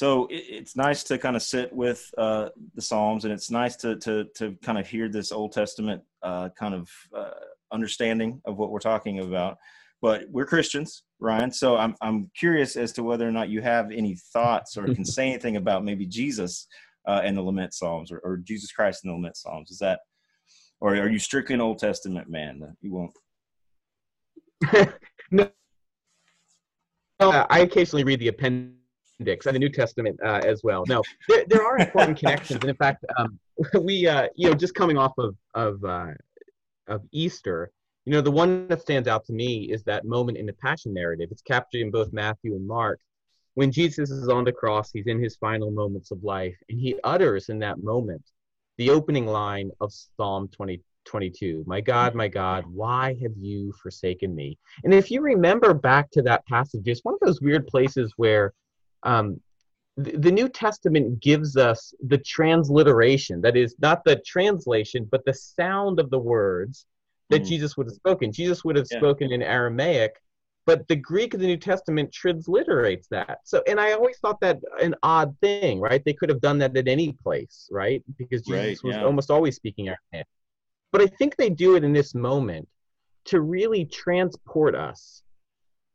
So 0.00 0.24
it, 0.30 0.44
it's 0.48 0.76
nice 0.76 1.04
to 1.04 1.18
kind 1.18 1.36
of 1.36 1.42
sit 1.42 1.70
with 1.74 2.10
uh, 2.16 2.48
the 2.74 2.80
Psalms, 2.80 3.24
and 3.26 3.34
it's 3.34 3.50
nice 3.50 3.76
to 3.76 3.96
to 3.96 4.24
to 4.36 4.56
kind 4.62 4.78
of 4.78 4.88
hear 4.88 5.10
this 5.10 5.30
Old 5.30 5.52
Testament 5.52 6.00
uh, 6.22 6.48
kind 6.58 6.72
of 6.72 6.88
uh, 7.14 7.32
understanding 7.70 8.40
of 8.46 8.56
what 8.56 8.70
we're 8.70 8.78
talking 8.78 9.18
about. 9.18 9.58
But 10.00 10.22
we're 10.30 10.46
Christians, 10.46 11.02
Ryan. 11.18 11.52
So 11.52 11.76
I'm 11.76 11.96
I'm 12.00 12.30
curious 12.34 12.76
as 12.76 12.92
to 12.92 13.02
whether 13.02 13.28
or 13.28 13.30
not 13.30 13.50
you 13.50 13.60
have 13.60 13.90
any 13.90 14.16
thoughts 14.32 14.78
or 14.78 14.86
can 14.86 15.04
say 15.16 15.28
anything 15.28 15.56
about 15.56 15.84
maybe 15.84 16.06
Jesus 16.06 16.66
uh, 17.06 17.20
in 17.22 17.34
the 17.34 17.42
Lament 17.42 17.74
Psalms 17.74 18.10
or, 18.10 18.20
or 18.24 18.38
Jesus 18.38 18.72
Christ 18.72 19.04
in 19.04 19.10
the 19.10 19.14
Lament 19.16 19.36
Psalms. 19.36 19.70
Is 19.70 19.80
that, 19.80 20.00
or 20.80 20.96
are 20.96 21.10
you 21.10 21.18
strictly 21.18 21.56
an 21.56 21.60
Old 21.60 21.78
Testament 21.78 22.26
man? 22.26 22.74
You 22.80 22.92
won't. 22.94 23.12
no, 25.30 25.50
I 27.20 27.60
occasionally 27.60 28.04
read 28.04 28.20
the 28.20 28.28
appendix 28.28 28.79
and 29.20 29.54
the 29.54 29.58
New 29.58 29.68
Testament 29.68 30.18
uh, 30.24 30.40
as 30.44 30.62
well. 30.62 30.84
No, 30.88 31.02
there, 31.28 31.44
there 31.48 31.64
are 31.64 31.78
important 31.78 32.18
connections, 32.18 32.60
and 32.60 32.70
in 32.70 32.76
fact, 32.76 33.04
um, 33.18 33.38
we 33.80 34.06
uh, 34.06 34.28
you 34.34 34.48
know 34.48 34.54
just 34.54 34.74
coming 34.74 34.96
off 34.96 35.12
of 35.18 35.36
of 35.54 35.84
uh, 35.84 36.12
of 36.88 37.02
Easter, 37.12 37.70
you 38.04 38.12
know 38.12 38.20
the 38.20 38.30
one 38.30 38.66
that 38.68 38.80
stands 38.80 39.08
out 39.08 39.24
to 39.26 39.32
me 39.32 39.70
is 39.70 39.84
that 39.84 40.04
moment 40.04 40.38
in 40.38 40.46
the 40.46 40.52
Passion 40.54 40.94
narrative. 40.94 41.28
It's 41.30 41.42
captured 41.42 41.80
in 41.80 41.90
both 41.90 42.12
Matthew 42.12 42.54
and 42.54 42.66
Mark. 42.66 43.00
When 43.54 43.72
Jesus 43.72 44.10
is 44.10 44.28
on 44.28 44.44
the 44.44 44.52
cross, 44.52 44.90
he's 44.92 45.06
in 45.06 45.22
his 45.22 45.36
final 45.36 45.70
moments 45.70 46.10
of 46.12 46.22
life, 46.22 46.56
and 46.68 46.78
he 46.78 46.96
utters 47.04 47.48
in 47.48 47.58
that 47.60 47.82
moment 47.82 48.22
the 48.78 48.90
opening 48.90 49.26
line 49.26 49.70
of 49.80 49.92
Psalm 49.92 50.48
20, 50.48 50.80
22. 51.04 51.64
My 51.66 51.82
God, 51.82 52.14
my 52.14 52.28
God, 52.28 52.64
why 52.66 53.14
have 53.20 53.36
you 53.36 53.74
forsaken 53.82 54.34
me? 54.34 54.56
And 54.84 54.94
if 54.94 55.10
you 55.10 55.20
remember 55.20 55.74
back 55.74 56.10
to 56.12 56.22
that 56.22 56.46
passage, 56.46 56.82
it's 56.86 57.04
one 57.04 57.14
of 57.14 57.20
those 57.20 57.42
weird 57.42 57.66
places 57.66 58.14
where 58.16 58.54
um, 59.02 59.40
the, 59.96 60.16
the 60.16 60.32
New 60.32 60.48
Testament 60.48 61.20
gives 61.20 61.56
us 61.56 61.92
the 62.06 62.18
transliteration. 62.18 63.40
That 63.40 63.56
is 63.56 63.74
not 63.80 64.04
the 64.04 64.16
translation, 64.26 65.06
but 65.10 65.24
the 65.24 65.34
sound 65.34 66.00
of 66.00 66.10
the 66.10 66.18
words 66.18 66.86
that 67.28 67.42
Mm. 67.42 67.48
Jesus 67.48 67.76
would 67.76 67.86
have 67.86 67.94
spoken. 67.94 68.32
Jesus 68.32 68.64
would 68.64 68.76
have 68.76 68.86
Yeah. 68.90 68.98
spoken 68.98 69.32
in 69.32 69.42
Aramaic, 69.42 70.20
but 70.66 70.86
the 70.88 70.96
Greek 70.96 71.34
of 71.34 71.40
the 71.40 71.46
New 71.46 71.56
Testament 71.56 72.12
transliterates 72.12 73.08
that. 73.08 73.38
So, 73.44 73.62
and 73.66 73.80
I 73.80 73.92
always 73.92 74.18
thought 74.18 74.40
that 74.40 74.60
an 74.80 74.94
odd 75.02 75.36
thing, 75.40 75.80
right? 75.80 76.04
They 76.04 76.12
could 76.12 76.28
have 76.28 76.40
done 76.40 76.58
that 76.58 76.76
at 76.76 76.88
any 76.88 77.12
place, 77.12 77.68
right? 77.70 78.02
Because 78.16 78.42
Jesus 78.42 78.82
Right, 78.82 78.84
was 78.84 78.96
yeah. 78.96 79.04
almost 79.04 79.30
always 79.30 79.56
speaking 79.56 79.88
Aramaic. 79.88 80.26
But 80.92 81.02
I 81.02 81.06
think 81.06 81.36
they 81.36 81.50
do 81.50 81.76
it 81.76 81.84
in 81.84 81.92
this 81.92 82.14
moment 82.14 82.68
to 83.26 83.40
really 83.40 83.84
transport 83.84 84.74
us 84.74 85.22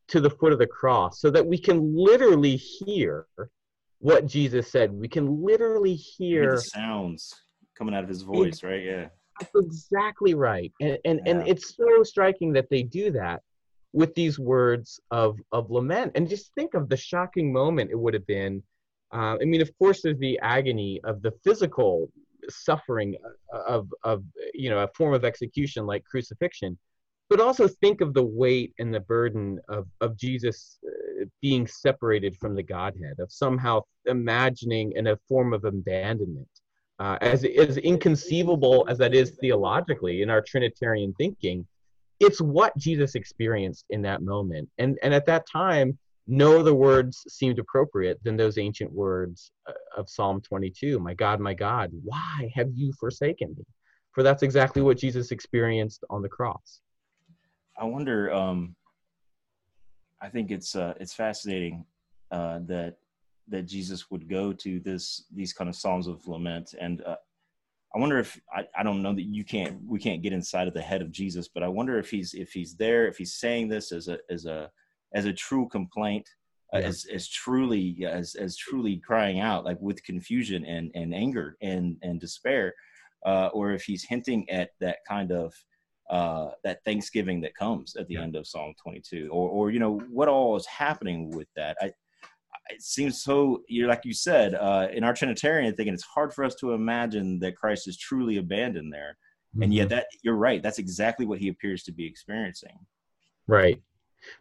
to 0.08 0.20
the 0.20 0.30
foot 0.30 0.54
of 0.54 0.60
the 0.60 0.68
cross 0.68 1.20
so 1.20 1.30
that 1.32 1.46
we 1.46 1.58
can 1.58 1.96
literally 1.96 2.56
hear 2.56 3.28
what 4.00 4.26
Jesus 4.28 4.72
said. 4.72 4.92
We 4.92 5.08
can 5.08 5.44
literally 5.44 5.96
Hear 5.96 6.58
sounds 6.58 7.34
coming 7.78 7.96
out 7.96 8.04
of 8.04 8.10
his 8.10 8.22
voice, 8.22 8.64
right? 8.64 8.84
Yeah. 8.84 9.08
that's 9.40 9.52
exactly 9.56 10.34
right. 10.34 10.72
And 10.80 10.98
and, 11.06 11.22
Yeah. 11.26 11.32
and 11.32 11.48
it's 11.48 11.76
so 11.76 12.04
striking 12.04 12.54
that 12.54 12.70
they 12.70 12.84
do 12.84 13.12
that 13.12 13.42
with 13.94 14.14
these 14.16 14.38
words 14.38 15.00
of 15.12 15.40
of 15.52 15.72
lament. 15.72 16.12
And 16.16 16.30
just 16.30 16.54
think 16.54 16.74
of 16.74 16.90
the 16.90 16.98
shocking 16.98 17.52
moment 17.52 17.92
it 17.92 18.00
would 18.00 18.14
have 18.14 18.28
been. 18.28 18.62
Uh, 19.14 19.38
I 19.42 19.46
mean, 19.46 19.62
of 19.62 19.72
course, 19.78 20.02
there's 20.02 20.18
the 20.20 20.38
agony 20.40 21.00
of 21.04 21.22
the 21.22 21.32
physical 21.44 22.12
suffering 22.50 23.16
of 23.52 23.88
of 24.04 24.24
you 24.54 24.70
know 24.70 24.80
a 24.80 24.88
form 24.90 25.14
of 25.14 25.26
execution 25.26 25.86
like 25.86 26.04
crucifixion, 26.04 26.78
but 27.30 27.42
also 27.42 27.68
think 27.68 28.02
of 28.02 28.14
the 28.14 28.24
weight 28.24 28.74
and 28.80 28.94
the 28.94 29.00
burden 29.00 29.60
of 29.70 29.88
of 30.02 30.18
Jesus 30.18 30.78
uh, 30.86 31.26
being 31.42 31.68
separated 31.68 32.36
from 32.38 32.56
the 32.56 32.64
Godhead, 32.64 33.20
of 33.20 33.32
somehow 33.32 33.82
imagining 34.06 34.94
in 34.94 35.08
a 35.08 35.18
form 35.28 35.54
of 35.54 35.66
abandonment. 35.66 36.48
Uh, 36.98 37.18
as, 37.20 37.44
as 37.44 37.78
inconceivable 37.78 38.86
as 38.88 38.98
that 38.98 39.14
is 39.14 39.32
theologically 39.42 40.22
in 40.22 40.30
our 40.30 40.42
Trinitarian 40.42 41.14
thinking, 41.18 41.68
it's 42.22 42.40
what 42.40 42.76
Jesus 42.78 43.16
experienced 43.16 43.86
in 43.90 44.02
that 44.04 44.22
moment. 44.22 44.70
And, 44.78 44.98
and 45.04 45.14
at 45.14 45.26
that 45.26 45.46
time, 45.52 45.98
no 46.28 46.60
other 46.60 46.74
words 46.74 47.24
seemed 47.28 47.60
appropriate 47.60 48.24
than 48.24 48.38
those 48.38 48.58
ancient 48.58 48.92
words 48.92 49.52
uh, 49.68 49.74
of 49.98 50.10
Psalm 50.10 50.42
22 50.42 51.00
My 51.00 51.14
God, 51.14 51.40
my 51.40 51.54
God, 51.54 51.92
why 52.04 52.50
have 52.56 52.70
you 52.74 52.94
forsaken 52.94 53.54
me? 53.58 53.66
For 54.14 54.24
that's 54.24 54.44
exactly 54.44 54.82
what 54.82 54.98
Jesus 54.98 55.32
experienced 55.32 56.04
on 56.10 56.22
the 56.22 56.30
cross. 56.30 56.80
I 57.78 57.86
wonder, 57.86 58.34
um, 58.34 58.76
I 60.22 60.30
think 60.30 60.52
it's, 60.52 60.76
uh, 60.76 60.94
it's 61.00 61.14
fascinating 61.14 61.86
uh, 62.32 62.60
that, 62.68 62.98
that 63.48 63.64
Jesus 63.64 64.10
would 64.10 64.28
go 64.30 64.54
to 64.54 64.80
this, 64.80 65.26
these 65.34 65.54
kind 65.54 65.70
of 65.70 65.76
Psalms 65.76 66.08
of 66.08 66.28
lament. 66.28 66.74
And 66.80 67.04
uh, 67.04 67.18
I 67.94 68.00
wonder 68.00 68.18
if, 68.18 68.40
I, 68.54 68.66
I 68.78 68.84
don't 68.84 69.02
know 69.02 69.14
that 69.14 69.24
you 69.24 69.44
can't, 69.44 69.78
we 69.86 70.00
can't 70.00 70.22
get 70.22 70.34
inside 70.34 70.68
of 70.68 70.74
the 70.74 70.82
head 70.82 71.02
of 71.02 71.12
Jesus, 71.12 71.48
but 71.48 71.64
I 71.64 71.68
wonder 71.68 72.00
if 72.00 72.10
he's, 72.10 72.34
if 72.34 72.52
he's 72.52 72.76
there, 72.76 73.08
if 73.08 73.18
he's 73.18 73.36
saying 73.36 73.68
this 73.68 73.92
as 73.92 74.08
a, 74.08 74.20
as 74.30 74.46
a, 74.46 74.72
as 75.14 75.26
a 75.26 75.34
true 75.34 75.68
complaint, 75.70 76.28
uh, 76.74 76.80
yeah. 76.80 76.88
as 76.88 77.06
as 77.14 77.28
truly 77.28 78.06
as 78.08 78.36
as 78.36 78.58
truly 78.58 78.98
crying 78.98 79.40
out 79.40 79.64
like 79.64 79.80
with 79.80 80.04
confusion 80.04 80.66
and 80.66 80.92
and 80.96 81.14
anger 81.14 81.58
and 81.62 81.96
and 82.02 82.20
despair, 82.20 82.74
uh, 83.26 83.48
or 83.54 83.72
if 83.72 83.84
he's 83.84 84.04
hinting 84.04 84.50
at 84.50 84.72
that 84.80 84.98
kind 85.08 85.32
of 85.32 85.54
uh, 86.10 86.50
that 86.64 86.84
Thanksgiving 86.84 87.42
that 87.42 87.56
comes 87.56 87.96
at 87.96 88.08
the 88.08 88.16
yeah. 88.16 88.22
end 88.22 88.36
of 88.36 88.48
Psalm 88.48 88.74
22, 88.82 89.30
or 89.32 89.50
or 89.50 89.72
you 89.72 89.80
know 89.80 90.00
what 90.12 90.28
all 90.28 90.56
is 90.56 90.66
happening 90.66 91.32
with 91.32 91.48
that. 91.56 91.78
I, 91.82 91.92
it 92.70 92.82
seems 92.82 93.22
so 93.22 93.62
you're 93.68 93.88
like 93.88 94.06
you 94.06 94.14
said 94.14 94.56
uh, 94.56 94.88
in 94.92 95.04
our 95.04 95.14
Trinitarian 95.14 95.76
thinking, 95.76 95.94
it's 95.94 96.04
hard 96.04 96.34
for 96.34 96.44
us 96.44 96.56
to 96.56 96.74
imagine 96.74 97.40
that 97.40 97.56
Christ 97.56 97.88
is 97.88 97.98
truly 97.98 98.38
abandoned 98.38 98.94
there, 98.94 99.18
mm-hmm. 99.54 99.64
and 99.64 99.74
yet 99.74 99.88
mm-hmm. 99.88 99.96
that 99.96 100.08
you're 100.24 100.36
right. 100.36 100.62
That's 100.62 100.80
exactly 100.80 101.26
what 101.26 101.40
he 101.40 101.50
appears 101.50 101.84
to 101.84 101.92
be 101.92 102.06
experiencing. 102.06 102.78
Right. 103.48 103.82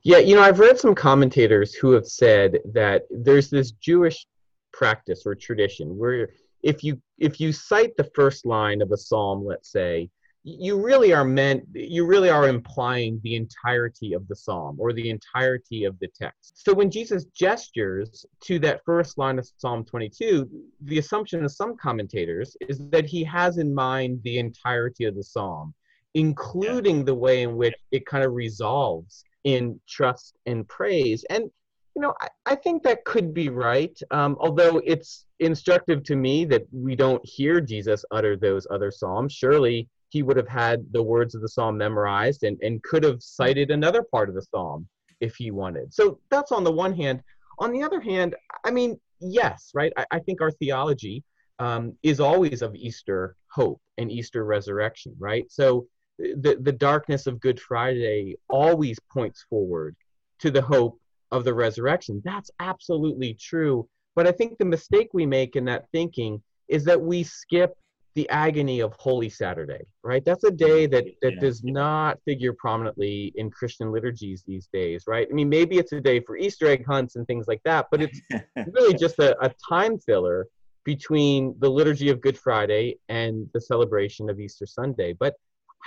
Yeah, 0.02 0.18
you 0.18 0.34
know, 0.34 0.42
I've 0.42 0.60
read 0.60 0.78
some 0.78 0.94
commentators 0.94 1.74
who 1.74 1.92
have 1.92 2.06
said 2.06 2.58
that 2.72 3.02
there's 3.10 3.50
this 3.50 3.72
Jewish 3.72 4.26
practice 4.72 5.22
or 5.26 5.34
tradition 5.34 5.96
where 5.98 6.30
if 6.62 6.82
you 6.82 7.00
if 7.18 7.40
you 7.40 7.52
cite 7.52 7.96
the 7.96 8.10
first 8.14 8.46
line 8.46 8.82
of 8.82 8.90
a 8.90 8.96
psalm, 8.96 9.44
let's 9.44 9.70
say, 9.70 10.08
you 10.46 10.78
really 10.78 11.14
are 11.14 11.24
meant 11.24 11.66
you 11.72 12.04
really 12.04 12.28
are 12.28 12.48
implying 12.48 13.18
the 13.24 13.34
entirety 13.34 14.12
of 14.12 14.28
the 14.28 14.36
psalm 14.36 14.76
or 14.78 14.92
the 14.92 15.08
entirety 15.08 15.84
of 15.84 15.98
the 16.00 16.08
text. 16.08 16.62
So 16.62 16.74
when 16.74 16.90
Jesus 16.90 17.24
gestures 17.26 18.26
to 18.42 18.58
that 18.58 18.82
first 18.84 19.16
line 19.16 19.38
of 19.38 19.48
Psalm 19.56 19.86
22, 19.86 20.48
the 20.82 20.98
assumption 20.98 21.42
of 21.42 21.50
some 21.50 21.76
commentators 21.78 22.58
is 22.60 22.78
that 22.90 23.06
he 23.06 23.24
has 23.24 23.56
in 23.56 23.74
mind 23.74 24.20
the 24.22 24.38
entirety 24.38 25.06
of 25.06 25.16
the 25.16 25.24
psalm, 25.24 25.72
including 26.12 27.06
the 27.06 27.14
way 27.14 27.42
in 27.42 27.56
which 27.56 27.74
it 27.90 28.04
kind 28.04 28.22
of 28.22 28.34
resolves 28.34 29.24
in 29.44 29.80
trust 29.88 30.36
and 30.44 30.68
praise. 30.68 31.24
And 31.30 31.50
you 31.96 32.02
know, 32.02 32.12
I, 32.20 32.28
I 32.44 32.54
think 32.54 32.82
that 32.82 33.04
could 33.06 33.32
be 33.32 33.48
right. 33.48 33.98
Um, 34.10 34.36
although 34.40 34.82
it's 34.84 35.24
instructive 35.40 36.02
to 36.04 36.16
me 36.16 36.44
that 36.46 36.66
we 36.70 36.96
don't 36.96 37.24
hear 37.24 37.62
Jesus 37.62 38.04
utter 38.10 38.36
those 38.36 38.66
other 38.70 38.90
psalms. 38.90 39.32
Surely 39.32 39.88
he 40.14 40.22
would 40.22 40.36
have 40.36 40.48
had 40.64 40.86
the 40.92 41.02
words 41.02 41.34
of 41.34 41.42
the 41.42 41.48
psalm 41.48 41.76
memorized 41.76 42.44
and, 42.44 42.56
and 42.62 42.80
could 42.84 43.02
have 43.02 43.20
cited 43.20 43.72
another 43.72 44.04
part 44.04 44.28
of 44.28 44.36
the 44.36 44.42
psalm 44.42 44.86
if 45.20 45.34
he 45.34 45.50
wanted. 45.50 45.92
So 45.92 46.20
that's 46.30 46.52
on 46.52 46.62
the 46.62 46.70
one 46.70 46.94
hand. 46.94 47.20
On 47.58 47.72
the 47.72 47.82
other 47.82 48.00
hand, 48.00 48.36
I 48.64 48.70
mean, 48.70 48.96
yes, 49.18 49.72
right? 49.74 49.92
I, 49.96 50.04
I 50.12 50.18
think 50.20 50.40
our 50.40 50.52
theology 50.52 51.24
um, 51.58 51.96
is 52.04 52.20
always 52.20 52.62
of 52.62 52.76
Easter 52.76 53.34
hope 53.48 53.80
and 53.98 54.08
Easter 54.08 54.44
resurrection, 54.44 55.16
right? 55.18 55.46
So 55.50 55.88
the, 56.18 56.58
the 56.60 56.76
darkness 56.90 57.26
of 57.26 57.40
Good 57.40 57.60
Friday 57.60 58.36
always 58.48 59.00
points 59.12 59.44
forward 59.50 59.96
to 60.38 60.52
the 60.52 60.62
hope 60.62 60.96
of 61.32 61.42
the 61.42 61.54
resurrection. 61.54 62.22
That's 62.24 62.52
absolutely 62.60 63.34
true. 63.34 63.88
But 64.14 64.28
I 64.28 64.32
think 64.32 64.58
the 64.58 64.64
mistake 64.64 65.08
we 65.12 65.26
make 65.26 65.56
in 65.56 65.64
that 65.64 65.86
thinking 65.90 66.40
is 66.68 66.84
that 66.84 67.00
we 67.00 67.24
skip 67.24 67.76
the 68.14 68.28
agony 68.30 68.80
of 68.80 68.92
Holy 68.94 69.28
Saturday, 69.28 69.82
right? 70.02 70.24
That's 70.24 70.44
a 70.44 70.50
day 70.50 70.86
mm-hmm. 70.86 70.92
that, 70.92 71.04
that 71.22 71.40
does 71.40 71.64
not 71.64 72.18
figure 72.24 72.52
prominently 72.52 73.32
in 73.36 73.50
Christian 73.50 73.90
liturgies 73.90 74.44
these 74.46 74.68
days, 74.72 75.04
right? 75.06 75.26
I 75.30 75.34
mean, 75.34 75.48
maybe 75.48 75.78
it's 75.78 75.92
a 75.92 76.00
day 76.00 76.20
for 76.20 76.36
Easter 76.36 76.66
egg 76.66 76.86
hunts 76.86 77.16
and 77.16 77.26
things 77.26 77.46
like 77.48 77.60
that, 77.64 77.86
but 77.90 78.02
it's 78.02 78.20
really 78.72 78.94
just 78.94 79.18
a, 79.18 79.36
a 79.44 79.52
time 79.68 79.98
filler 79.98 80.46
between 80.84 81.54
the 81.58 81.68
liturgy 81.68 82.10
of 82.10 82.20
Good 82.20 82.38
Friday 82.38 82.98
and 83.08 83.48
the 83.52 83.60
celebration 83.60 84.30
of 84.30 84.38
Easter 84.38 84.66
Sunday. 84.66 85.12
But 85.12 85.34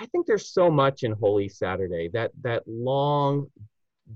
I 0.00 0.06
think 0.06 0.26
there's 0.26 0.52
so 0.52 0.70
much 0.70 1.02
in 1.02 1.12
Holy 1.12 1.48
Saturday 1.48 2.08
that 2.12 2.30
that 2.42 2.62
long 2.66 3.46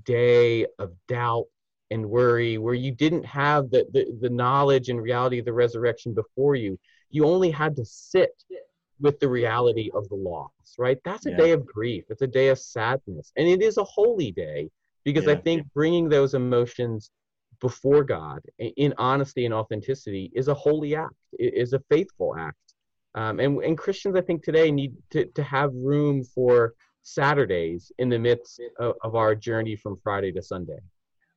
day 0.04 0.66
of 0.78 0.92
doubt 1.08 1.46
and 1.90 2.08
worry 2.08 2.56
where 2.56 2.74
you 2.74 2.90
didn't 2.90 3.24
have 3.24 3.70
the, 3.70 3.86
the, 3.92 4.06
the 4.20 4.30
knowledge 4.30 4.88
and 4.88 5.00
reality 5.00 5.38
of 5.38 5.44
the 5.44 5.52
resurrection 5.52 6.14
before 6.14 6.54
you. 6.54 6.78
You 7.12 7.26
only 7.26 7.50
had 7.50 7.76
to 7.76 7.84
sit 7.84 8.32
with 9.00 9.20
the 9.20 9.28
reality 9.28 9.90
of 9.94 10.08
the 10.08 10.14
loss, 10.14 10.50
right? 10.78 10.98
That's 11.04 11.26
a 11.26 11.30
yeah. 11.30 11.36
day 11.36 11.50
of 11.52 11.66
grief. 11.66 12.04
It's 12.08 12.22
a 12.22 12.26
day 12.26 12.48
of 12.48 12.58
sadness. 12.58 13.32
And 13.36 13.46
it 13.48 13.62
is 13.62 13.76
a 13.76 13.84
holy 13.84 14.32
day 14.32 14.70
because 15.04 15.26
yeah. 15.26 15.32
I 15.32 15.36
think 15.36 15.66
bringing 15.74 16.08
those 16.08 16.34
emotions 16.34 17.10
before 17.60 18.02
God 18.02 18.40
in 18.58 18.92
honesty 18.98 19.44
and 19.44 19.54
authenticity 19.54 20.30
is 20.34 20.48
a 20.48 20.54
holy 20.54 20.96
act, 20.96 21.14
it 21.38 21.54
is 21.54 21.72
a 21.72 21.80
faithful 21.90 22.34
act. 22.36 22.56
Um, 23.14 23.40
and, 23.40 23.62
and 23.62 23.76
Christians, 23.78 24.16
I 24.16 24.20
think, 24.22 24.42
today 24.42 24.70
need 24.70 24.94
to, 25.10 25.26
to 25.26 25.42
have 25.42 25.70
room 25.74 26.24
for 26.24 26.74
Saturdays 27.02 27.92
in 27.98 28.08
the 28.08 28.18
midst 28.18 28.60
of, 28.78 28.94
of 29.02 29.14
our 29.14 29.34
journey 29.34 29.76
from 29.76 29.98
Friday 30.02 30.32
to 30.32 30.42
Sunday. 30.42 30.78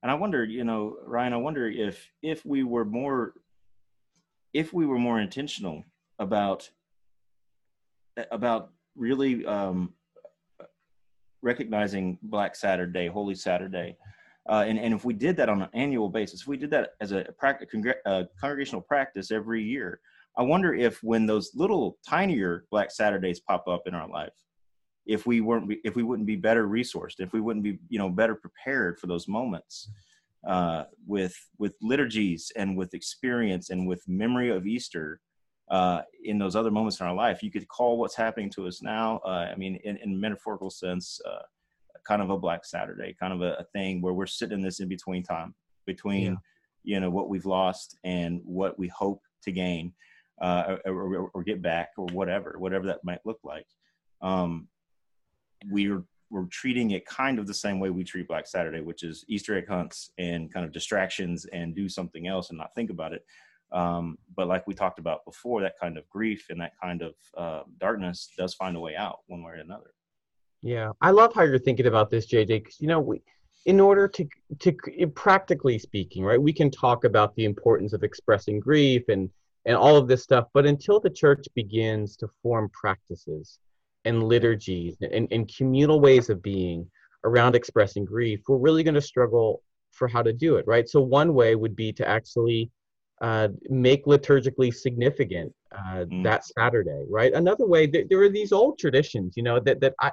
And 0.01 0.11
I 0.11 0.15
wonder, 0.15 0.45
you 0.45 0.63
know, 0.63 0.97
Ryan, 1.05 1.33
I 1.33 1.37
wonder 1.37 1.67
if 1.67 2.07
if 2.21 2.45
we 2.45 2.63
were 2.63 2.85
more 2.85 3.33
if 4.55 4.71
we 4.71 4.85
were 4.85 4.97
more 4.97 5.19
intentional 5.19 5.83
about 6.17 6.69
about 8.31 8.71
really 8.95 9.45
um, 9.45 9.93
recognizing 11.41 12.17
Black 12.23 12.55
Saturday, 12.55 13.07
Holy 13.07 13.35
Saturday, 13.35 13.97
uh, 14.49 14.63
and, 14.65 14.79
and 14.79 14.93
if 14.93 15.03
we 15.03 15.13
did 15.13 15.35
that 15.35 15.49
on 15.49 15.61
an 15.61 15.67
annual 15.73 16.07
basis, 16.07 16.41
if 16.41 16.47
we 16.47 16.55
did 16.55 16.71
that 16.71 16.91
as 17.01 17.11
a 17.11 17.25
congregational 18.39 18.81
practice 18.81 19.29
every 19.29 19.61
year, 19.61 19.99
I 20.37 20.43
wonder 20.43 20.73
if 20.73 21.03
when 21.03 21.25
those 21.25 21.51
little 21.53 21.97
tinier 22.07 22.63
Black 22.71 22.91
Saturdays 22.91 23.41
pop 23.41 23.67
up 23.67 23.83
in 23.87 23.93
our 23.93 24.07
life, 24.07 24.33
if 25.05 25.25
we 25.25 25.41
weren't, 25.41 25.69
if 25.83 25.97
we 25.97 26.03
wouldn't 26.03 26.27
be 26.27 26.37
better 26.37 26.65
resourced, 26.65 27.19
if 27.19 27.33
we 27.33 27.41
wouldn't 27.41 27.63
be, 27.63 27.77
you 27.89 27.99
know, 27.99 28.07
better 28.07 28.35
prepared 28.35 28.99
for 28.99 29.07
those 29.07 29.27
moments 29.27 29.89
uh, 30.45 30.83
with 31.07 31.35
with 31.57 31.75
liturgies 31.81 32.51
and 32.55 32.77
with 32.77 32.93
experience 32.93 33.69
and 33.69 33.87
with 33.87 34.07
memory 34.07 34.49
of 34.49 34.67
Easter 34.67 35.19
uh, 35.69 36.01
in 36.23 36.37
those 36.37 36.55
other 36.55 36.71
moments 36.71 36.99
in 36.99 37.07
our 37.07 37.15
life. 37.15 37.41
You 37.41 37.51
could 37.51 37.67
call 37.67 37.97
what's 37.97 38.15
happening 38.15 38.49
to 38.51 38.67
us 38.67 38.81
now. 38.81 39.19
Uh, 39.25 39.49
I 39.51 39.55
mean, 39.55 39.79
in, 39.83 39.97
in 39.97 40.19
metaphorical 40.19 40.69
sense, 40.69 41.19
uh, 41.25 41.41
kind 42.05 42.21
of 42.21 42.29
a 42.29 42.37
Black 42.37 42.65
Saturday, 42.65 43.15
kind 43.19 43.33
of 43.33 43.41
a, 43.41 43.55
a, 43.55 43.63
thing 43.73 44.01
where 44.01 44.13
we're 44.13 44.27
sitting 44.27 44.59
in 44.59 44.63
this 44.63 44.79
in 44.79 44.87
between 44.87 45.23
time 45.23 45.55
between, 45.85 46.33
yeah. 46.33 46.35
you 46.83 46.99
know, 46.99 47.09
what 47.09 47.29
we've 47.29 47.45
lost 47.45 47.97
and 48.03 48.41
what 48.43 48.77
we 48.77 48.87
hope 48.87 49.21
to 49.43 49.51
gain 49.51 49.93
uh, 50.41 50.77
or, 50.85 51.15
or, 51.15 51.31
or, 51.33 51.43
get 51.43 51.61
back 51.61 51.89
or 51.97 52.05
whatever, 52.07 52.55
whatever 52.57 52.85
that 52.87 53.03
might 53.03 53.19
look 53.25 53.39
like. 53.43 53.65
Um, 54.21 54.67
we're 55.67 56.03
we're 56.29 56.45
treating 56.45 56.91
it 56.91 57.05
kind 57.05 57.39
of 57.39 57.47
the 57.47 57.53
same 57.53 57.79
way 57.79 57.89
we 57.89 58.03
treat 58.03 58.27
Black 58.27 58.47
Saturday, 58.47 58.81
which 58.81 59.03
is 59.03 59.25
Easter 59.27 59.57
egg 59.57 59.67
hunts 59.67 60.11
and 60.17 60.51
kind 60.53 60.65
of 60.65 60.71
distractions 60.71 61.45
and 61.53 61.75
do 61.75 61.87
something 61.87 62.27
else 62.27 62.49
and 62.49 62.57
not 62.57 62.73
think 62.75 62.89
about 62.89 63.13
it. 63.13 63.25
Um, 63.71 64.17
but 64.35 64.47
like 64.47 64.67
we 64.67 64.73
talked 64.73 64.99
about 64.99 65.25
before, 65.25 65.61
that 65.61 65.79
kind 65.79 65.97
of 65.97 66.07
grief 66.09 66.47
and 66.49 66.59
that 66.61 66.73
kind 66.81 67.01
of 67.01 67.13
uh, 67.37 67.63
darkness 67.79 68.31
does 68.37 68.53
find 68.53 68.75
a 68.77 68.79
way 68.79 68.95
out 68.95 69.19
one 69.27 69.43
way 69.43 69.53
or 69.53 69.55
another. 69.55 69.91
Yeah, 70.61 70.91
I 71.01 71.11
love 71.11 71.33
how 71.33 71.43
you're 71.43 71.59
thinking 71.59 71.87
about 71.87 72.09
this, 72.09 72.25
JJ. 72.27 72.47
Because 72.47 72.79
you 72.79 72.87
know, 72.87 72.99
we, 72.99 73.21
in 73.65 73.79
order 73.79 74.07
to 74.07 74.27
to 74.59 74.73
practically 75.13 75.77
speaking, 75.77 76.23
right, 76.23 76.41
we 76.41 76.53
can 76.53 76.71
talk 76.71 77.03
about 77.03 77.35
the 77.35 77.45
importance 77.45 77.93
of 77.93 78.03
expressing 78.03 78.59
grief 78.59 79.03
and 79.09 79.29
and 79.65 79.75
all 79.75 79.97
of 79.97 80.07
this 80.07 80.23
stuff. 80.23 80.47
But 80.53 80.65
until 80.65 80.99
the 80.99 81.09
church 81.09 81.45
begins 81.55 82.15
to 82.17 82.27
form 82.41 82.69
practices 82.69 83.59
and 84.05 84.23
liturgies 84.23 84.97
and, 85.01 85.27
and 85.31 85.51
communal 85.55 85.99
ways 85.99 86.29
of 86.29 86.41
being 86.41 86.89
around 87.23 87.55
expressing 87.55 88.05
grief, 88.05 88.41
we're 88.47 88.57
really 88.57 88.83
going 88.83 88.95
to 88.95 89.01
struggle 89.01 89.61
for 89.91 90.07
how 90.07 90.21
to 90.21 90.33
do 90.33 90.57
it, 90.57 90.65
right? 90.67 90.87
So, 90.87 91.01
one 91.01 91.33
way 91.33 91.55
would 91.55 91.75
be 91.75 91.91
to 91.93 92.07
actually 92.07 92.69
uh, 93.21 93.49
make 93.69 94.05
liturgically 94.05 94.73
significant 94.73 95.53
uh, 95.71 96.05
mm. 96.05 96.23
that 96.23 96.43
Saturday, 96.45 97.05
right? 97.09 97.33
Another 97.33 97.65
way, 97.65 97.87
th- 97.87 98.07
there 98.09 98.21
are 98.21 98.29
these 98.29 98.51
old 98.51 98.77
traditions, 98.77 99.33
you 99.35 99.43
know, 99.43 99.59
that, 99.61 99.79
that 99.81 99.93
I, 100.01 100.11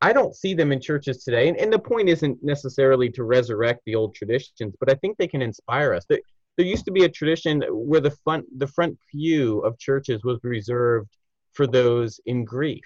I 0.00 0.12
don't 0.12 0.34
see 0.34 0.54
them 0.54 0.70
in 0.70 0.80
churches 0.80 1.24
today. 1.24 1.48
And, 1.48 1.56
and 1.56 1.72
the 1.72 1.78
point 1.78 2.08
isn't 2.08 2.38
necessarily 2.42 3.10
to 3.10 3.24
resurrect 3.24 3.80
the 3.86 3.94
old 3.94 4.14
traditions, 4.14 4.74
but 4.78 4.90
I 4.90 4.94
think 4.94 5.16
they 5.16 5.26
can 5.26 5.42
inspire 5.42 5.94
us. 5.94 6.04
There, 6.08 6.20
there 6.56 6.66
used 6.66 6.84
to 6.84 6.92
be 6.92 7.04
a 7.04 7.08
tradition 7.08 7.62
where 7.70 8.00
the 8.00 8.14
front 8.22 8.46
the 8.58 8.66
front 8.66 8.96
pew 9.10 9.60
of 9.60 9.78
churches 9.78 10.22
was 10.22 10.38
reserved 10.44 11.08
for 11.52 11.66
those 11.66 12.20
in 12.26 12.44
grief, 12.44 12.84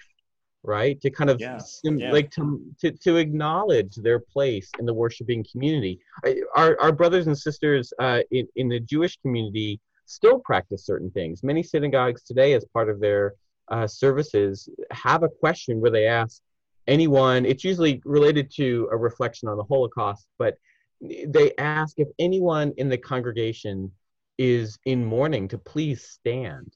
right? 0.63 0.99
To 1.01 1.09
kind 1.09 1.29
of 1.29 1.39
Yeah, 1.39 1.57
sim- 1.57 1.99
yeah. 1.99 2.11
like 2.11 2.31
to, 2.31 2.61
to 2.81 2.91
to 2.91 3.17
acknowledge 3.17 3.95
their 3.95 4.19
place 4.19 4.69
in 4.79 4.85
the 4.85 4.93
worshiping 4.93 5.45
community. 5.51 5.99
I, 6.25 6.37
our 6.55 6.77
our 6.81 6.91
brothers 6.91 7.27
and 7.27 7.37
sisters 7.37 7.93
uh, 7.99 8.21
in 8.31 8.47
in 8.55 8.69
the 8.69 8.79
Jewish 8.79 9.17
community 9.17 9.79
still 10.05 10.39
practice 10.39 10.85
certain 10.85 11.11
things. 11.11 11.43
Many 11.43 11.63
synagogues 11.63 12.23
today, 12.23 12.53
as 12.53 12.65
part 12.65 12.89
of 12.89 12.99
their 12.99 13.33
uh, 13.69 13.87
services, 13.87 14.67
have 14.91 15.23
a 15.23 15.29
question 15.29 15.79
where 15.79 15.91
they 15.91 16.07
ask 16.07 16.41
anyone. 16.87 17.45
It's 17.45 17.63
usually 17.63 18.01
related 18.05 18.51
to 18.55 18.89
a 18.91 18.97
reflection 18.97 19.47
on 19.47 19.57
the 19.57 19.63
Holocaust, 19.63 20.27
but 20.37 20.55
they 21.01 21.53
ask 21.57 21.99
if 21.99 22.07
anyone 22.17 22.73
in 22.77 22.89
the 22.89 22.97
congregation 22.97 23.91
is 24.37 24.77
in 24.85 25.05
mourning 25.05 25.47
to 25.49 25.57
please 25.57 26.03
stand. 26.03 26.73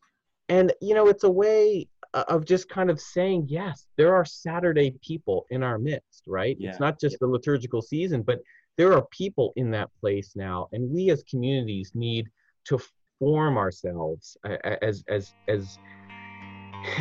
And 0.49 0.71
you 0.81 0.93
know, 0.93 1.07
it's 1.07 1.23
a 1.23 1.31
way 1.31 1.87
of 2.13 2.45
just 2.45 2.69
kind 2.69 2.89
of 2.89 2.99
saying, 2.99 3.47
yes, 3.49 3.87
there 3.97 4.15
are 4.15 4.25
Saturday 4.25 4.95
people 5.01 5.45
in 5.49 5.63
our 5.63 5.79
midst, 5.79 6.23
right? 6.27 6.55
Yeah. 6.59 6.69
It's 6.69 6.79
not 6.79 6.99
just 6.99 7.19
the 7.19 7.27
liturgical 7.27 7.81
season, 7.81 8.21
but 8.21 8.39
there 8.77 8.93
are 8.93 9.05
people 9.11 9.53
in 9.55 9.71
that 9.71 9.89
place 9.99 10.35
now, 10.35 10.67
and 10.71 10.89
we 10.89 11.09
as 11.11 11.23
communities 11.23 11.91
need 11.93 12.29
to 12.65 12.79
form 13.19 13.57
ourselves 13.57 14.37
as 14.63 15.03
as 15.07 15.33
as 15.47 15.77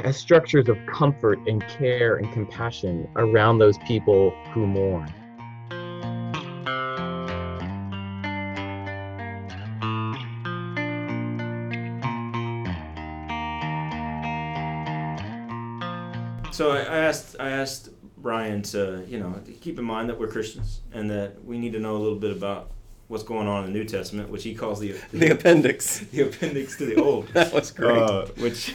as 0.04 0.16
structures 0.16 0.68
of 0.68 0.76
comfort 0.86 1.38
and 1.46 1.66
care 1.66 2.16
and 2.16 2.32
compassion 2.32 3.08
around 3.16 3.58
those 3.58 3.78
people 3.78 4.30
who 4.52 4.66
mourn. 4.66 5.12
So 16.52 16.70
I 16.72 16.78
I 16.80 16.98
asked 16.98 17.36
I 17.40 17.50
asked 17.50 17.88
Ryan 18.18 18.62
to 18.62 19.04
you 19.08 19.18
know 19.18 19.40
keep 19.60 19.78
in 19.78 19.84
mind 19.84 20.08
that 20.08 20.18
we're 20.18 20.28
Christians 20.28 20.80
and 20.92 21.10
that 21.10 21.44
we 21.44 21.58
need 21.58 21.72
to 21.72 21.80
know 21.80 21.96
a 21.96 21.98
little 21.98 22.18
bit 22.18 22.30
about 22.30 22.70
what's 23.08 23.24
going 23.24 23.46
on 23.46 23.64
in 23.64 23.72
the 23.72 23.78
New 23.78 23.84
Testament, 23.84 24.30
which 24.30 24.42
he 24.44 24.54
calls 24.54 24.80
the 24.80 24.92
The 25.12 25.32
appendix. 25.32 25.98
the 26.00 26.22
appendix 26.22 26.76
to 26.78 26.86
the 26.86 26.96
Old, 27.02 27.28
That 27.34 27.52
was 27.52 27.70
great. 27.70 27.98
uh, 27.98 28.26
which 28.38 28.74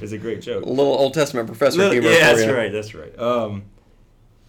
is 0.00 0.12
a 0.12 0.18
great 0.18 0.40
joke. 0.40 0.64
a 0.64 0.68
little 0.68 0.92
Old 0.94 1.12
Testament 1.14 1.46
professor 1.48 1.76
Little- 1.78 1.92
humor. 1.94 2.08
yeah, 2.10 2.32
that's 2.32 2.44
you. 2.46 2.54
right. 2.54 2.72
That's 2.72 2.94
right. 2.94 3.18
Um, 3.18 3.64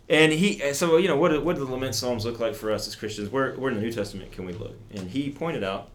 and 0.10 0.32
he, 0.32 0.74
so 0.74 0.98
you 0.98 1.08
know, 1.08 1.18
what 1.18 1.30
do, 1.32 1.42
what 1.42 1.56
do 1.58 1.66
the 1.66 1.72
lament 1.72 1.96
psalms 1.96 2.24
look 2.26 2.40
like 2.40 2.56
for 2.56 2.72
us 2.72 2.88
as 2.88 2.96
Christians? 2.96 3.30
Where, 3.30 3.54
where 3.56 3.72
in 3.72 3.78
the 3.78 3.82
New 3.84 3.92
Testament 3.92 4.32
can 4.32 4.46
we 4.46 4.54
look? 4.54 4.76
And 4.92 5.10
he 5.10 5.30
pointed 5.30 5.64
out 5.64 5.90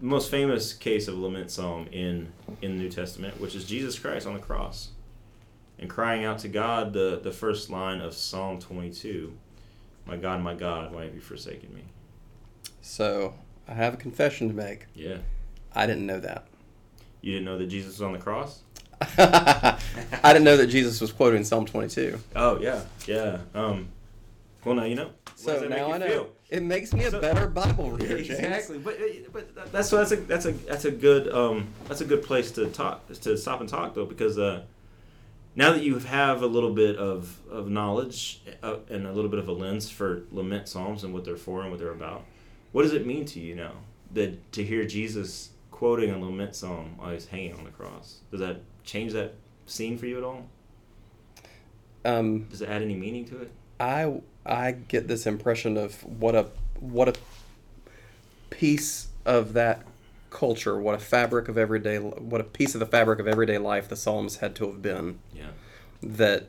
the 0.00 0.06
most 0.06 0.30
famous 0.30 0.72
case 0.72 1.08
of 1.08 1.18
a 1.18 1.20
lament 1.20 1.50
psalm 1.50 1.86
in 1.92 2.32
in 2.62 2.76
the 2.76 2.82
New 2.82 2.90
Testament, 2.90 3.40
which 3.40 3.54
is 3.54 3.64
Jesus 3.66 3.98
Christ 3.98 4.26
on 4.26 4.32
the 4.34 4.40
cross, 4.40 4.90
and 5.78 5.88
crying 5.90 6.24
out 6.24 6.38
to 6.40 6.48
God. 6.48 6.92
The 6.92 7.20
the 7.22 7.32
first 7.32 7.70
line 7.70 8.00
of 8.00 8.14
Psalm 8.14 8.58
twenty 8.60 8.90
two, 8.90 9.34
"My 10.06 10.16
God, 10.16 10.40
my 10.42 10.54
God, 10.54 10.92
why 10.92 11.04
have 11.04 11.14
you 11.14 11.20
forsaken 11.20 11.74
me?" 11.74 11.82
So 12.80 13.34
I 13.68 13.74
have 13.74 13.94
a 13.94 13.96
confession 13.96 14.48
to 14.48 14.54
make. 14.54 14.86
Yeah, 14.94 15.18
I 15.74 15.86
didn't 15.86 16.06
know 16.06 16.20
that. 16.20 16.46
you 17.22 17.32
didn't 17.32 17.46
know 17.46 17.58
that 17.58 17.66
Jesus 17.66 17.92
was 17.94 18.02
on 18.02 18.12
the 18.12 18.18
cross. 18.18 18.60
I 19.18 19.78
didn't 20.24 20.44
know 20.44 20.56
that 20.56 20.68
Jesus 20.68 21.00
was 21.00 21.12
quoting 21.12 21.44
Psalm 21.44 21.66
22. 21.66 22.18
Oh 22.36 22.58
yeah, 22.60 22.82
yeah. 23.06 23.38
Um, 23.54 23.88
well, 24.64 24.74
now 24.76 24.84
you 24.84 24.94
know. 24.94 25.10
What 25.42 25.60
So 25.60 25.68
now 25.68 25.92
I 25.92 25.98
know. 25.98 26.06
feel? 26.08 26.28
It 26.50 26.62
makes 26.62 26.92
me 26.94 27.04
a 27.04 27.10
So- 27.10 27.20
better 27.20 27.48
Bible 27.48 27.90
reader. 27.90 28.16
Exactly, 28.16 28.78
but 28.78 28.96
but 29.32 29.72
that's 29.72 29.90
that's 29.90 30.12
a 30.12 30.16
that's 30.16 30.46
a 30.46 30.52
that's 30.52 30.84
a 30.84 30.90
good 30.90 31.28
um 31.32 31.66
that's 31.88 32.00
a 32.00 32.04
good 32.04 32.22
place 32.22 32.50
to 32.52 32.66
talk 32.70 33.06
to 33.08 33.36
stop 33.36 33.60
and 33.60 33.68
talk 33.68 33.94
though 33.94 34.06
because 34.06 34.38
uh 34.38 34.62
now 35.56 35.72
that 35.72 35.82
you 35.82 35.98
have 35.98 36.42
a 36.42 36.46
little 36.46 36.72
bit 36.72 36.96
of 36.96 37.40
of 37.50 37.68
knowledge 37.68 38.42
uh, 38.62 38.76
and 38.88 39.06
a 39.06 39.12
little 39.12 39.30
bit 39.30 39.38
of 39.38 39.48
a 39.48 39.52
lens 39.52 39.90
for 39.90 40.24
lament 40.30 40.68
psalms 40.68 41.04
and 41.04 41.14
what 41.14 41.24
they're 41.24 41.36
for 41.36 41.62
and 41.62 41.70
what 41.70 41.78
they're 41.80 41.90
about, 41.90 42.24
what 42.72 42.82
does 42.82 42.92
it 42.92 43.06
mean 43.06 43.24
to 43.26 43.40
you 43.40 43.54
now 43.54 43.72
that 44.12 44.52
to 44.52 44.64
hear 44.64 44.84
Jesus 44.84 45.50
quoting 45.70 46.10
a 46.10 46.18
lament 46.18 46.54
psalm 46.54 46.94
while 46.96 47.10
he's 47.10 47.26
hanging 47.26 47.54
on 47.54 47.64
the 47.64 47.70
cross? 47.70 48.18
Does 48.30 48.40
that 48.40 48.60
change 48.84 49.12
that 49.12 49.34
scene 49.66 49.98
for 49.98 50.06
you 50.06 50.18
at 50.18 50.24
all? 50.24 50.46
Um, 52.04 52.44
Does 52.44 52.60
it 52.60 52.68
add 52.68 52.82
any 52.82 52.94
meaning 52.94 53.24
to 53.26 53.42
it? 53.42 53.50
I 53.80 54.20
I 54.44 54.72
get 54.72 55.08
this 55.08 55.26
impression 55.26 55.76
of 55.76 56.02
what 56.04 56.34
a 56.34 56.46
what 56.80 57.08
a 57.08 57.14
piece 58.50 59.08
of 59.24 59.54
that 59.54 59.82
culture, 60.34 60.78
what 60.78 60.94
a 60.94 60.98
fabric 60.98 61.48
of 61.48 61.56
everyday, 61.56 61.98
what 61.98 62.40
a 62.40 62.44
piece 62.44 62.74
of 62.74 62.80
the 62.80 62.86
fabric 62.86 63.18
of 63.18 63.26
everyday 63.26 63.56
life 63.56 63.88
the 63.88 63.96
Psalms 63.96 64.36
had 64.36 64.54
to 64.56 64.66
have 64.66 64.82
been. 64.82 65.20
Yeah. 65.32 65.52
That 66.02 66.48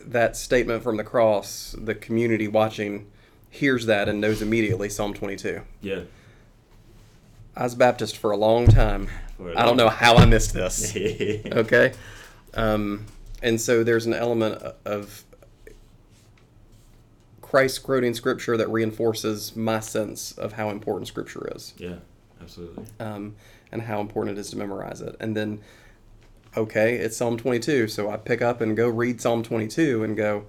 that 0.00 0.36
statement 0.36 0.84
from 0.84 0.98
the 0.98 1.04
cross, 1.04 1.74
the 1.76 1.94
community 1.94 2.46
watching 2.46 3.10
hears 3.50 3.86
that 3.86 4.08
and 4.08 4.20
knows 4.20 4.40
immediately 4.40 4.88
Psalm 4.88 5.14
22. 5.14 5.62
Yeah. 5.80 6.02
I 7.56 7.64
was 7.64 7.74
Baptist 7.74 8.16
for 8.16 8.30
a 8.30 8.36
long 8.36 8.68
time. 8.68 9.08
I 9.56 9.64
don't 9.64 9.76
know 9.76 9.88
how 9.88 10.16
I 10.16 10.26
missed 10.26 10.54
this. 10.54 10.94
okay 11.52 11.92
um, 12.56 13.06
and 13.42 13.60
so 13.60 13.84
there's 13.84 14.06
an 14.06 14.14
element 14.14 14.60
of 14.84 15.22
christ 17.42 17.82
quoting 17.82 18.12
scripture 18.12 18.56
that 18.56 18.68
reinforces 18.68 19.54
my 19.54 19.78
sense 19.78 20.32
of 20.32 20.54
how 20.54 20.70
important 20.70 21.06
scripture 21.06 21.48
is 21.54 21.74
Yeah. 21.76 21.96
Absolutely. 22.40 22.84
um, 23.00 23.34
and 23.72 23.82
how 23.82 24.00
important 24.00 24.38
it 24.38 24.40
is 24.40 24.50
to 24.50 24.56
memorize 24.58 25.00
it 25.00 25.16
and 25.20 25.36
then 25.36 25.60
okay 26.56 26.94
it's 26.96 27.16
psalm 27.16 27.36
22 27.36 27.88
so 27.88 28.10
i 28.10 28.16
pick 28.16 28.40
up 28.42 28.60
and 28.60 28.76
go 28.76 28.88
read 28.88 29.20
psalm 29.20 29.42
22 29.42 30.04
and 30.04 30.16
go 30.16 30.44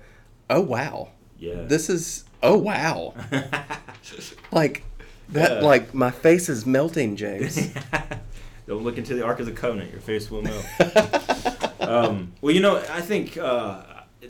oh 0.50 0.62
wow 0.62 1.10
Yeah. 1.40 1.64
this 1.64 1.90
is 1.90 2.24
oh 2.44 2.58
wow 2.58 3.14
like 4.52 4.84
that 5.30 5.52
Yeah. 5.62 5.68
like 5.68 5.94
my 5.94 6.12
face 6.12 6.50
is 6.50 6.66
melting 6.66 7.16
james 7.16 7.70
Don't 8.68 8.84
look 8.84 8.98
into 8.98 9.16
the 9.16 9.24
Ark 9.24 9.40
of 9.40 9.46
the 9.46 9.54
Covenant; 9.54 9.92
your 9.94 10.02
face 10.02 10.30
will 10.30 10.42
melt. 10.42 10.66
um, 11.80 12.34
well, 12.42 12.54
you 12.54 12.60
know, 12.60 12.76
I 12.92 13.00
think 13.00 13.38
uh, 13.38 13.82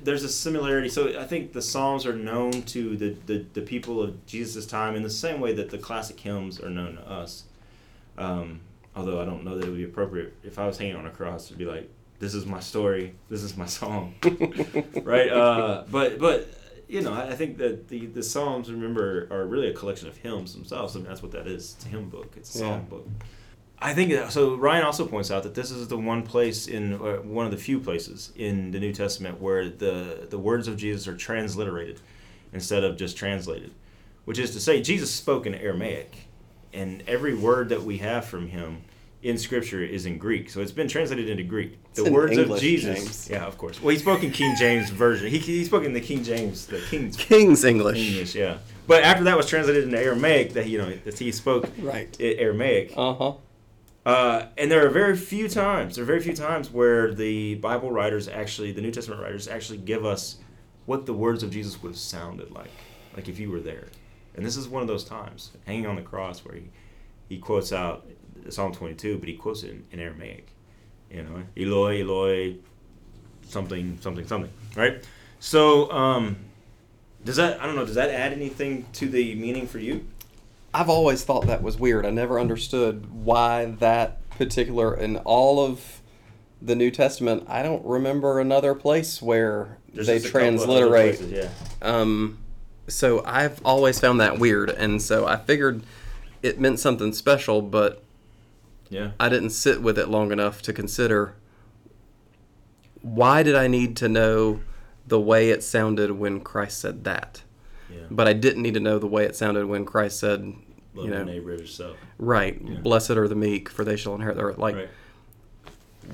there's 0.03 0.23
a 0.23 0.29
similarity. 0.29 0.89
So 0.89 1.19
I 1.19 1.25
think 1.25 1.53
the 1.53 1.61
Psalms 1.61 2.05
are 2.05 2.15
known 2.15 2.63
to 2.63 2.97
the, 2.97 3.15
the, 3.25 3.45
the 3.53 3.61
people 3.61 4.01
of 4.01 4.25
Jesus' 4.25 4.65
time 4.65 4.95
in 4.95 5.03
the 5.03 5.09
same 5.09 5.39
way 5.39 5.53
that 5.53 5.69
the 5.69 5.77
classic 5.77 6.19
hymns 6.19 6.59
are 6.59 6.69
known 6.69 6.95
to 6.95 7.09
us. 7.09 7.43
Um, 8.17 8.61
although 8.95 9.21
I 9.21 9.25
don't 9.25 9.43
know 9.43 9.55
that 9.55 9.65
it 9.65 9.69
would 9.69 9.77
be 9.77 9.83
appropriate 9.83 10.33
if 10.43 10.59
I 10.59 10.65
was 10.67 10.77
hanging 10.77 10.95
on 10.95 11.05
a 11.05 11.11
cross 11.11 11.47
to 11.49 11.53
be 11.53 11.65
like, 11.65 11.89
"This 12.19 12.33
is 12.33 12.45
my 12.45 12.59
story. 12.59 13.13
This 13.29 13.43
is 13.43 13.55
my 13.55 13.65
song," 13.67 14.15
right? 15.03 15.29
Uh, 15.29 15.83
but 15.91 16.17
but 16.19 16.49
you 16.87 17.01
know, 17.01 17.13
I 17.13 17.29
I 17.29 17.35
think 17.35 17.57
that 17.59 17.87
the 17.89 18.07
the 18.07 18.23
Psalms, 18.23 18.71
remember, 18.71 19.27
are 19.29 19.45
really 19.45 19.67
a 19.69 19.73
collection 19.73 20.07
of 20.07 20.17
hymns 20.17 20.53
themselves. 20.53 20.95
I 20.95 20.99
mean, 20.99 21.07
that's 21.07 21.21
what 21.21 21.31
that 21.33 21.47
is. 21.47 21.75
It's 21.75 21.85
a 21.85 21.89
hymn 21.89 22.09
book. 22.09 22.33
It's 22.35 22.53
a 22.55 22.57
song 22.59 22.69
Yeah. 22.71 22.77
book. 22.89 23.07
I 23.79 23.93
think 23.93 24.31
so. 24.31 24.55
Ryan 24.55 24.85
also 24.85 25.05
points 25.05 25.29
out 25.29 25.43
that 25.43 25.53
this 25.53 25.69
is 25.69 25.87
the 25.87 25.97
one 25.97 26.23
place 26.23 26.67
in 26.67 26.93
uh, 26.93 27.17
one 27.17 27.45
of 27.45 27.51
the 27.51 27.57
few 27.57 27.79
places 27.79 28.31
in 28.35 28.71
the 28.71 28.79
New 28.79 28.91
Testament 28.91 29.39
where 29.39 29.69
the 29.69 30.27
the 30.29 30.39
words 30.39 30.67
of 30.67 30.77
Jesus 30.77 31.07
are 31.07 31.15
transliterated 31.15 32.01
instead 32.53 32.83
of 32.83 32.97
just 32.97 33.17
translated, 33.17 33.71
which 34.25 34.39
is 34.39 34.51
to 34.51 34.59
say, 34.59 34.81
Jesus 34.81 35.13
spoke 35.13 35.45
in 35.45 35.53
Aramaic, 35.53 36.27
and 36.73 37.03
every 37.07 37.35
word 37.35 37.69
that 37.69 37.83
we 37.83 37.99
have 37.99 38.25
from 38.25 38.47
him 38.47 38.81
in 39.21 39.37
Scripture 39.37 39.83
is 39.83 40.05
in 40.07 40.17
Greek. 40.17 40.49
So 40.49 40.61
it's 40.61 40.71
been 40.71 40.87
translated 40.87 41.29
into 41.29 41.43
Greek. 41.43 41.77
The 41.93 42.03
It's 42.03 42.11
words 42.11 42.37
of 42.37 42.59
Jesus, 42.59 42.97
James. 42.99 43.29
yeah, 43.29 43.45
of 43.45 43.57
course. 43.57 43.81
Well, 43.81 43.91
he 43.91 43.99
spoke 43.99 44.23
in 44.23 44.31
King 44.31 44.55
James 44.57 44.89
version. 44.89 45.29
He, 45.29 45.37
he 45.39 45.65
spoke 45.65 45.83
in 45.83 45.93
the 45.93 46.01
King 46.01 46.23
James, 46.23 46.65
the 46.65 46.79
King's 46.89 47.15
king's 47.17 47.63
english 47.63 47.97
English, 47.99 48.33
yeah. 48.33 48.57
But 48.87 49.03
after 49.03 49.25
that 49.25 49.37
was 49.37 49.47
translated 49.47 49.83
into 49.83 49.99
Aramaic, 49.99 50.53
that 50.53 50.67
you 50.67 50.79
know 50.79 50.91
that 51.03 51.19
he 51.19 51.31
spoke 51.31 51.69
right 51.79 52.15
Aramaic. 52.19 52.93
uh-huh 52.97 53.33
Uh, 54.07 54.47
and 54.57 54.71
there 54.71 54.85
are 54.85 54.89
very 54.89 55.17
few 55.17 55.49
times, 55.49 55.95
there 55.95 56.03
are 56.03 56.07
very 56.07 56.21
few 56.21 56.33
times 56.33 56.71
where 56.71 57.13
the 57.13 57.55
Bible 57.55 57.91
writers 57.91 58.29
actually, 58.29 58.71
the 58.71 58.79
New 58.79 58.89
Testament 58.89 59.21
writers 59.21 59.49
actually 59.49 59.79
give 59.79 60.05
us 60.05 60.37
what 60.85 61.05
the 61.05 61.13
words 61.13 61.43
of 61.43 61.51
Jesus 61.51 61.83
would 61.83 61.89
have 61.89 61.97
sounded 61.97 62.49
like, 62.51 62.71
like 63.17 63.27
if 63.27 63.37
you 63.37 63.51
were 63.51 63.59
there. 63.59 63.89
And 64.33 64.45
this 64.45 64.55
is 64.55 64.69
one 64.69 64.81
of 64.81 64.87
those 64.87 65.03
times, 65.03 65.51
hanging 65.65 65.87
on 65.87 65.97
the 65.97 66.01
cross, 66.01 66.45
where 66.45 66.55
he, 66.55 66.69
he 67.27 67.37
quotes 67.37 67.73
out 67.73 68.07
Psalm 68.47 68.71
22, 68.71 69.17
but 69.17 69.27
he 69.27 69.35
quotes 69.35 69.63
it 69.63 69.71
in, 69.71 69.83
in 69.91 69.99
Aramaic. 69.99 70.47
You 71.11 71.23
know, 71.23 71.43
Eloi, 71.57 71.99
Eloi, 71.99 72.55
something, 73.41 73.97
something, 73.99 74.25
something, 74.25 74.53
right? 74.77 75.03
So, 75.41 75.91
um, 75.91 76.37
does 77.25 77.35
that, 77.35 77.61
I 77.61 77.65
don't 77.65 77.75
know, 77.75 77.85
does 77.85 77.95
that 77.95 78.09
add 78.09 78.31
anything 78.31 78.85
to 78.93 79.09
the 79.09 79.35
meaning 79.35 79.67
for 79.67 79.79
you? 79.79 80.05
I've 80.79 80.89
always 80.89 81.23
thought 81.23 81.47
that 81.47 81.63
was 81.63 81.77
weird. 81.77 82.05
I 82.05 82.11
never 82.11 82.39
understood 82.39 83.11
why 83.11 83.65
that 83.79 84.27
particular 84.31 84.95
in 84.95 85.17
all 85.17 85.59
of 85.59 86.01
the 86.61 86.75
New 86.75 86.91
Testament, 86.91 87.45
I 87.47 87.63
don't 87.63 87.85
remember 87.85 88.39
another 88.39 88.75
place 88.75 89.21
where 89.21 89.77
There's 89.93 90.07
they 90.07 90.19
just 90.19 90.27
a 90.27 90.31
couple 90.31 90.47
of 90.47 90.53
other 90.55 90.65
transliterate. 90.89 91.17
places, 91.17 91.31
yeah. 91.31 91.49
Um, 91.81 92.39
so 92.87 93.23
I've 93.25 93.59
always 93.65 93.99
found 93.99 94.19
that 94.21 94.39
weird, 94.39 94.69
and 94.69 95.01
so 95.01 95.25
I 95.27 95.37
figured 95.37 95.83
it 96.43 96.59
meant 96.59 96.79
something 96.79 97.11
special, 97.13 97.61
but 97.61 98.03
Yeah. 98.89 99.11
I 99.19 99.29
didn't 99.29 99.49
sit 99.51 99.81
with 99.81 99.97
it 99.97 100.07
long 100.09 100.31
enough 100.31 100.61
to 100.63 100.73
consider 100.73 101.33
why 103.01 103.41
did 103.43 103.55
I 103.55 103.67
need 103.67 103.95
to 103.97 104.09
know 104.09 104.59
the 105.07 105.19
way 105.19 105.49
it 105.49 105.63
sounded 105.63 106.11
when 106.11 106.39
Christ 106.41 106.79
said 106.79 107.03
that. 107.05 107.41
Yeah. 107.89 108.01
But 108.11 108.27
I 108.27 108.33
didn't 108.33 108.61
need 108.63 108.73
to 108.73 108.79
know 108.81 108.99
the 108.99 109.07
way 109.07 109.23
it 109.23 109.35
sounded 109.35 109.65
when 109.67 109.85
Christ 109.85 110.19
said, 110.19 110.53
Love 110.97 111.05
you 111.05 111.11
know, 111.11 111.23
neighbor 111.23 111.51
as 111.51 111.61
yourself. 111.61 111.97
right, 112.17 112.83
blessed 112.83 113.11
are 113.11 113.27
the 113.27 113.35
meek, 113.35 113.69
for 113.69 113.83
they 113.83 113.95
shall 113.95 114.15
inherit 114.15 114.35
the 114.35 114.43
earth. 114.43 114.57
Like, 114.57 114.75
Right. 114.75 114.89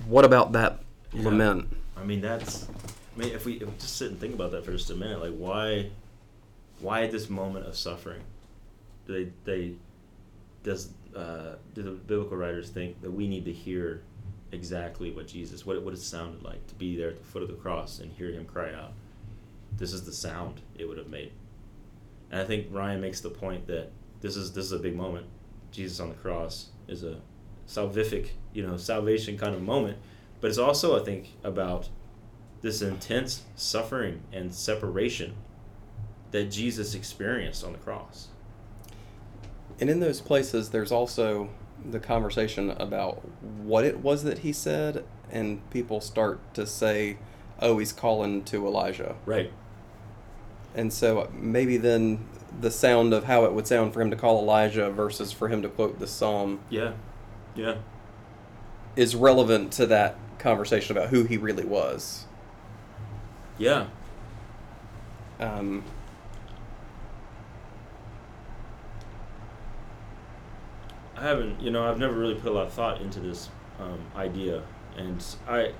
what 0.08 0.26
about 0.26 0.52
that 0.54 0.84
Yeah. 1.14 1.24
lament? 1.26 1.68
I 1.98 2.04
mean, 2.04 2.22
that's. 2.22 2.68
I 3.16 3.20
mean, 3.20 3.30
if 3.30 3.46
we, 3.46 3.54
if 3.54 3.68
we 3.68 3.74
just 3.78 3.96
sit 3.98 4.10
and 4.12 4.20
think 4.20 4.34
about 4.34 4.52
that 4.52 4.66
for 4.66 4.72
just 4.72 4.90
a 4.90 4.96
minute, 4.96 5.20
like 5.22 5.36
why, 5.36 5.92
why 6.82 7.04
at 7.04 7.12
this 7.12 7.30
moment 7.30 7.68
of 7.68 7.76
suffering, 7.78 8.22
do 9.08 9.14
they 9.14 9.32
they, 9.46 9.76
does 10.64 10.90
uh, 11.16 11.56
do 11.76 11.84
the 11.84 11.92
biblical 11.92 12.36
writers 12.38 12.70
think 12.70 13.00
that 13.02 13.12
we 13.12 13.28
need 13.28 13.46
to 13.46 13.54
hear 13.54 14.02
exactly 14.52 15.12
what 15.12 15.28
Jesus, 15.28 15.66
what 15.66 15.76
it, 15.76 15.84
what 15.84 15.94
it 15.94 15.98
sounded 16.00 16.44
like 16.44 16.66
to 16.68 16.76
be 16.76 16.96
there 16.98 17.10
at 17.10 17.18
the 17.20 17.24
foot 17.24 17.44
of 17.44 17.48
the 17.50 17.56
cross 17.56 18.00
and 18.00 18.12
hear 18.14 18.32
him 18.32 18.46
cry 18.46 18.74
out? 18.74 18.94
This 19.78 19.94
is 19.94 20.04
the 20.04 20.12
sound 20.14 20.62
it 20.78 20.86
would 20.86 20.98
have 20.98 21.10
made. 21.10 21.32
And 22.32 22.42
I 22.42 22.46
think 22.46 22.68
Ryan 22.72 23.00
makes 23.00 23.22
the 23.22 23.30
point 23.30 23.68
that 23.68 23.92
this 24.24 24.38
is 24.38 24.54
this 24.54 24.66
is 24.66 24.72
a 24.72 24.80
big 24.80 24.96
moment. 24.96 25.28
Jesus 25.72 26.00
on 26.00 26.10
the 26.10 26.16
cross 26.16 26.70
is 26.88 27.04
a 27.04 27.20
salvific, 27.68 28.30
you 28.54 28.66
know, 28.66 28.78
salvation 28.78 29.38
kind 29.38 29.54
of 29.54 29.62
moment. 29.62 29.98
But 30.40 30.48
it's 30.48 30.58
also, 30.58 31.00
I 31.00 31.04
think, 31.04 31.34
about 31.44 31.90
this 32.62 32.82
intense 32.82 33.44
suffering 33.56 34.22
and 34.32 34.54
separation 34.56 35.36
that 36.32 36.46
Jesus 36.46 36.96
experienced 36.96 37.66
on 37.66 37.74
the 37.74 37.78
cross. 37.78 38.30
And 39.80 39.90
in 39.90 40.00
those 40.00 40.22
places, 40.22 40.70
there's 40.70 40.92
also 40.92 41.50
the 41.84 42.00
conversation 42.00 42.72
about 42.72 43.22
what 43.42 43.84
it 43.84 44.00
was 44.00 44.24
that 44.24 44.40
he 44.40 44.54
said, 44.54 45.04
and 45.32 45.70
people 45.70 46.00
start 46.00 46.54
to 46.54 46.66
say, 46.66 47.18
oh, 47.60 47.78
he's 47.78 47.92
calling 47.92 48.44
to 48.46 48.66
Elijah. 48.66 49.16
Right. 49.26 49.52
And 50.76 50.94
so 50.94 51.20
uh, 51.20 51.28
maybe 51.34 51.78
then 51.78 52.26
the 52.60 52.72
sound 52.72 53.14
of 53.14 53.26
how 53.26 53.46
it 53.46 53.54
would 53.54 53.68
sound 53.68 53.94
for 53.94 54.02
him 54.02 54.10
to 54.12 54.16
call 54.16 54.40
Elijah 54.40 54.90
versus 54.90 55.32
for 55.32 55.48
him 55.50 55.62
to 55.62 55.70
quote 55.70 56.00
the 56.00 56.08
psalm 56.08 56.60
Yeah. 56.70 56.94
Yeah. 57.56 57.76
is 58.96 59.16
relevant 59.16 59.72
to 59.74 59.86
that 59.88 60.16
conversation 60.40 60.96
about 60.96 61.10
who 61.10 61.24
he 61.24 61.38
really 61.38 61.66
was. 61.66 62.26
Yeah. 63.58 63.88
Um, 65.40 65.84
I 71.16 71.22
haven't, 71.22 71.62
you 71.62 71.72
know, 71.72 71.88
I've 71.88 72.00
never 72.00 72.14
really 72.14 72.36
put 72.36 72.52
a 72.52 72.56
lot 72.56 72.68
of 72.68 72.74
thought 72.74 73.02
into 73.02 73.20
this 73.20 73.50
um, 73.80 74.00
idea, 74.16 74.64
and 74.98 75.24
I, 75.48 75.74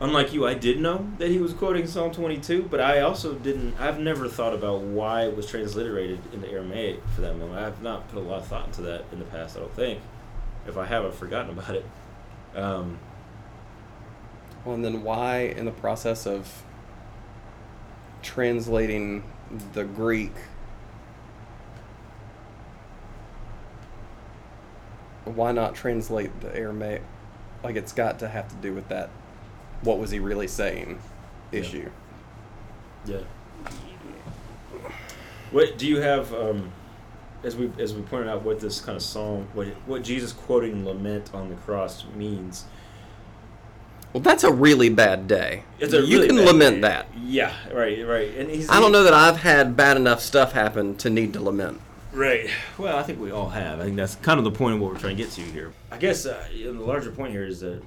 unlike 0.00 0.32
you, 0.32 0.46
I 0.46 0.54
did 0.54 0.80
know 0.80 1.08
that 1.18 1.30
he 1.30 1.38
was 1.38 1.52
quoting 1.52 1.86
Psalm 1.86 2.12
22, 2.12 2.68
but 2.70 2.80
I 2.80 3.00
also 3.00 3.34
didn't. 3.34 3.78
I've 3.80 3.98
never 3.98 4.28
thought 4.28 4.54
about 4.54 4.80
why 4.80 5.24
it 5.24 5.36
was 5.36 5.46
transliterated 5.46 6.20
into 6.32 6.48
Aramaic 6.50 7.00
for 7.14 7.22
that 7.22 7.36
moment. 7.36 7.58
I 7.58 7.62
have 7.62 7.82
not 7.82 8.08
put 8.08 8.18
a 8.18 8.20
lot 8.20 8.40
of 8.40 8.46
thought 8.46 8.66
into 8.66 8.82
that 8.82 9.04
in 9.12 9.18
the 9.18 9.24
past. 9.26 9.56
I 9.56 9.60
don't 9.60 9.74
think. 9.74 10.00
If 10.66 10.76
I 10.76 10.86
have, 10.86 11.04
I've 11.04 11.14
forgotten 11.14 11.50
about 11.50 11.76
it. 11.76 11.86
Um, 12.54 12.98
well, 14.64 14.74
and 14.74 14.84
then 14.84 15.04
why, 15.04 15.42
in 15.42 15.64
the 15.64 15.70
process 15.70 16.26
of 16.26 16.64
translating 18.22 19.22
the 19.74 19.84
Greek, 19.84 20.32
why 25.24 25.52
not 25.52 25.74
translate 25.74 26.40
the 26.40 26.54
Aramaic? 26.56 27.02
Like 27.62 27.76
it's 27.76 27.92
got 27.92 28.18
to 28.20 28.28
have 28.28 28.48
to 28.48 28.56
do 28.56 28.74
with 28.74 28.88
that. 28.88 29.10
What 29.82 29.98
was 29.98 30.10
he 30.10 30.18
really 30.18 30.48
saying? 30.48 30.98
Issue. 31.52 31.90
Yeah. 33.04 33.20
What 35.50 35.78
do 35.78 35.86
you 35.86 36.00
have? 36.00 36.32
Um, 36.34 36.72
as 37.44 37.56
we 37.56 37.70
as 37.78 37.94
we 37.94 38.02
pointed 38.02 38.28
out, 38.28 38.42
what 38.42 38.60
this 38.60 38.80
kind 38.80 38.96
of 38.96 39.02
psalm, 39.02 39.48
what 39.54 39.68
what 39.86 40.02
Jesus 40.02 40.32
quoting 40.32 40.84
lament 40.84 41.30
on 41.32 41.48
the 41.48 41.54
cross 41.56 42.04
means. 42.14 42.64
Well, 44.12 44.22
that's 44.22 44.44
a 44.44 44.52
really 44.52 44.88
bad 44.88 45.28
day. 45.28 45.62
It's 45.78 45.92
a 45.92 46.00
you 46.00 46.16
really 46.16 46.28
can 46.28 46.44
lament 46.44 46.76
day. 46.76 46.80
that. 46.82 47.06
Yeah, 47.22 47.52
right, 47.72 48.04
right. 48.06 48.34
And 48.34 48.50
he's. 48.50 48.68
I 48.70 48.80
don't 48.80 48.92
know 48.92 49.04
that 49.04 49.12
I've 49.14 49.36
had 49.36 49.76
bad 49.76 49.96
enough 49.96 50.20
stuff 50.20 50.52
happen 50.52 50.96
to 50.96 51.10
need 51.10 51.34
to 51.34 51.42
lament. 51.42 51.80
Right. 52.12 52.48
Well, 52.78 52.96
I 52.96 53.02
think 53.02 53.20
we 53.20 53.30
all 53.30 53.50
have. 53.50 53.78
I 53.78 53.84
think 53.84 53.96
that's 53.96 54.16
kind 54.16 54.38
of 54.38 54.44
the 54.44 54.50
point 54.50 54.74
of 54.74 54.80
what 54.80 54.92
we're 54.92 54.98
trying 54.98 55.16
to 55.16 55.22
get 55.22 55.32
to 55.32 55.42
here. 55.42 55.72
I 55.90 55.98
guess 55.98 56.24
uh, 56.24 56.48
the 56.50 56.70
larger 56.72 57.10
point 57.10 57.32
here 57.32 57.44
is 57.44 57.60
that 57.60 57.82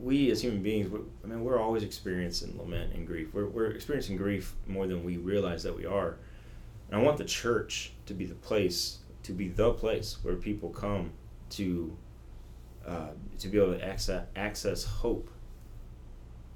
we 0.00 0.30
as 0.30 0.40
human 0.40 0.62
beings, 0.62 0.92
I 1.24 1.26
mean, 1.26 1.42
we're 1.42 1.60
always 1.60 1.82
experiencing 1.82 2.56
lament 2.56 2.94
and 2.94 3.06
grief. 3.06 3.34
We're, 3.34 3.46
we're 3.46 3.70
experiencing 3.70 4.16
grief 4.16 4.54
more 4.66 4.86
than 4.86 5.04
we 5.04 5.16
realize 5.16 5.62
that 5.64 5.76
we 5.76 5.86
are. 5.86 6.16
And 6.90 7.00
I 7.00 7.02
want 7.02 7.16
the 7.18 7.24
church 7.24 7.92
to 8.06 8.14
be 8.14 8.24
the 8.24 8.34
place, 8.34 8.98
to 9.24 9.32
be 9.32 9.48
the 9.48 9.72
place 9.72 10.18
where 10.22 10.36
people 10.36 10.70
come 10.70 11.10
to, 11.50 11.96
uh, 12.86 13.08
to 13.38 13.48
be 13.48 13.58
able 13.58 13.74
to 13.74 13.84
access, 13.84 14.26
access 14.36 14.84
hope. 14.84 15.30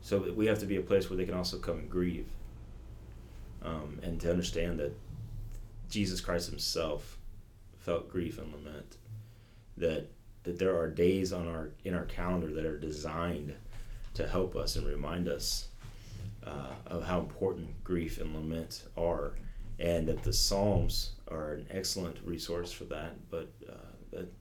So 0.00 0.32
we 0.34 0.46
have 0.46 0.60
to 0.60 0.66
be 0.66 0.76
a 0.76 0.82
place 0.82 1.10
where 1.10 1.16
they 1.16 1.24
can 1.24 1.34
also 1.34 1.58
come 1.58 1.78
and 1.78 1.90
grieve, 1.90 2.26
um, 3.62 3.98
and 4.02 4.20
to 4.20 4.30
understand 4.30 4.78
that 4.80 4.96
Jesus 5.88 6.20
Christ 6.20 6.48
Himself 6.48 7.18
felt 7.78 8.08
grief 8.08 8.38
and 8.38 8.52
lament. 8.52 8.96
That 9.76 10.10
that 10.44 10.58
there 10.58 10.76
are 10.76 10.88
days 10.88 11.32
on 11.32 11.46
our 11.48 11.70
in 11.84 11.94
our 11.94 12.04
calendar 12.04 12.52
that 12.52 12.64
are 12.64 12.78
designed 12.78 13.54
to 14.14 14.26
help 14.26 14.56
us 14.56 14.76
and 14.76 14.86
remind 14.86 15.28
us 15.28 15.68
uh, 16.46 16.72
of 16.86 17.04
how 17.04 17.20
important 17.20 17.82
grief 17.84 18.20
and 18.20 18.34
lament 18.34 18.84
are, 18.96 19.34
and 19.78 20.06
that 20.08 20.22
the 20.22 20.32
Psalms 20.32 21.12
are 21.30 21.54
an 21.54 21.66
excellent 21.70 22.18
resource 22.24 22.72
for 22.72 22.84
that. 22.84 23.12
But 23.30 23.52
uh, 23.68 23.74
that 24.12 24.32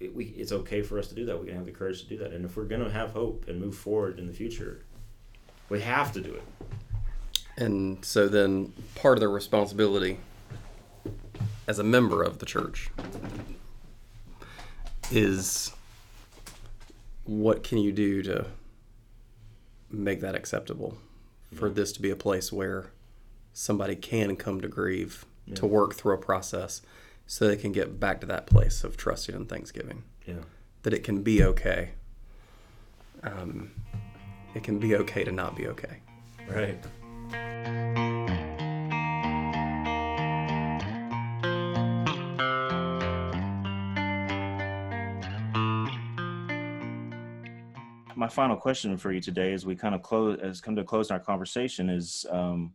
it, 0.00 0.14
we, 0.14 0.26
it's 0.26 0.52
okay 0.52 0.82
for 0.82 0.98
us 0.98 1.08
to 1.08 1.14
do 1.14 1.24
that. 1.26 1.40
We 1.40 1.46
can 1.46 1.56
have 1.56 1.66
the 1.66 1.72
courage 1.72 2.02
to 2.02 2.08
do 2.08 2.18
that, 2.18 2.32
and 2.32 2.44
if 2.44 2.56
we're 2.56 2.64
going 2.64 2.84
to 2.84 2.90
have 2.90 3.10
hope 3.10 3.46
and 3.48 3.60
move 3.60 3.76
forward 3.76 4.18
in 4.18 4.26
the 4.26 4.32
future, 4.32 4.84
we 5.68 5.80
have 5.80 6.12
to 6.12 6.20
do 6.20 6.34
it. 6.34 6.42
And 7.56 8.04
so 8.04 8.28
then 8.28 8.72
part 8.94 9.18
of 9.18 9.20
the 9.20 9.28
responsibility 9.28 10.18
as 11.68 11.78
a 11.78 11.84
member 11.84 12.22
of 12.22 12.38
the 12.38 12.46
church 12.46 12.90
is 15.12 15.70
what 17.24 17.62
can 17.62 17.78
you 17.78 17.92
do 17.92 18.22
to 18.22 18.46
make 19.90 20.20
that 20.20 20.34
acceptable 20.34 20.96
for 21.54 21.68
this 21.68 21.92
to 21.92 22.00
be 22.02 22.10
a 22.10 22.16
place 22.16 22.50
where 22.52 22.90
somebody 23.52 23.94
can 23.94 24.34
come 24.34 24.60
to 24.60 24.68
grieve 24.68 25.24
to 25.54 25.66
work 25.66 25.94
through 25.94 26.14
a 26.14 26.18
process 26.18 26.82
so 27.26 27.46
they 27.46 27.56
can 27.56 27.72
get 27.72 28.00
back 28.00 28.20
to 28.20 28.26
that 28.26 28.46
place 28.46 28.82
of 28.84 28.96
trusting 28.96 29.34
and 29.34 29.48
thanksgiving 29.48 30.02
Yeah. 30.26 30.42
that 30.82 30.92
it 30.94 31.04
can 31.04 31.22
be 31.22 31.42
okay 31.44 31.90
um, 33.22 33.70
it 34.54 34.62
can 34.62 34.78
be 34.78 34.94
okay 34.96 35.22
to 35.24 35.32
not 35.32 35.54
be 35.54 35.66
okay 35.68 35.98
Right. 36.50 36.82
My 48.18 48.26
final 48.26 48.56
question 48.56 48.96
for 48.96 49.12
you 49.12 49.20
today, 49.20 49.52
as 49.52 49.64
we 49.64 49.76
kind 49.76 49.94
of 49.94 50.02
close, 50.02 50.40
as 50.42 50.60
come 50.60 50.74
to 50.74 50.82
a 50.82 50.84
close 50.84 51.08
in 51.08 51.14
our 51.14 51.20
conversation, 51.20 51.88
is 51.88 52.26
um, 52.32 52.74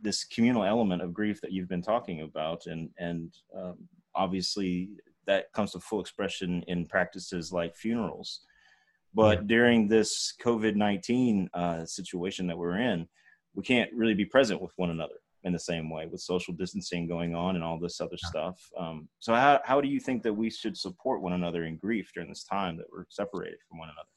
this 0.00 0.24
communal 0.24 0.64
element 0.64 1.02
of 1.02 1.12
grief 1.12 1.42
that 1.42 1.52
you've 1.52 1.68
been 1.68 1.82
talking 1.82 2.22
about, 2.22 2.64
and 2.64 2.88
and 2.96 3.34
um, 3.54 3.86
obviously 4.14 4.88
that 5.26 5.52
comes 5.52 5.72
to 5.72 5.80
full 5.80 6.00
expression 6.00 6.64
in 6.68 6.86
practices 6.86 7.52
like 7.52 7.76
funerals. 7.76 8.46
But 9.12 9.46
during 9.46 9.88
this 9.88 10.32
COVID 10.42 10.74
19 10.74 11.50
uh, 11.52 11.84
situation 11.84 12.46
that 12.46 12.56
we're 12.56 12.78
in, 12.78 13.06
we 13.54 13.62
can't 13.62 13.92
really 13.92 14.14
be 14.14 14.24
present 14.24 14.62
with 14.62 14.72
one 14.76 14.88
another 14.88 15.20
in 15.44 15.52
the 15.52 15.58
same 15.58 15.90
way 15.90 16.06
with 16.06 16.22
social 16.22 16.54
distancing 16.54 17.06
going 17.06 17.34
on 17.34 17.56
and 17.56 17.64
all 17.64 17.78
this 17.78 18.00
other 18.00 18.16
stuff. 18.16 18.58
Um, 18.78 19.10
so, 19.18 19.34
how, 19.34 19.60
how 19.66 19.82
do 19.82 19.88
you 19.88 20.00
think 20.00 20.22
that 20.22 20.32
we 20.32 20.48
should 20.48 20.78
support 20.78 21.20
one 21.20 21.34
another 21.34 21.64
in 21.64 21.76
grief 21.76 22.10
during 22.14 22.30
this 22.30 22.44
time 22.44 22.78
that 22.78 22.86
we're 22.90 23.04
separated 23.10 23.58
from 23.68 23.78
one 23.78 23.90
another? 23.90 24.08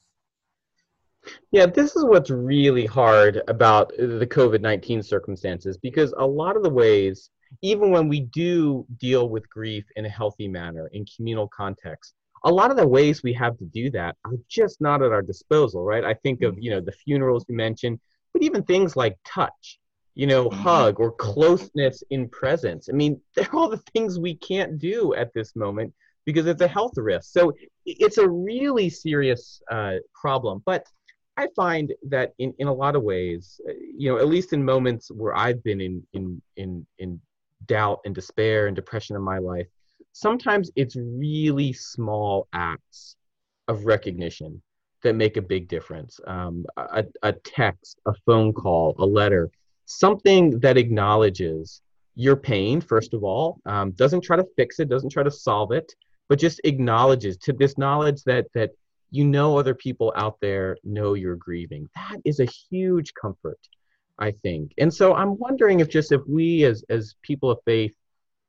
Yeah, 1.50 1.66
this 1.66 1.96
is 1.96 2.04
what's 2.04 2.30
really 2.30 2.86
hard 2.86 3.42
about 3.48 3.90
the 3.96 4.26
COVID 4.26 4.60
19 4.60 5.02
circumstances 5.02 5.76
because 5.78 6.12
a 6.18 6.26
lot 6.26 6.56
of 6.56 6.62
the 6.62 6.70
ways, 6.70 7.30
even 7.62 7.90
when 7.90 8.08
we 8.08 8.20
do 8.20 8.86
deal 8.98 9.28
with 9.28 9.48
grief 9.50 9.84
in 9.96 10.04
a 10.06 10.08
healthy 10.08 10.48
manner, 10.48 10.88
in 10.92 11.04
communal 11.16 11.48
context, 11.48 12.14
a 12.44 12.50
lot 12.50 12.70
of 12.70 12.76
the 12.76 12.86
ways 12.86 13.22
we 13.22 13.32
have 13.32 13.56
to 13.58 13.64
do 13.64 13.90
that 13.90 14.16
are 14.24 14.34
just 14.48 14.80
not 14.80 15.02
at 15.02 15.12
our 15.12 15.22
disposal, 15.22 15.84
right? 15.84 16.04
I 16.04 16.14
think 16.14 16.42
of, 16.42 16.56
you 16.58 16.70
know, 16.70 16.80
the 16.80 16.92
funerals 16.92 17.44
you 17.48 17.56
mentioned, 17.56 17.98
but 18.32 18.42
even 18.42 18.62
things 18.62 18.96
like 18.96 19.16
touch, 19.24 19.78
you 20.14 20.26
know, 20.26 20.48
Mhm. 20.48 20.54
hug 20.54 21.00
or 21.00 21.10
closeness 21.12 22.02
in 22.10 22.28
presence. 22.28 22.88
I 22.88 22.92
mean, 22.92 23.20
they're 23.34 23.54
all 23.54 23.68
the 23.68 23.82
things 23.94 24.18
we 24.18 24.34
can't 24.36 24.78
do 24.78 25.14
at 25.14 25.32
this 25.34 25.56
moment 25.56 25.92
because 26.24 26.46
it's 26.46 26.62
a 26.62 26.68
health 26.68 26.96
risk. 26.96 27.32
So 27.32 27.52
it's 27.84 28.18
a 28.18 28.28
really 28.28 28.90
serious 28.90 29.62
uh, 29.70 29.96
problem. 30.14 30.62
But 30.66 30.86
I 31.36 31.48
find 31.54 31.92
that 32.08 32.34
in, 32.38 32.54
in 32.58 32.66
a 32.66 32.72
lot 32.72 32.96
of 32.96 33.02
ways, 33.02 33.60
uh, 33.68 33.72
you 33.96 34.10
know, 34.10 34.18
at 34.18 34.28
least 34.28 34.52
in 34.52 34.64
moments 34.64 35.10
where 35.10 35.36
I've 35.36 35.62
been 35.62 35.80
in 35.80 36.02
in 36.12 36.40
in 36.56 36.86
in 36.98 37.20
doubt 37.66 38.00
and 38.04 38.14
despair 38.14 38.66
and 38.66 38.76
depression 38.76 39.16
in 39.16 39.22
my 39.22 39.38
life, 39.38 39.66
sometimes 40.12 40.70
it's 40.76 40.96
really 40.96 41.72
small 41.72 42.48
acts 42.52 43.16
of 43.68 43.84
recognition 43.84 44.62
that 45.02 45.14
make 45.14 45.36
a 45.36 45.42
big 45.42 45.68
difference. 45.68 46.18
Um, 46.26 46.64
a, 46.76 47.04
a 47.22 47.32
text, 47.32 48.00
a 48.06 48.14
phone 48.24 48.52
call, 48.52 48.94
a 48.98 49.06
letter, 49.06 49.50
something 49.84 50.58
that 50.60 50.76
acknowledges 50.78 51.82
your 52.14 52.36
pain, 52.36 52.80
first 52.80 53.12
of 53.12 53.22
all, 53.22 53.60
um, 53.66 53.90
doesn't 53.92 54.22
try 54.22 54.36
to 54.36 54.46
fix 54.56 54.80
it, 54.80 54.88
doesn't 54.88 55.10
try 55.10 55.22
to 55.22 55.30
solve 55.30 55.70
it, 55.70 55.92
but 56.28 56.38
just 56.38 56.60
acknowledges 56.64 57.36
to 57.36 57.52
this 57.52 57.76
knowledge 57.76 58.22
that 58.24 58.46
that 58.54 58.70
you 59.10 59.24
know 59.24 59.58
other 59.58 59.74
people 59.74 60.12
out 60.16 60.38
there 60.40 60.76
know 60.84 61.14
you're 61.14 61.36
grieving. 61.36 61.88
That 61.94 62.18
is 62.24 62.40
a 62.40 62.44
huge 62.44 63.14
comfort, 63.14 63.58
I 64.18 64.32
think. 64.32 64.72
And 64.78 64.92
so 64.92 65.14
I'm 65.14 65.38
wondering 65.38 65.80
if 65.80 65.88
just 65.88 66.12
if 66.12 66.22
we 66.26 66.64
as 66.64 66.84
as 66.90 67.14
people 67.22 67.50
of 67.50 67.58
faith 67.64 67.94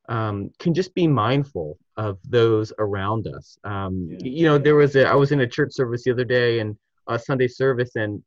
um, 0.10 0.50
can 0.60 0.74
just 0.74 0.94
be 0.96 1.08
mindful 1.08 1.78
of 1.98 2.18
those 2.24 2.72
around 2.80 3.28
us. 3.28 3.58
Um, 3.64 4.08
Yeah. 4.10 4.18
You 4.24 4.44
know, 4.44 4.58
there 4.58 4.76
was 4.76 4.96
a 4.96 5.08
I 5.08 5.16
was 5.16 5.32
in 5.32 5.42
a 5.42 5.48
church 5.48 5.74
service 5.74 6.04
the 6.04 6.12
other 6.12 6.26
day 6.26 6.60
and 6.60 6.78
a 7.08 7.20
Sunday 7.20 7.48
service, 7.48 7.96
and 7.96 8.24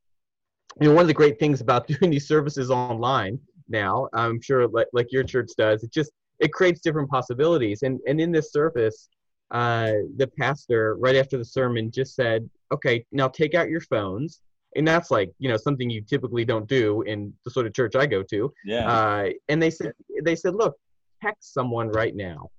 you 0.80 0.88
know 0.88 0.94
one 0.94 1.02
of 1.02 1.08
the 1.08 1.14
great 1.14 1.38
things 1.38 1.60
about 1.60 1.86
doing 1.92 2.10
these 2.10 2.28
services 2.28 2.70
online 2.70 3.38
now, 3.70 4.08
I'm 4.12 4.40
sure 4.40 4.68
like 4.68 4.88
like 4.92 5.12
your 5.12 5.24
church 5.24 5.50
does, 5.56 5.82
it 5.84 5.92
just 5.92 6.10
it 6.40 6.52
creates 6.52 6.80
different 6.80 7.08
possibilities. 7.08 7.82
And 7.82 8.00
and 8.06 8.20
in 8.20 8.32
this 8.32 8.52
service, 8.52 9.08
uh, 9.50 9.92
the 10.16 10.26
pastor 10.38 10.96
right 10.96 11.16
after 11.16 11.36
the 11.38 11.44
sermon 11.44 11.90
just 11.90 12.14
said, 12.14 12.48
"Okay, 12.72 13.04
now 13.12 13.28
take 13.28 13.54
out 13.54 13.68
your 13.68 13.80
phones." 13.80 14.40
And 14.76 14.86
that's 14.86 15.10
like 15.10 15.32
you 15.38 15.48
know 15.48 15.56
something 15.56 15.90
you 15.90 16.00
typically 16.02 16.44
don't 16.44 16.68
do 16.68 17.02
in 17.02 17.32
the 17.44 17.50
sort 17.50 17.66
of 17.66 17.74
church 17.74 17.96
I 17.96 18.06
go 18.06 18.22
to. 18.22 18.52
Yeah. 18.64 18.88
Uh, 18.88 19.30
and 19.48 19.60
they 19.60 19.70
said 19.70 19.92
they 20.22 20.36
said, 20.36 20.54
look, 20.54 20.76
text 21.20 21.52
someone 21.52 21.88
right 21.88 22.14
now 22.14 22.50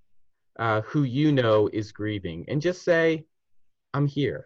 uh, 0.60 0.82
who 0.82 1.04
you 1.04 1.32
know 1.32 1.70
is 1.72 1.92
grieving, 1.94 2.44
and 2.50 2.62
just 2.62 2.84
say, 2.84 3.24
I'm 3.94 4.08
here. 4.08 4.46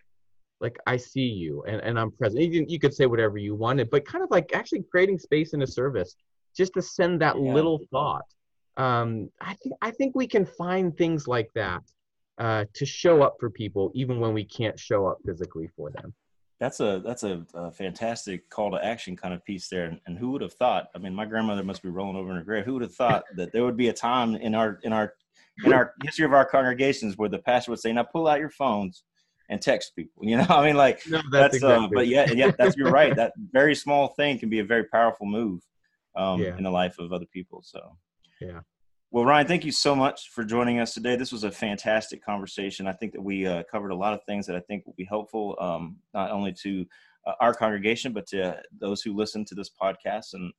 Like 0.62 0.78
I 0.88 0.96
see 0.98 1.22
you, 1.28 1.64
and, 1.68 1.82
and 1.82 2.00
I'm 2.00 2.12
present. 2.12 2.42
You, 2.44 2.52
can- 2.62 2.70
you 2.70 2.80
could 2.80 2.94
say 2.94 3.08
whatever 3.08 3.38
you 3.40 3.56
wanted, 3.56 3.90
but 3.90 4.06
kind 4.06 4.24
of 4.24 4.30
like 4.32 4.52
actually 4.54 4.84
creating 4.90 5.18
space 5.20 5.54
in 5.54 5.62
a 5.64 5.68
service 5.68 6.16
just 6.56 6.74
to 6.76 6.82
send 6.84 7.20
that 7.22 7.36
Yeah. 7.36 7.54
little 7.54 7.82
thought. 7.92 8.26
Um, 8.78 9.30
I 9.42 9.56
think 9.56 9.76
I 9.82 9.90
think 9.92 10.16
we 10.16 10.28
can 10.28 10.46
find 10.46 10.96
things 10.96 11.28
like 11.28 11.50
that 11.56 11.82
uh, 12.38 12.66
to 12.74 12.86
show 12.86 13.22
up 13.22 13.36
for 13.40 13.50
people, 13.50 13.92
even 13.96 14.20
when 14.20 14.34
we 14.34 14.44
can't 14.44 14.80
show 14.80 15.08
up 15.08 15.20
physically 15.26 15.70
for 15.76 15.90
them. 15.92 16.14
That's 16.60 16.80
a 16.80 17.02
that's 17.04 17.24
a, 17.24 17.46
a 17.54 17.72
fantastic 17.72 18.50
call 18.50 18.72
to 18.72 18.84
action 18.84 19.18
kind 19.18 19.34
of 19.34 19.44
piece 19.44 19.68
there. 19.68 19.86
And, 19.86 20.00
and 20.06 20.18
who 20.18 20.32
would 20.32 20.42
have 20.42 20.54
thought? 20.54 20.88
I 20.96 21.00
mean, 21.00 21.14
my 21.14 21.26
grandmother 21.26 21.64
must 21.64 21.84
be 21.84 21.90
rolling 21.90 22.16
over 22.16 22.30
in 22.30 22.38
her 22.38 22.44
grave. 22.44 22.64
Who 22.66 22.74
would 22.74 22.82
have 22.82 22.96
thought 22.96 23.24
that 23.36 23.52
there 23.52 23.66
would 23.66 23.76
be 23.78 23.90
a 23.90 23.94
time 23.94 24.36
in 24.36 24.56
our 24.56 24.80
in 24.84 24.94
our 24.94 25.14
in 25.66 25.74
our 25.74 25.94
history 26.04 26.26
of 26.26 26.34
our 26.34 26.46
congregations 26.46 27.18
where 27.18 27.30
the 27.30 27.40
pastor 27.40 27.72
would 27.72 27.80
say, 27.80 27.92
"Now 27.92 28.04
pull 28.04 28.28
out 28.28 28.40
your 28.40 28.50
phones 28.50 29.04
and 29.50 29.62
text 29.62 29.96
people." 29.98 30.24
You 30.26 30.38
know, 30.38 30.46
I 30.50 30.66
mean, 30.66 30.78
like 30.78 31.02
No, 31.10 31.22
that's, 31.30 31.56
uh, 31.56 31.58
exactly 31.58 31.90
but 31.94 32.08
yeah, 32.08 32.32
yeah, 32.32 32.52
that's 32.58 32.78
you're 32.78 32.92
right. 32.92 33.14
That 33.18 33.34
very 33.52 33.76
small 33.76 34.08
thing 34.10 34.40
can 34.40 34.50
be 34.50 34.60
a 34.60 34.66
very 34.66 34.86
powerful 34.86 35.26
move 35.26 35.62
um, 36.16 36.42
Yeah. 36.42 36.58
in 36.58 36.64
the 36.64 36.72
life 36.72 37.00
of 37.00 37.12
other 37.12 37.28
people. 37.34 37.64
So 37.64 37.98
Yeah. 38.40 38.62
Well, 39.16 39.24
Ryan, 39.24 39.48
thank 39.48 39.64
you 39.64 39.72
so 39.72 39.96
much 39.96 40.32
for 40.32 40.44
joining 40.44 40.82
us 40.82 40.94
today. 40.94 41.16
This 41.16 41.32
was 41.32 41.46
a 41.46 41.50
fantastic 41.50 42.22
conversation. 42.22 42.86
I 42.86 42.92
think 42.92 43.14
that 43.14 43.22
we 43.22 43.48
uh, 43.48 43.64
covered 43.72 43.92
a 43.92 43.96
lot 43.96 44.12
of 44.12 44.20
things 44.26 44.46
that 44.46 44.58
I 44.58 44.60
think 44.60 44.86
will 44.86 44.94
be 44.98 45.06
helpful, 45.06 45.56
um, 45.58 45.96
not 46.14 46.32
only 46.32 46.52
to 46.64 46.86
uh, 47.26 47.32
our 47.40 47.54
congregation, 47.54 48.12
but 48.12 48.28
to 48.28 48.62
those 48.78 49.02
who 49.02 49.16
listen 49.16 49.46
to 49.46 49.56
this 49.56 49.72
podcast. 49.82 50.34
And 50.34 50.52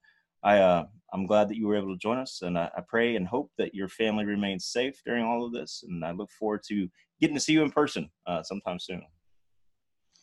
I, 0.43 0.57
uh, 0.57 0.85
I'm 1.13 1.27
glad 1.27 1.51
that 1.51 1.59
you 1.59 1.67
were 1.67 1.77
able 1.77 1.93
to 1.93 1.99
join 1.99 2.17
us. 2.17 2.41
And 2.41 2.57
I, 2.57 2.71
I 2.75 2.81
pray 2.81 3.17
and 3.17 3.29
hope 3.29 3.51
that 3.59 3.75
your 3.75 3.91
family 3.91 4.25
remains 4.25 4.65
safe 4.65 5.03
during 5.05 5.23
all 5.23 5.45
of 5.45 5.53
this. 5.53 5.85
And 5.87 6.03
I 6.03 6.13
look 6.13 6.31
forward 6.31 6.63
to 6.69 6.89
getting 7.21 7.37
to 7.37 7.41
see 7.43 7.53
you 7.53 7.63
in 7.63 7.71
person 7.71 8.09
uh, 8.27 8.43
sometime 8.43 8.79
soon. 8.79 9.03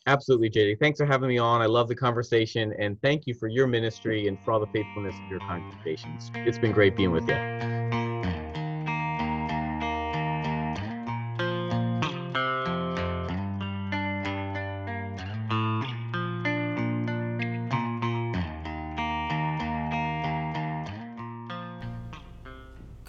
Absolutely, 0.07 0.49
JD. 0.49 0.79
Thanks 0.79 0.97
for 0.97 1.05
having 1.05 1.29
me 1.29 1.37
on. 1.37 1.61
I 1.61 1.67
love 1.67 1.87
the 1.87 1.95
conversation, 1.95 2.73
and 2.79 2.99
thank 3.03 3.27
you 3.27 3.35
for 3.35 3.47
your 3.47 3.67
ministry 3.67 4.27
and 4.27 4.37
for 4.43 4.51
all 4.53 4.59
the 4.59 4.67
faithfulness 4.67 5.15
of 5.23 5.29
your 5.29 5.39
congregations. 5.41 6.31
It's 6.33 6.57
been 6.57 6.73
great 6.73 6.97
being 6.97 7.11
with 7.11 7.27
you. 7.29 7.82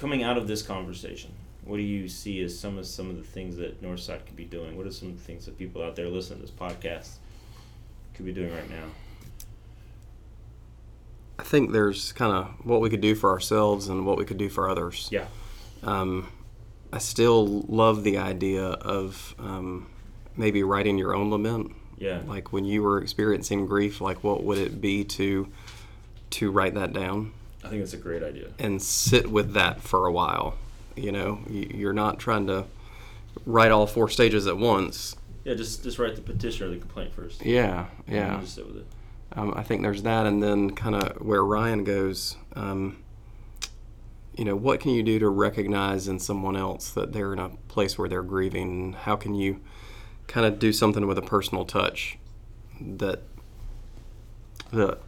Coming 0.05 0.23
out 0.23 0.37
of 0.37 0.47
this 0.47 0.61
conversation, 0.61 1.33
what 1.65 1.79
do 1.79 1.83
you 1.83 2.09
see 2.09 2.43
as 2.43 2.59
some 2.59 2.77
of 2.77 2.85
some 2.85 3.09
of 3.09 3.17
the 3.17 3.23
things 3.23 3.57
that 3.57 3.81
Northside 3.81 4.27
could 4.27 4.37
be 4.37 4.45
doing? 4.45 4.77
What 4.77 4.87
are 4.87 4.91
some 4.91 5.09
of 5.09 5.17
the 5.17 5.25
things 5.25 5.47
that 5.47 5.57
people 5.57 5.83
out 5.83 5.97
there 5.97 6.09
listening 6.09 6.41
to 6.41 6.45
this 6.45 6.55
podcast 6.55 7.13
could 8.13 8.27
be 8.27 8.33
doing 8.35 8.53
right 8.53 8.69
now? 8.69 8.85
I 11.39 11.43
think 11.43 11.73
there's 11.73 12.13
kind 12.13 12.35
of 12.35 12.67
what 12.67 12.83
we 12.83 12.91
could 12.91 13.01
do 13.01 13.15
for 13.15 13.31
ourselves 13.31 13.89
and 13.89 14.05
what 14.05 14.19
we 14.19 14.27
could 14.27 14.37
do 14.37 14.51
for 14.51 14.69
others. 14.69 15.09
Yeah. 15.11 15.25
Um, 15.83 16.29
I 16.93 16.99
still 16.99 17.63
love 17.63 18.05
the 18.05 18.19
idea 18.19 18.63
of 18.63 19.35
um, 19.39 19.87
maybe 20.37 20.63
writing 20.63 20.99
your 20.99 21.15
own 21.15 21.31
lament. 21.31 21.73
Yeah. 21.97 22.21
Like 22.27 22.53
when 22.53 22.67
you 22.67 22.83
were 22.83 23.01
experiencing 23.01 23.65
grief, 23.65 24.03
like 24.03 24.23
what 24.23 24.45
would 24.45 24.59
it 24.59 24.83
be 24.83 25.03
to 25.05 25.49
to 26.33 26.51
write 26.51 26.75
that 26.75 26.93
down 26.93 27.33
I 27.65 27.69
think 27.69 27.83
it's 27.83 27.95
a 27.95 27.99
great 27.99 28.23
idea. 28.23 28.49
and 28.59 28.81
sit 28.83 29.31
with 29.31 29.53
that 29.55 29.81
for 29.81 30.07
a 30.07 30.13
while? 30.13 30.57
You 30.97 31.13
know, 31.13 31.41
You- 31.49 31.71
you're 31.75 31.93
not 31.93 32.19
trying 32.19 32.47
to 32.49 32.67
write 33.47 33.71
all 33.73 33.87
four 33.87 34.09
stages 34.09 34.47
at 34.47 34.59
once. 34.59 35.17
Yeah, 35.45 35.55
just 35.55 35.83
just 35.83 35.99
write 35.99 36.15
the 36.17 36.23
petition 36.23 36.67
or 36.67 36.71
the 36.71 36.79
complaint 36.79 37.13
first. 37.13 37.45
Yeah, 37.45 37.87
And 38.07 38.17
yeah. 38.17 38.41
Just 38.41 38.55
sit 38.55 38.67
with 38.67 38.77
it. 38.79 38.87
Um, 39.33 39.53
I 39.57 39.63
think 39.63 39.83
there's 39.83 40.03
that, 40.03 40.27
and 40.27 40.43
then 40.43 40.71
kind 40.71 40.95
of 40.95 41.17
where 41.21 41.45
Ryan 41.45 41.83
goes. 41.85 42.37
Um, 42.55 42.99
you 44.37 44.45
know, 44.45 44.57
what 44.57 44.81
can 44.81 44.93
you 44.93 45.03
do 45.03 45.19
to 45.19 45.29
recognize 45.29 46.07
in 46.09 46.19
someone 46.19 46.57
else 46.57 46.91
that 46.91 47.13
they're 47.13 47.33
in 47.33 47.39
a 47.39 47.51
place 47.69 47.99
where 47.99 48.09
they're 48.09 48.23
grieving? 48.23 48.93
How 48.93 49.17
can 49.17 49.35
you 49.35 49.61
kind 50.29 50.47
of 50.47 50.59
do 50.59 50.73
something 50.73 51.07
with 51.07 51.19
a 51.19 51.23
personal 51.23 51.65
touch 51.65 52.19
that 52.81 53.23
that 54.73 54.99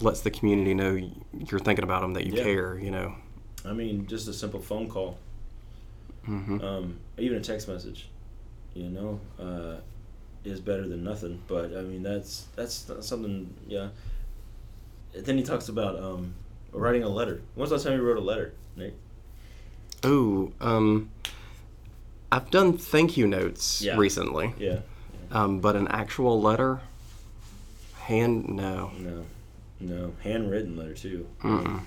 lets 0.00 0.20
the 0.20 0.30
community 0.30 0.74
know 0.74 0.94
you're 1.32 1.60
thinking 1.60 1.84
about 1.84 2.02
them, 2.02 2.14
that 2.14 2.26
you 2.26 2.32
Yeah. 2.34 2.42
care? 2.42 2.78
You 2.78 2.90
know. 2.90 3.14
I 3.64 3.72
mean, 3.72 4.06
just 4.06 4.28
a 4.28 4.32
simple 4.32 4.60
phone 4.60 4.88
call, 4.88 5.18
hmm 6.24 6.60
um, 6.60 6.98
even 7.18 7.38
a 7.38 7.40
text 7.40 7.68
message, 7.68 8.08
you 8.74 8.88
know, 8.88 9.20
uh, 9.40 9.76
is 10.44 10.60
better 10.60 10.86
than 10.86 11.02
nothing. 11.02 11.42
But 11.48 11.76
I 11.76 11.82
mean, 11.82 12.02
that's 12.02 12.46
that's, 12.54 12.90
something. 13.00 13.52
Yeah. 13.66 13.88
Then 15.14 15.38
he 15.38 15.42
talks 15.42 15.68
about 15.68 15.98
um, 15.98 16.34
writing 16.72 17.02
a 17.02 17.08
letter. 17.08 17.40
When's 17.54 17.70
the 17.70 17.76
last 17.76 17.84
time 17.84 17.94
you 17.96 18.02
wrote 18.02 18.18
a 18.18 18.20
letter, 18.20 18.52
Nate? 18.76 18.94
Oh, 20.04 20.52
um, 20.60 21.10
I've 22.30 22.50
done 22.50 22.76
thank 22.76 23.16
you 23.16 23.26
notes 23.26 23.80
Yeah. 23.82 23.96
recently, 23.96 24.54
Yeah. 24.58 24.80
um, 25.30 25.58
but 25.60 25.74
an 25.74 25.88
actual 25.88 26.40
letter, 26.40 26.80
hand 28.00 28.48
no. 28.48 28.92
No. 28.98 29.24
No. 29.80 30.12
Handwritten 30.22 30.76
letter 30.76 30.94
too. 30.94 31.26
Mm-mm. 31.42 31.80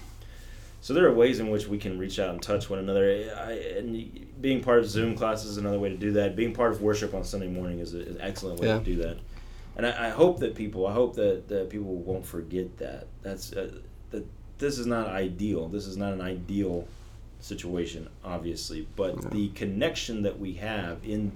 So 0.82 0.94
there 0.94 1.06
are 1.08 1.14
ways 1.14 1.40
in 1.40 1.50
which 1.50 1.68
we 1.68 1.78
can 1.78 2.00
reach 2.00 2.20
out 2.20 2.30
and 2.30 2.42
touch 2.42 2.70
one 2.70 2.80
another. 2.80 3.04
I, 3.38 3.52
and 3.78 4.28
being 4.42 4.62
part 4.62 4.80
of 4.80 4.88
Zoom 4.90 5.16
classes 5.16 5.52
is 5.52 5.58
another 5.58 5.78
way 5.80 5.90
to 5.90 5.98
do 5.98 6.14
that. 6.14 6.36
Being 6.38 6.54
part 6.54 6.72
of 6.72 6.82
worship 6.82 7.14
on 7.14 7.24
Sunday 7.26 7.48
morning 7.50 7.80
is, 7.80 7.94
a, 7.94 8.00
is 8.08 8.16
an 8.16 8.22
excellent 8.22 8.60
way 8.62 8.68
Yeah. 8.68 8.78
to 8.80 8.84
do 8.86 8.96
that. 8.98 9.18
And 9.76 9.86
I, 9.86 10.08
I 10.08 10.10
hope 10.10 10.40
that 10.40 10.56
people, 10.56 10.88
I 10.88 10.94
hope 10.94 11.16
that, 11.16 11.48
that 11.50 11.70
people 11.70 11.96
won't 11.96 12.26
forget 12.26 12.78
that. 12.78 13.08
That's 13.24 13.52
uh, 13.54 13.72
that. 14.12 14.26
This 14.58 14.78
is 14.78 14.86
not 14.86 15.08
ideal. 15.08 15.68
This 15.70 15.86
is 15.86 15.96
not 15.98 16.12
an 16.14 16.22
ideal 16.22 16.86
situation, 17.40 18.10
obviously. 18.26 18.88
But 18.96 19.22
No. 19.24 19.30
the 19.30 19.50
connection 19.50 20.22
that 20.24 20.40
we 20.40 20.54
have 20.56 21.00
in 21.04 21.32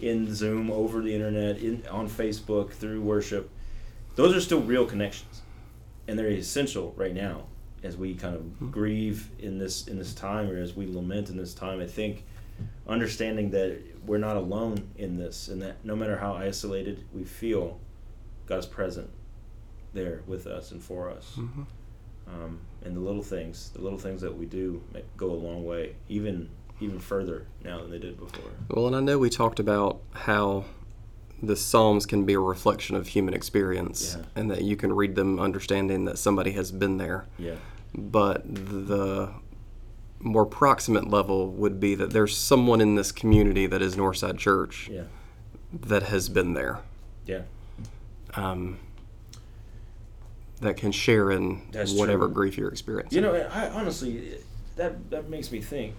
in 0.00 0.32
Zoom, 0.34 0.70
over 0.70 1.02
the 1.02 1.12
internet, 1.14 1.58
in 1.58 1.82
on 1.90 2.08
Facebook, 2.08 2.70
through 2.70 3.02
worship, 3.02 3.50
those 4.16 4.34
are 4.34 4.40
still 4.40 4.62
real 4.62 4.86
connections, 4.86 5.42
and 6.10 6.18
they're 6.18 6.28
essential 6.28 6.92
right 6.96 7.14
now 7.14 7.44
as 7.84 7.96
we 7.96 8.14
kind 8.14 8.34
of 8.34 8.72
grieve 8.72 9.30
in 9.38 9.58
this 9.58 9.86
in 9.86 9.96
this 9.96 10.12
time 10.12 10.50
or 10.50 10.60
as 10.60 10.74
we 10.74 10.86
lament 10.86 11.30
in 11.30 11.36
this 11.36 11.54
time. 11.54 11.80
I 11.80 11.86
think 11.86 12.24
understanding 12.86 13.50
that 13.50 13.80
we're 14.04 14.18
not 14.18 14.36
alone 14.36 14.90
in 14.96 15.16
this, 15.16 15.48
and 15.48 15.62
that 15.62 15.82
no 15.84 15.94
matter 15.94 16.18
how 16.18 16.34
isolated 16.34 17.04
we 17.14 17.24
feel, 17.24 17.78
God's 18.46 18.66
present 18.66 19.08
there 19.92 20.22
with 20.26 20.46
us 20.46 20.72
and 20.72 20.82
for 20.82 21.08
us. 21.08 21.36
Mm-hmm. 21.38 21.62
Um, 22.26 22.60
and 22.84 22.96
the 22.96 23.00
little 23.00 23.22
things, 23.22 23.70
the 23.70 23.80
little 23.80 23.98
things 23.98 24.20
that 24.20 24.36
we 24.36 24.46
do, 24.46 24.82
go 25.16 25.30
a 25.30 25.32
long 25.32 25.64
way, 25.64 25.94
even 26.08 26.50
even 26.80 26.98
further 26.98 27.46
now 27.62 27.80
than 27.80 27.90
they 27.90 27.98
did 27.98 28.18
before. 28.18 28.50
Well, 28.68 28.88
and 28.88 28.96
I 28.96 29.00
know 29.00 29.18
we 29.18 29.30
talked 29.30 29.60
about 29.60 30.00
how 30.12 30.64
the 31.42 31.56
Psalms 31.56 32.06
can 32.06 32.24
be 32.24 32.34
a 32.34 32.40
reflection 32.40 32.96
of 32.96 33.08
human 33.08 33.34
experience, 33.34 34.16
Yeah. 34.18 34.24
and 34.36 34.50
that 34.50 34.62
you 34.62 34.76
can 34.76 34.92
read 34.92 35.14
them 35.14 35.38
understanding 35.40 36.04
that 36.04 36.18
somebody 36.18 36.52
has 36.52 36.70
been 36.70 36.96
there. 36.98 37.26
Yeah. 37.38 37.54
But 37.94 38.42
the 38.54 39.30
more 40.20 40.44
proximate 40.44 41.08
level 41.08 41.48
would 41.50 41.80
be 41.80 41.94
that 41.94 42.10
there's 42.10 42.36
someone 42.36 42.80
in 42.80 42.94
this 42.94 43.10
community 43.10 43.66
that 43.66 43.80
is 43.80 43.96
Northside 43.96 44.36
Church 44.38 44.88
Yeah. 44.92 45.04
that 45.72 46.04
has 46.04 46.28
been 46.28 46.52
there, 46.52 46.80
Yeah. 47.26 47.42
um, 48.34 48.78
that 50.60 50.76
can 50.76 50.92
share 50.92 51.30
in 51.30 51.62
That's 51.72 51.94
whatever 51.94 52.26
true. 52.26 52.34
grief 52.34 52.58
you're 52.58 52.68
experiencing. 52.68 53.16
You 53.16 53.22
know, 53.22 53.34
I 53.34 53.70
honestly, 53.70 54.34
that 54.76 55.10
that 55.10 55.30
makes 55.30 55.50
me 55.50 55.60
think. 55.60 55.94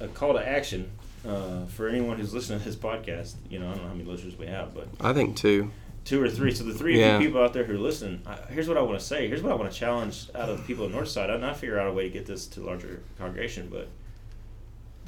A 0.00 0.08
call 0.08 0.32
to 0.32 0.46
action 0.46 0.90
uh, 1.26 1.64
for 1.66 1.88
anyone 1.88 2.18
who's 2.18 2.34
listening 2.34 2.58
to 2.60 2.64
this 2.64 2.76
podcast. 2.76 3.34
You 3.50 3.58
know, 3.58 3.66
I 3.68 3.74
don't 3.74 3.82
know 3.82 3.88
how 3.88 3.94
many 3.94 4.08
listeners 4.08 4.36
we 4.38 4.46
have, 4.46 4.74
but 4.74 4.88
I 5.00 5.12
think 5.12 5.36
two, 5.36 5.70
two 6.04 6.22
or 6.22 6.28
three. 6.28 6.52
So 6.54 6.64
the 6.64 6.74
three 6.74 6.98
Yeah. 7.00 7.16
of 7.16 7.22
you 7.22 7.28
people 7.28 7.42
out 7.42 7.52
there 7.52 7.64
who 7.64 7.78
listen, 7.78 8.22
I, 8.26 8.36
here's 8.50 8.68
what 8.68 8.76
I 8.76 8.82
want 8.82 8.98
to 8.98 9.04
say. 9.04 9.26
Here's 9.28 9.42
what 9.42 9.52
I 9.52 9.54
want 9.54 9.70
to 9.72 9.76
challenge 9.78 10.28
out 10.34 10.48
of 10.48 10.58
the 10.58 10.64
people 10.64 10.84
at 10.86 10.92
Northside. 10.92 11.30
I'm 11.30 11.40
not 11.40 11.56
figure 11.56 11.78
out 11.78 11.88
a 11.88 11.92
way 11.92 12.04
to 12.04 12.10
get 12.10 12.26
this 12.26 12.46
to 12.48 12.60
larger 12.60 13.02
congregation, 13.18 13.68
but 13.70 13.88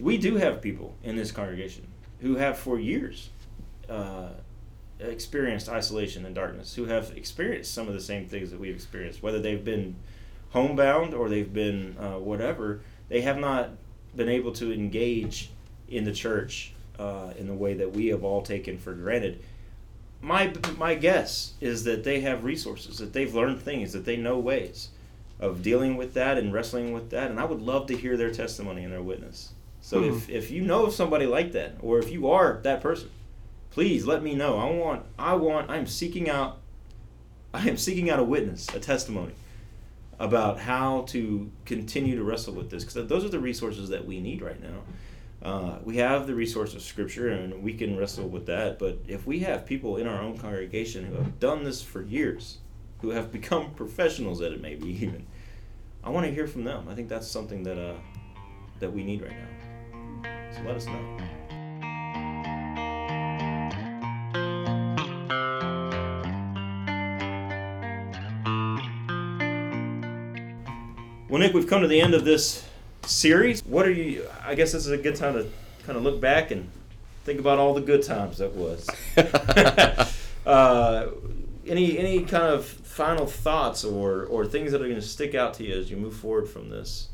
we 0.01 0.19
do 0.19 0.37
have 0.37 0.61
people 0.61 0.95
in 1.05 1.17
this 1.17 1.33
congregation 1.33 1.87
who 2.21 2.37
have 2.37 2.59
for 2.59 2.79
years 2.79 3.31
uh, 3.89 4.29
experienced 5.01 5.69
isolation 5.69 6.25
and 6.25 6.35
darkness, 6.35 6.75
who 6.75 6.87
have 6.87 7.13
experienced 7.17 7.73
some 7.75 7.89
of 7.89 7.95
the 7.95 8.01
same 8.01 8.27
things 8.27 8.51
that 8.51 8.59
we've 8.59 8.75
experienced, 8.75 9.23
whether 9.23 9.39
they've 9.41 9.65
been 9.65 9.95
homebound 10.51 11.13
or 11.15 11.29
they've 11.29 11.53
been 11.53 11.97
uh, 11.99 12.19
whatever. 12.19 12.81
They 13.09 13.21
have 13.21 13.39
not 13.39 13.71
been 14.15 14.29
able 14.31 14.53
to 14.53 14.73
engage 14.73 15.51
in 15.89 16.05
the 16.05 16.13
church 16.13 16.73
uh, 16.99 17.33
in 17.39 17.47
the 17.47 17.55
way 17.55 17.75
that 17.75 17.93
we 17.93 18.07
have 18.09 18.25
all 18.25 18.43
taken 18.43 18.79
for 18.79 18.93
granted 18.95 19.43
my 20.23 20.53
my 20.79 20.95
guess 20.95 21.53
is 21.61 21.85
that 21.85 22.03
they 22.05 22.21
have 22.21 22.43
resources 22.45 22.99
that 22.99 23.13
they've 23.13 23.35
learned 23.35 23.61
things 23.61 23.93
that 23.93 24.05
they 24.05 24.17
know 24.17 24.39
ways 24.39 24.89
of 25.39 25.63
dealing 25.63 25.97
with 25.97 26.15
that 26.15 26.39
and 26.39 26.53
wrestling 26.53 26.93
with 26.93 27.11
that 27.11 27.31
and 27.31 27.39
i 27.39 27.45
would 27.45 27.61
love 27.61 27.87
to 27.87 27.97
hear 27.97 28.17
their 28.17 28.31
testimony 28.33 28.83
and 28.85 28.93
their 28.93 29.03
witness. 29.03 29.53
So 29.83 30.01
Hmm. 30.01 30.09
if, 30.17 30.29
if 30.31 30.51
you 30.51 30.63
know 30.63 30.87
of 30.87 30.95
somebody 30.95 31.27
like 31.27 31.53
that 31.53 31.75
or 31.81 31.99
if 31.99 32.11
you 32.11 32.29
are 32.31 32.61
that 32.63 32.81
person 32.81 33.11
please 33.71 34.07
let 34.07 34.23
me 34.23 34.35
know. 34.35 34.59
I 34.59 34.71
want 34.71 35.05
i 35.19 35.35
want 35.35 35.71
i'm 35.71 35.87
seeking 35.87 36.31
out 36.31 36.59
i 37.53 37.69
am 37.69 37.77
seeking 37.77 38.09
out 38.11 38.19
a 38.19 38.25
witness 38.25 38.67
a 38.75 38.81
testimony 38.81 39.35
about 40.19 40.59
how 40.59 41.03
to 41.09 41.51
continue 41.67 42.17
to 42.17 42.25
wrestle 42.25 42.55
with 42.55 42.71
this 42.71 42.85
because 42.85 43.07
those 43.07 43.23
are 43.25 43.29
the 43.29 43.39
resources 43.39 43.91
that 43.91 44.07
we 44.07 44.19
need 44.19 44.41
right 44.41 44.61
now 44.63 44.79
uh, 45.43 45.79
we 45.85 45.97
have 45.99 46.27
the 46.27 46.35
resource 46.35 46.75
of 46.75 46.83
Scripture 46.83 47.29
and 47.29 47.63
we 47.63 47.75
can 47.75 47.97
wrestle 47.97 48.29
with 48.29 48.47
that. 48.47 48.79
But 48.79 48.99
if 49.07 49.27
we 49.27 49.41
have 49.41 49.67
people 49.67 49.97
in 49.97 50.07
our 50.07 50.21
own 50.21 50.39
congregation 50.39 51.05
who 51.05 51.15
have 51.15 51.39
done 51.39 51.65
this 51.65 51.83
for 51.83 52.03
years, 52.03 52.59
who 53.03 53.11
have 53.11 53.31
become 53.41 53.71
professionals 53.75 54.41
at 54.41 54.53
it, 54.53 54.61
maybe 54.61 54.89
even, 54.89 55.27
I 56.03 56.11
want 56.11 56.27
to 56.27 56.33
hear 56.33 56.47
from 56.47 56.65
them. 56.65 56.89
I 56.89 56.95
think 56.95 57.09
that's 57.09 57.29
something 57.29 57.63
that 57.65 57.79
uh, 57.79 57.95
that 58.81 58.93
we 58.93 59.03
need 59.05 59.23
right 59.23 59.33
now. 59.33 60.53
So 60.55 60.63
let 60.63 60.77
us 60.77 60.87
know. 60.87 61.19
Well, 71.29 71.41
Nick, 71.41 71.53
we've 71.55 71.67
come 71.67 71.83
to 71.83 71.89
the 71.89 72.01
end 72.01 72.15
of 72.15 72.25
this 72.25 72.66
series. 73.07 73.65
What 73.65 73.87
are 73.87 73.93
you? 73.93 74.27
I 74.45 74.55
guess 74.55 74.73
this 74.73 74.87
is 74.87 74.93
a 74.93 74.99
good 74.99 75.17
time 75.17 75.35
to 75.35 75.47
kind 75.85 75.97
of 75.97 76.05
look 76.05 76.21
back 76.21 76.51
and 76.51 76.71
think 77.25 77.41
about 77.41 77.59
all 77.59 77.75
the 77.75 77.81
good 77.81 78.03
times 78.03 78.39
that 78.39 78.55
was. 78.55 78.89
uh, 80.47 81.09
any 81.67 81.99
any 81.99 82.21
kind 82.21 82.45
of 82.45 82.65
final 82.65 83.27
thoughts 83.27 83.85
or 83.85 84.25
or 84.27 84.47
things 84.47 84.73
that 84.73 84.81
are 84.81 84.89
going 84.89 85.01
to 85.01 85.07
stick 85.07 85.35
out 85.35 85.55
to 85.55 85.65
you 85.65 85.75
as 85.75 85.91
you 85.91 85.97
move 85.97 86.15
forward 86.15 86.49
from 86.49 86.71
this? 86.71 87.09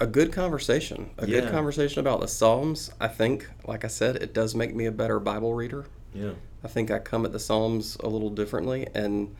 a 0.00 0.06
good 0.06 0.32
conversation. 0.32 1.10
A 1.18 1.26
Yeah. 1.26 1.40
good 1.40 1.50
conversation 1.50 2.00
about 2.00 2.20
the 2.20 2.28
Psalms. 2.28 2.90
I 3.00 3.08
think, 3.08 3.48
like 3.66 3.84
I 3.84 3.88
said, 3.88 4.16
it 4.16 4.34
does 4.34 4.54
make 4.54 4.74
me 4.74 4.84
a 4.84 4.92
better 4.92 5.18
Bible 5.20 5.54
reader. 5.54 5.86
Yeah. 6.12 6.32
I 6.62 6.68
think 6.68 6.90
I 6.90 6.98
come 6.98 7.24
at 7.24 7.32
the 7.32 7.38
Psalms 7.38 7.96
a 8.00 8.08
little 8.08 8.28
differently, 8.28 8.88
and 8.94 9.34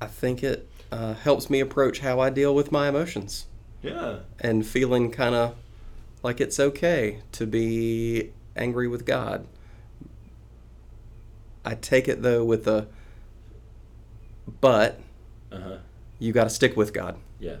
I 0.00 0.06
think 0.06 0.44
it 0.44 0.68
uh, 0.92 1.14
helps 1.14 1.48
me 1.50 1.58
approach 1.60 2.00
how 2.00 2.20
I 2.20 2.30
deal 2.30 2.54
with 2.54 2.70
my 2.70 2.88
emotions 2.88 3.46
Yeah. 3.82 4.20
and 4.40 4.66
feeling 4.66 5.10
kind 5.10 5.34
of 5.34 5.54
like 6.22 6.40
it's 6.40 6.58
okay 6.58 7.20
to 7.32 7.46
be 7.46 8.32
angry 8.56 8.88
with 8.88 9.04
God. 9.06 9.46
I 11.64 11.74
take 11.74 12.08
it 12.08 12.22
though 12.22 12.44
with 12.44 12.66
a 12.66 12.88
but 14.60 14.98
Uh 15.52 15.60
huh. 15.60 15.76
you 16.18 16.32
got 16.32 16.44
to 16.44 16.50
stick 16.50 16.76
with 16.76 16.92
God. 16.92 17.16
Yeah. 17.38 17.56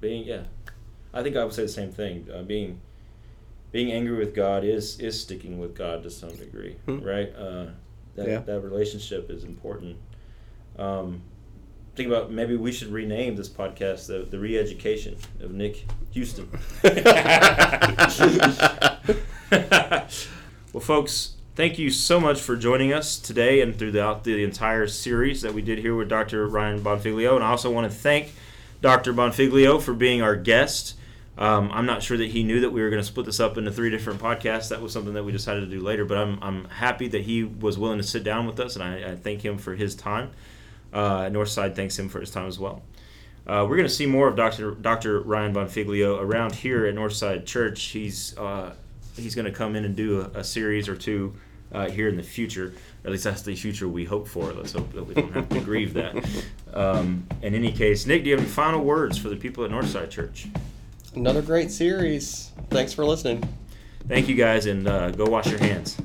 Being 0.00 0.24
yeah, 0.26 0.44
I 1.12 1.22
think 1.22 1.36
I 1.36 1.44
would 1.44 1.52
say 1.54 1.62
the 1.62 1.68
same 1.68 1.90
thing. 1.92 2.28
Uh, 2.32 2.42
being 2.42 2.80
being 3.72 3.90
angry 3.92 4.16
with 4.16 4.34
God 4.34 4.64
is 4.64 4.98
is 5.00 5.20
sticking 5.20 5.58
with 5.58 5.74
God 5.74 6.02
to 6.04 6.10
some 6.10 6.34
degree, 6.36 6.76
Hmm. 6.86 7.00
right? 7.00 7.34
Uh, 7.34 7.66
that 8.14 8.26
Yeah. 8.28 8.38
that 8.40 8.60
relationship 8.60 9.30
is 9.30 9.44
important. 9.44 9.96
Um, 10.78 11.22
think 11.96 12.08
about 12.08 12.30
maybe 12.30 12.56
we 12.56 12.70
should 12.72 12.88
rename 12.88 13.36
this 13.36 13.48
podcast 13.48 14.06
the 14.06 14.26
the 14.30 14.38
re-education 14.38 15.16
of 15.40 15.52
Nick 15.52 15.86
Houston. 16.12 16.48
well, 20.72 20.80
folks, 20.80 21.34
thank 21.54 21.78
you 21.78 21.90
so 21.90 22.20
much 22.20 22.40
for 22.40 22.54
joining 22.54 22.92
us 22.92 23.18
today 23.18 23.62
and 23.62 23.78
throughout 23.78 24.24
the 24.24 24.44
entire 24.44 24.86
series 24.86 25.40
that 25.42 25.54
we 25.54 25.62
did 25.62 25.78
here 25.78 25.96
with 25.96 26.08
Dr. 26.08 26.46
Ryan 26.46 26.80
Bonfiglio. 26.80 27.34
And 27.34 27.42
I 27.42 27.50
also 27.50 27.70
want 27.70 27.90
to 27.90 27.96
thank 27.96 28.34
Dr. 28.82 29.14
Bonfiglio 29.14 29.80
for 29.80 29.94
being 29.94 30.20
our 30.20 30.36
guest. 30.36 30.94
Um, 31.38 31.70
I'm 31.72 31.86
not 31.86 32.02
sure 32.02 32.16
that 32.16 32.30
he 32.30 32.42
knew 32.42 32.60
that 32.60 32.70
we 32.70 32.80
were 32.82 32.88
going 32.88 33.02
to 33.02 33.06
split 33.06 33.26
this 33.26 33.40
up 33.40 33.58
into 33.58 33.70
three 33.70 33.90
different 33.90 34.20
podcasts. 34.20 34.68
That 34.70 34.80
was 34.80 34.92
something 34.92 35.14
that 35.14 35.24
we 35.24 35.32
decided 35.32 35.60
to 35.60 35.66
do 35.66 35.82
later, 35.82 36.06
but 36.06 36.16
I'm, 36.16 36.38
I'm 36.42 36.64
happy 36.66 37.08
that 37.08 37.22
he 37.22 37.44
was 37.44 37.76
willing 37.78 37.98
to 37.98 38.04
sit 38.04 38.24
down 38.24 38.46
with 38.46 38.58
us, 38.58 38.74
and 38.74 38.82
I, 38.82 39.12
I 39.12 39.16
thank 39.16 39.44
him 39.44 39.58
for 39.58 39.74
his 39.74 39.94
time. 39.94 40.30
Uh, 40.96 41.28
Northside 41.28 41.76
thanks 41.76 41.98
him 41.98 42.08
for 42.08 42.20
his 42.20 42.30
time 42.30 42.46
as 42.46 42.58
well. 42.58 42.82
Uh, 43.46 43.66
we're 43.68 43.76
going 43.76 43.86
to 43.86 43.94
see 43.94 44.06
more 44.06 44.28
of 44.28 44.34
Dr. 44.34 44.70
Dr. 44.70 45.20
Ryan 45.20 45.52
Bonfiglio 45.52 46.18
around 46.18 46.54
here 46.54 46.86
at 46.86 46.94
Northside 46.94 47.44
Church. 47.44 47.82
He's 47.82 48.36
uh, 48.38 48.72
he's 49.14 49.34
going 49.34 49.44
to 49.44 49.52
come 49.52 49.76
in 49.76 49.84
and 49.84 49.94
do 49.94 50.22
a, 50.22 50.38
a 50.38 50.44
series 50.44 50.88
or 50.88 50.96
two 50.96 51.34
uh, 51.70 51.90
here 51.90 52.08
in 52.08 52.16
the 52.16 52.22
future. 52.22 52.72
At 53.04 53.10
least 53.10 53.24
that's 53.24 53.42
the 53.42 53.54
future 53.54 53.86
we 53.86 54.06
hope 54.06 54.26
for. 54.26 54.50
Let's 54.54 54.72
hope 54.72 54.90
that 54.94 55.04
we 55.04 55.12
don't 55.12 55.32
have 55.34 55.50
to 55.50 55.60
grieve 55.60 55.92
that. 55.94 56.16
Um, 56.72 57.26
in 57.42 57.54
any 57.54 57.72
case, 57.72 58.06
Nick, 58.06 58.24
do 58.24 58.30
you 58.30 58.36
have 58.36 58.44
any 58.44 58.52
final 58.52 58.82
words 58.82 59.18
for 59.18 59.28
the 59.28 59.36
people 59.36 59.64
at 59.64 59.70
Northside 59.70 60.08
Church? 60.08 60.46
Another 61.14 61.42
great 61.42 61.70
series. 61.70 62.52
Thanks 62.70 62.94
for 62.94 63.04
listening. 63.04 63.46
Thank 64.08 64.28
you 64.28 64.34
guys, 64.34 64.64
and 64.64 64.88
uh, 64.88 65.10
go 65.10 65.26
wash 65.26 65.46
your 65.46 65.58
hands. 65.58 65.96